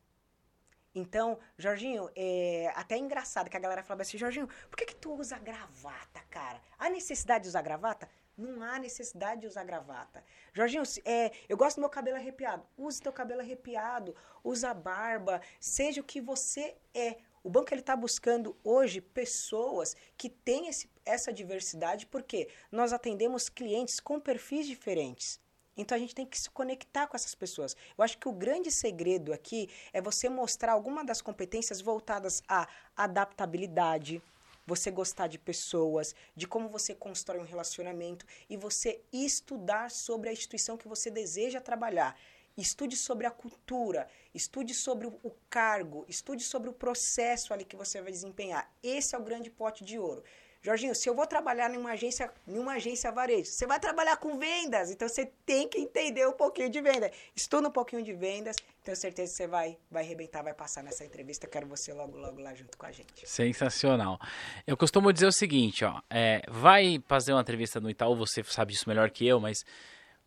[0.95, 5.13] Então, Jorginho, é até engraçado que a galera fala assim, Jorginho, por que, que tu
[5.13, 6.59] usa gravata, cara?
[6.79, 8.09] Há necessidade de usar gravata?
[8.37, 10.25] Não há necessidade de usar gravata.
[10.55, 12.67] Jorginho, é, eu gosto do meu cabelo arrepiado.
[12.79, 17.17] Use teu cabelo arrepiado, usa barba, seja o que você é.
[17.47, 23.49] O banco ele está buscando hoje pessoas que têm esse, essa diversidade, porque nós atendemos
[23.49, 25.39] clientes com perfis diferentes.
[25.77, 27.77] Então a gente tem que se conectar com essas pessoas.
[27.97, 32.67] Eu acho que o grande segredo aqui é você mostrar alguma das competências voltadas à
[32.97, 34.21] adaptabilidade,
[34.67, 40.33] você gostar de pessoas, de como você constrói um relacionamento e você estudar sobre a
[40.33, 42.19] instituição que você deseja trabalhar.
[42.57, 48.01] Estude sobre a cultura, estude sobre o cargo, estude sobre o processo ali que você
[48.01, 48.71] vai desempenhar.
[48.83, 50.23] Esse é o grande pote de ouro.
[50.67, 54.91] Jorginho, se eu vou trabalhar numa agência, numa agência varejo, você vai trabalhar com vendas,
[54.91, 57.13] então você tem que entender um pouquinho de venda.
[57.37, 61.05] Estuda um pouquinho de vendas, tenho certeza que você vai, vai arrebentar, vai passar nessa
[61.05, 61.47] entrevista.
[61.47, 63.29] Quero você logo, logo lá junto com a gente.
[63.29, 64.19] Sensacional.
[64.67, 68.73] Eu costumo dizer o seguinte, ó, é, vai fazer uma entrevista no Itaú, você sabe
[68.73, 69.65] disso melhor que eu, mas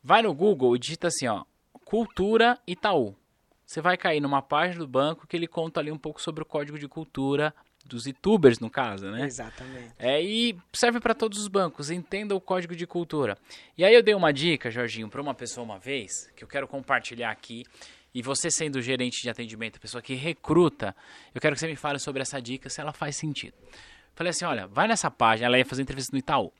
[0.01, 1.43] vai no Google e digita assim, ó,
[1.89, 3.15] cultura Itaú.
[3.65, 6.45] Você vai cair numa página do banco que ele conta ali um pouco sobre o
[6.45, 7.51] código de cultura
[7.83, 9.25] dos youtubers, no caso, né?
[9.25, 9.95] Exatamente.
[9.97, 13.39] É, e serve para todos os bancos, entenda o código de cultura.
[13.75, 16.67] E aí eu dei uma dica, Jorginho, para uma pessoa uma vez, que eu quero
[16.67, 17.65] compartilhar aqui.
[18.13, 20.95] E você sendo gerente de atendimento, pessoa que recruta,
[21.33, 23.55] eu quero que você me fale sobre essa dica, se ela faz sentido.
[24.13, 26.53] Falei assim, olha, vai nessa página, ela ia fazer entrevista no Itaú.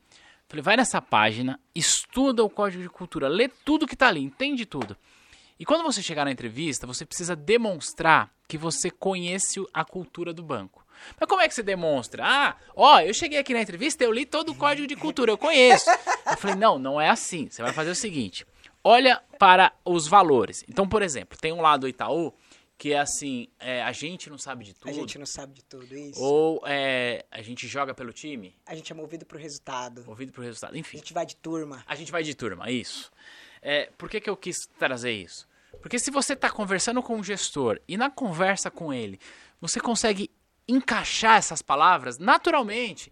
[0.48, 4.66] Falei, vai nessa página, estuda o código de cultura, lê tudo que tá ali, entende
[4.66, 4.96] tudo.
[5.60, 10.42] E quando você chegar na entrevista, você precisa demonstrar que você conhece a cultura do
[10.42, 10.86] banco.
[11.20, 12.24] Mas como é que você demonstra?
[12.24, 15.36] Ah, ó, eu cheguei aqui na entrevista, eu li todo o código de cultura, eu
[15.36, 15.90] conheço.
[16.30, 17.50] Eu falei, não, não é assim.
[17.50, 18.46] Você vai fazer o seguinte:
[18.82, 20.64] olha para os valores.
[20.66, 22.32] Então, por exemplo, tem um lado do Itaú
[22.78, 24.88] que é assim, é, a gente não sabe de tudo.
[24.88, 26.18] A gente não sabe de tudo, isso.
[26.18, 28.54] Ou é, a gente joga pelo time.
[28.64, 30.02] A gente é movido pro resultado.
[30.06, 30.96] Movido pro resultado, enfim.
[30.96, 31.84] A gente vai de turma.
[31.86, 33.12] A gente vai de turma, isso.
[33.60, 35.49] É, por que, que eu quis trazer isso?
[35.80, 39.18] Porque se você está conversando com um gestor e na conversa com ele,
[39.60, 40.30] você consegue
[40.68, 43.10] encaixar essas palavras naturalmente.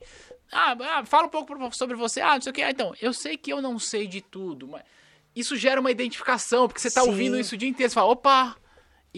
[0.53, 2.21] Ah, ah, fala um pouco sobre você.
[2.21, 2.63] Ah, não sei o que.
[2.63, 4.83] Ah, então, eu sei que eu não sei de tudo, mas
[5.35, 7.91] isso gera uma identificação, porque você está ouvindo isso o dia inteiro.
[7.91, 8.57] Você fala, opa,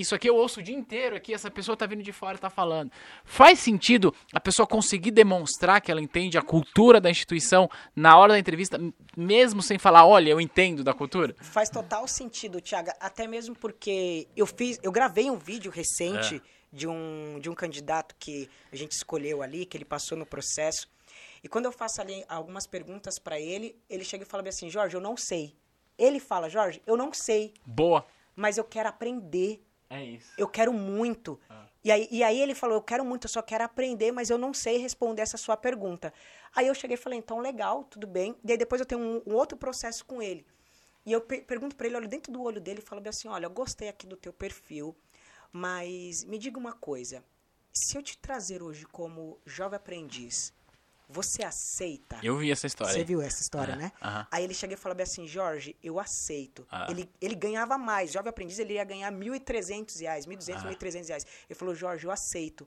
[0.00, 2.40] isso aqui eu ouço o dia inteiro aqui, essa pessoa tá vindo de fora e
[2.40, 2.90] tá falando.
[3.24, 8.32] Faz sentido a pessoa conseguir demonstrar que ela entende a cultura da instituição na hora
[8.32, 8.78] da entrevista,
[9.16, 11.34] mesmo sem falar, olha, eu entendo da cultura?
[11.40, 16.40] Faz total sentido, Tiago, até mesmo porque eu fiz, eu gravei um vídeo recente é.
[16.72, 20.88] de, um, de um candidato que a gente escolheu ali, que ele passou no processo.
[21.42, 24.94] E quando eu faço ali algumas perguntas para ele, ele chega e fala assim: Jorge,
[24.94, 25.56] eu não sei.
[25.96, 27.54] Ele fala: Jorge, eu não sei.
[27.64, 28.06] Boa.
[28.36, 29.62] Mas eu quero aprender.
[29.90, 30.32] É isso.
[30.38, 31.38] Eu quero muito.
[31.50, 31.66] Ah.
[31.82, 34.38] E, aí, e aí ele falou, eu quero muito, eu só quero aprender, mas eu
[34.38, 36.14] não sei responder essa sua pergunta.
[36.54, 38.36] Aí eu cheguei e falei, então legal, tudo bem.
[38.44, 40.46] E aí depois eu tenho um, um outro processo com ele.
[41.04, 43.46] E eu per pergunto para ele, olha dentro do olho dele e falo assim, olha,
[43.46, 44.94] eu gostei aqui do teu perfil,
[45.50, 47.24] mas me diga uma coisa.
[47.72, 50.52] Se eu te trazer hoje como jovem aprendiz,
[51.10, 52.18] você aceita?
[52.22, 52.92] Eu vi essa história.
[52.92, 53.92] Você viu essa história, É, né?
[54.30, 56.66] Aí ele chega e fala bem assim, Jorge, eu aceito.
[56.70, 56.86] Ah.
[56.90, 58.12] Ele, ele ganhava mais.
[58.12, 60.70] Jovem aprendiz, ele ia ganhar 1.300 reais, 1.200, Ah.
[60.70, 61.26] 1.300 reais.
[61.48, 62.66] Ele falou, Jorge, eu aceito.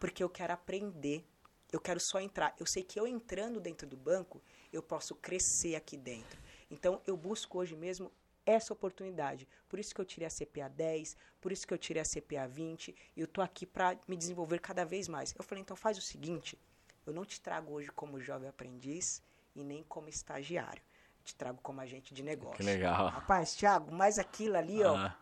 [0.00, 1.24] Porque eu quero aprender.
[1.70, 2.54] Eu quero só entrar.
[2.58, 4.42] Eu sei que eu entrando dentro do banco,
[4.72, 6.38] eu posso crescer aqui dentro.
[6.70, 8.10] Então, eu busco hoje mesmo
[8.44, 9.46] essa oportunidade.
[9.68, 12.46] Por isso que eu tirei a CPA 10, por isso que eu tirei a CPA
[12.48, 15.34] 20, e eu tô aqui para me desenvolver cada vez mais.
[15.38, 16.58] Eu falei, então faz o seguinte,
[17.06, 19.22] eu não te trago hoje como jovem aprendiz
[19.54, 20.82] e nem como estagiário.
[21.18, 22.56] Eu te trago como agente de negócio.
[22.56, 23.08] Que legal.
[23.08, 25.16] Rapaz, Thiago, mas aquilo ali, ó, Ah,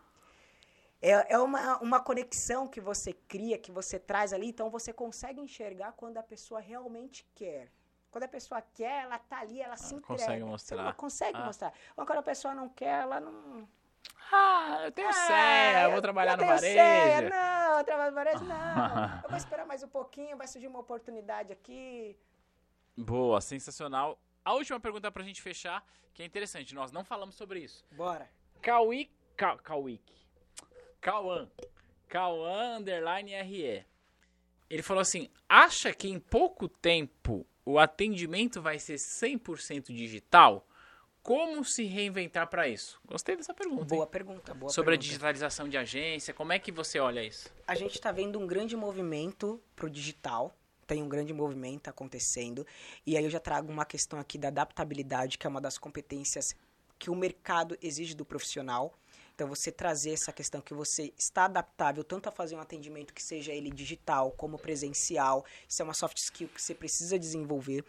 [1.01, 5.39] é, é uma, uma conexão que você cria, que você traz ali, então você consegue
[5.41, 7.71] enxergar quando a pessoa realmente quer.
[8.11, 10.05] Quando a pessoa quer, ela tá ali, ela se entrega.
[10.21, 10.83] consegue mostrar.
[10.83, 11.45] não consegue Ah.
[11.45, 11.73] mostrar.
[11.95, 13.67] Mas quando a pessoa não quer, ela não...
[14.31, 16.73] Ah, eu tenho Ah, senha, eu vou trabalhar eu no varejo.
[16.73, 19.21] senha, não, eu trabalho no varejo, não.
[19.23, 22.17] Eu vou esperar mais um pouquinho, vai surgir uma oportunidade aqui.
[22.95, 24.17] Boa, sensacional.
[24.43, 27.85] A última pergunta pra gente fechar, que é interessante, nós não falamos sobre isso.
[27.91, 28.29] Bora.
[28.61, 30.15] Cauí, Ca, Cauíque.
[31.01, 31.49] Cauã.
[32.07, 33.85] Cauã underline RE.
[34.69, 40.65] Ele falou assim: acha que em pouco tempo o atendimento vai ser 100% digital?
[41.23, 42.99] Como se reinventar para isso?
[43.05, 43.83] Gostei dessa pergunta.
[43.83, 43.87] hein?
[43.89, 45.05] Boa pergunta, boa Sobre a pergunta.
[45.07, 47.49] digitalização de agência, como é que você olha isso?
[47.67, 50.55] a gente está vendo um grande movimento pro digital.
[50.87, 52.65] Tem um grande movimento acontecendo.
[53.05, 56.55] E aí eu já trago uma questão aqui da adaptabilidade, que é uma das competências
[56.99, 58.93] que o mercado exige do profissional.
[59.33, 63.23] Então, você trazer essa questão que você está adaptável tanto a fazer um atendimento que
[63.23, 65.45] seja ele digital como presencial.
[65.67, 67.83] Isso é uma soft skill que você precisa desenvolver.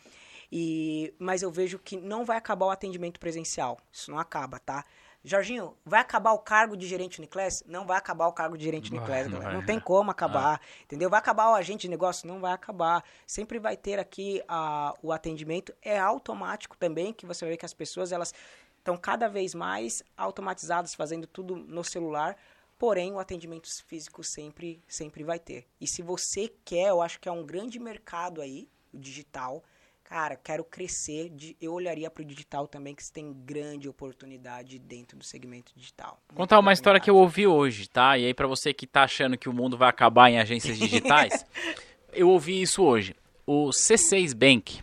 [0.55, 3.79] E, mas eu vejo que não vai acabar o atendimento presencial.
[3.91, 4.85] Isso não acaba, tá?
[5.25, 7.63] Jorginho, vai acabar o cargo de gerente Uniclass?
[7.67, 9.53] Não vai acabar o cargo de gerente Vai, Uniclass, não.
[9.53, 11.09] Não tem como acabar, entendeu?
[11.09, 12.29] Vai acabar o agente de negócio?
[12.29, 13.03] Não vai acabar.
[13.27, 15.73] Sempre vai ter aqui a, o atendimento.
[15.81, 18.35] É automático também, que você vai ver que as pessoas, elas
[18.77, 22.37] estão cada vez mais automatizadas, fazendo tudo no celular.
[22.77, 25.67] Porém, o atendimento físico sempre, sempre vai ter.
[25.81, 29.63] E se você quer, eu acho que é um grande mercado aí, o digital.
[30.05, 35.17] Cara, quero crescer, de- eu olharia para o digital também, que tem grande oportunidade dentro
[35.17, 36.21] do segmento digital.
[36.35, 38.19] Contar uma história que eu ouvi hoje, tá?
[38.19, 41.47] E aí pra você que tá achando que o mundo vai acabar em agências digitais,
[42.13, 43.17] eu ouvi isso hoje.
[43.47, 44.83] O C6 Bank,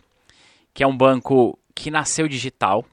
[0.74, 2.84] que é um banco que nasceu digital.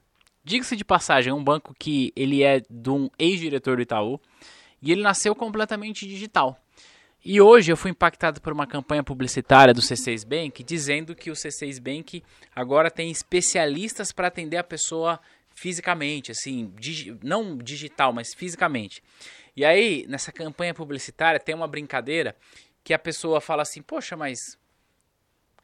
[0.44, 4.20] Diga-se de passagem, é um banco que ele é de um ex-diretor do Itaú
[4.82, 6.58] e ele nasceu completamente digital.
[7.24, 11.34] E hoje eu fui impactado por uma campanha publicitária do C6 Bank dizendo que o
[11.34, 12.24] C6 Bank
[12.56, 15.20] agora tem especialistas para atender a pessoa
[15.54, 19.04] fisicamente, assim, digi- não digital, mas fisicamente.
[19.56, 22.36] E aí, nessa campanha publicitária, tem uma brincadeira
[22.84, 24.38] que a pessoa fala assim: Poxa, mas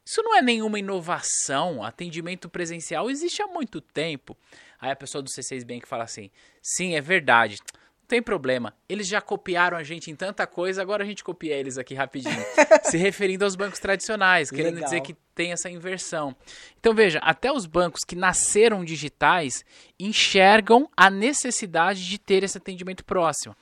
[0.04, 1.82] isso não é nenhuma inovação.
[1.82, 4.36] Atendimento presencial existe há muito tempo.
[4.80, 7.58] Aí a pessoa do C6 Bank fala assim: Sim, é verdade.
[8.04, 8.74] Não tem problema.
[8.86, 12.36] Eles já copiaram a gente em tanta coisa, agora a gente copia eles aqui rapidinho.
[12.84, 14.90] Se referindo aos bancos tradicionais, querendo Legal.
[14.90, 16.36] dizer que tem essa inversão.
[16.78, 19.64] Então veja, até os bancos que nasceram digitais
[19.98, 23.56] enxergam a necessidade de ter esse atendimento próximo.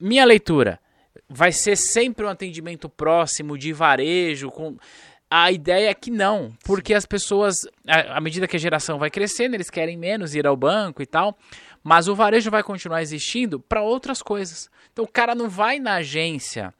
[0.00, 0.80] Minha leitura
[1.28, 4.78] vai ser sempre um atendimento próximo de varejo com
[5.30, 9.54] a ideia é que não, porque as pessoas, à medida que a geração vai crescendo,
[9.54, 11.36] eles querem menos ir ao banco e tal,
[11.86, 14.68] mas o varejo vai continuar existindo para outras coisas.
[14.92, 16.74] Então o cara não vai na agência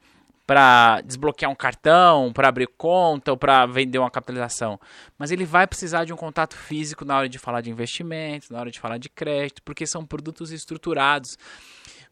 [0.45, 4.77] para desbloquear um cartão, para abrir conta ou para vender uma capitalização,
[5.17, 8.59] mas ele vai precisar de um contato físico na hora de falar de investimentos, na
[8.59, 11.37] hora de falar de crédito, porque são produtos estruturados.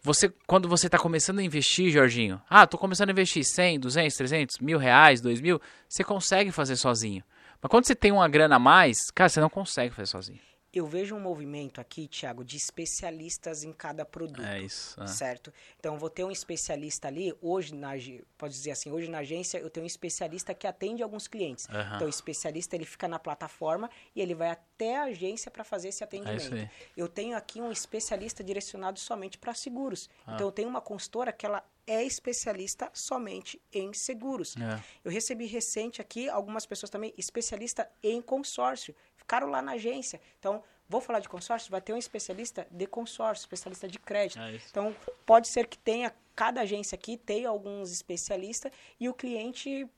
[0.02, 4.16] Você, quando você está começando a investir, Jorginho, ah, estou começando a investir 100, 200,
[4.16, 5.60] 300, mil reais, dois mil,
[5.90, 7.26] você consegue fazer sozinho.
[7.62, 10.55] Mas quando você tem uma grana a mais, cara, você não consegue fazer sozinho.
[10.76, 14.46] Eu vejo um movimento aqui, Thiago, de especialistas em cada produto.
[14.46, 15.02] É isso.
[15.02, 15.08] é.
[15.08, 15.54] Certo?
[15.80, 17.92] Então, eu vou ter um especialista ali, hoje, na,
[18.38, 21.70] pode dizer assim, hoje na agência eu tenho um especialista que atende alguns clientes.
[21.70, 21.96] Aham.
[21.96, 25.88] Então, o especialista, ele fica na plataforma e ele vai até a agência para fazer
[25.88, 26.42] esse atendimento.
[26.42, 26.70] É isso aí.
[26.98, 30.10] Eu tenho aqui um especialista direcionado somente para seguros.
[30.28, 30.34] Ah.
[30.36, 34.56] Então, eu tenho uma consultora que ela é especialista somente em seguros.
[34.58, 34.84] É.
[35.04, 38.96] Eu recebi recente aqui algumas pessoas também, especialista em consórcio.
[39.26, 40.22] Ficaram lá na agência.
[40.38, 44.40] Então, vou falar de consórcio, vai ter um especialista de consórcio, especialista de crédito.
[44.40, 44.60] É.
[44.70, 44.96] Então,
[45.26, 49.90] pode ser que tenha, cada agência aqui tenha alguns especialistas e o cliente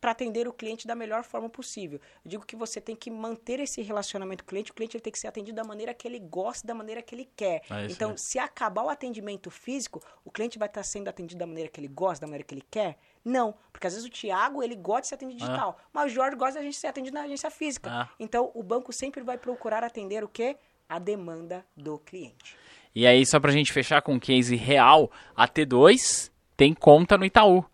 [0.00, 2.00] para atender o cliente da melhor forma possível.
[2.24, 5.12] Eu digo que você tem que manter esse relacionamento com o cliente, o cliente tem
[5.12, 7.62] que ser atendido da maneira que ele gosta, da maneira que ele quer.
[7.68, 11.68] É então, se acabar o atendimento físico, o cliente vai estar sendo atendido da maneira
[11.68, 12.96] que ele gosta, da maneira que ele quer?
[13.24, 16.36] Não, porque às vezes o Thiago, ele gosta de ser atendido digital, mas o Jorge
[16.36, 17.90] gosta da gente ser atendido na agência física.
[17.90, 18.08] Ah.
[18.18, 20.56] Então, o banco sempre vai procurar atender o quê?
[20.88, 22.56] A demanda do cliente.
[22.94, 27.24] E aí, só pra gente fechar com um case real, a T2 tem conta no
[27.24, 27.64] Itaú.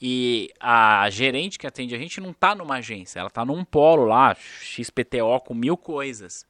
[0.00, 4.04] E a gerente que atende a gente não tá numa agência, ela tá num polo
[4.04, 6.44] lá, XPTO com mil coisas.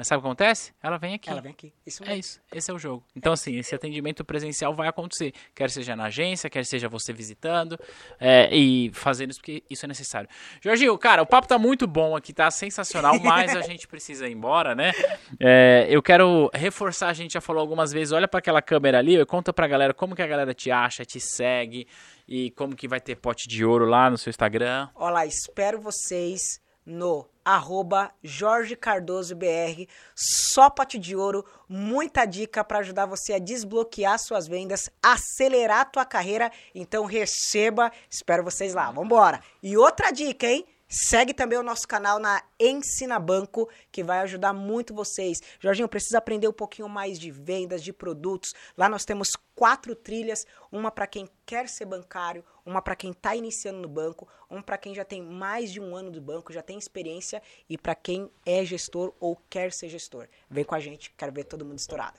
[0.00, 0.72] Mas sabe o que acontece?
[0.82, 1.28] Ela vem aqui.
[1.28, 1.74] Ela vem aqui.
[1.86, 3.04] Isso É isso, esse é o jogo.
[3.14, 5.34] Então, assim, esse atendimento presencial vai acontecer.
[5.54, 7.78] Quer seja na agência, quer seja você visitando
[8.18, 10.26] é, e fazendo isso, porque isso é necessário.
[10.62, 14.32] Jorginho, cara, o papo tá muito bom aqui, tá sensacional, mas a gente precisa ir
[14.32, 14.92] embora, né?
[15.38, 19.22] É, eu quero reforçar, a gente já falou algumas vezes, olha para aquela câmera ali
[19.26, 21.86] conta pra galera como que a galera te acha, te segue
[22.26, 24.88] e como que vai ter pote de ouro lá no seu Instagram.
[24.94, 32.78] Olá, espero vocês no arroba Jorge Cardoso BR, só pote de ouro, muita dica para
[32.78, 38.90] ajudar você a desbloquear suas vendas, acelerar a tua carreira, então receba, espero vocês lá,
[38.90, 39.40] vambora.
[39.62, 40.66] E outra dica, hein?
[40.92, 45.38] Segue também o nosso canal na Ensina Banco, que vai ajudar muito vocês.
[45.60, 48.54] Jorginho, precisa aprender um pouquinho mais de vendas, de produtos.
[48.76, 53.34] Lá nós temos quatro trilhas, uma para quem quer ser bancário, uma para quem está
[53.34, 56.62] iniciando no banco, uma para quem já tem mais de um ano do banco, já
[56.62, 60.28] tem experiência e para quem é gestor ou quer ser gestor.
[60.48, 62.18] Vem com a gente, quero ver todo mundo estourado.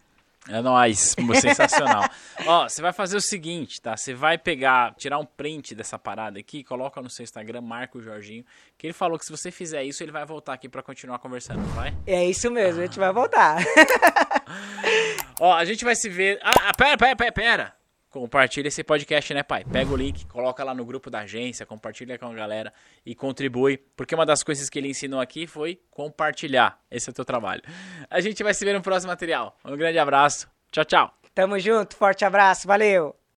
[0.50, 2.04] É nóis, sensacional.
[2.48, 3.96] Ó, você vai fazer o seguinte, tá?
[3.96, 8.02] Você vai pegar, tirar um print dessa parada aqui, coloca no seu Instagram, marca o
[8.02, 8.44] Jorginho,
[8.78, 11.62] que ele falou que se você fizer isso, ele vai voltar aqui pra continuar conversando,
[11.62, 11.96] não vai?
[12.08, 13.64] É isso mesmo, a gente vai voltar.
[15.40, 16.40] Ó, a gente vai se ver.
[16.42, 17.81] Ah, ah, pera, pera, pera, pera.
[18.12, 19.64] Compartilha esse podcast, né, pai?
[19.64, 22.74] Pega o link, coloca lá no grupo da agência, compartilha com a galera
[23.06, 26.78] e contribui, porque uma das coisas que ele ensinou aqui foi compartilhar.
[26.92, 27.62] Esse é o teu trabalho.
[28.10, 29.58] A gente vai se ver no próximo material.
[29.64, 30.50] Um grande abraço.
[30.74, 31.14] Tchau, tchau.
[31.34, 33.21] Tamo junto, forte abraço, valeu!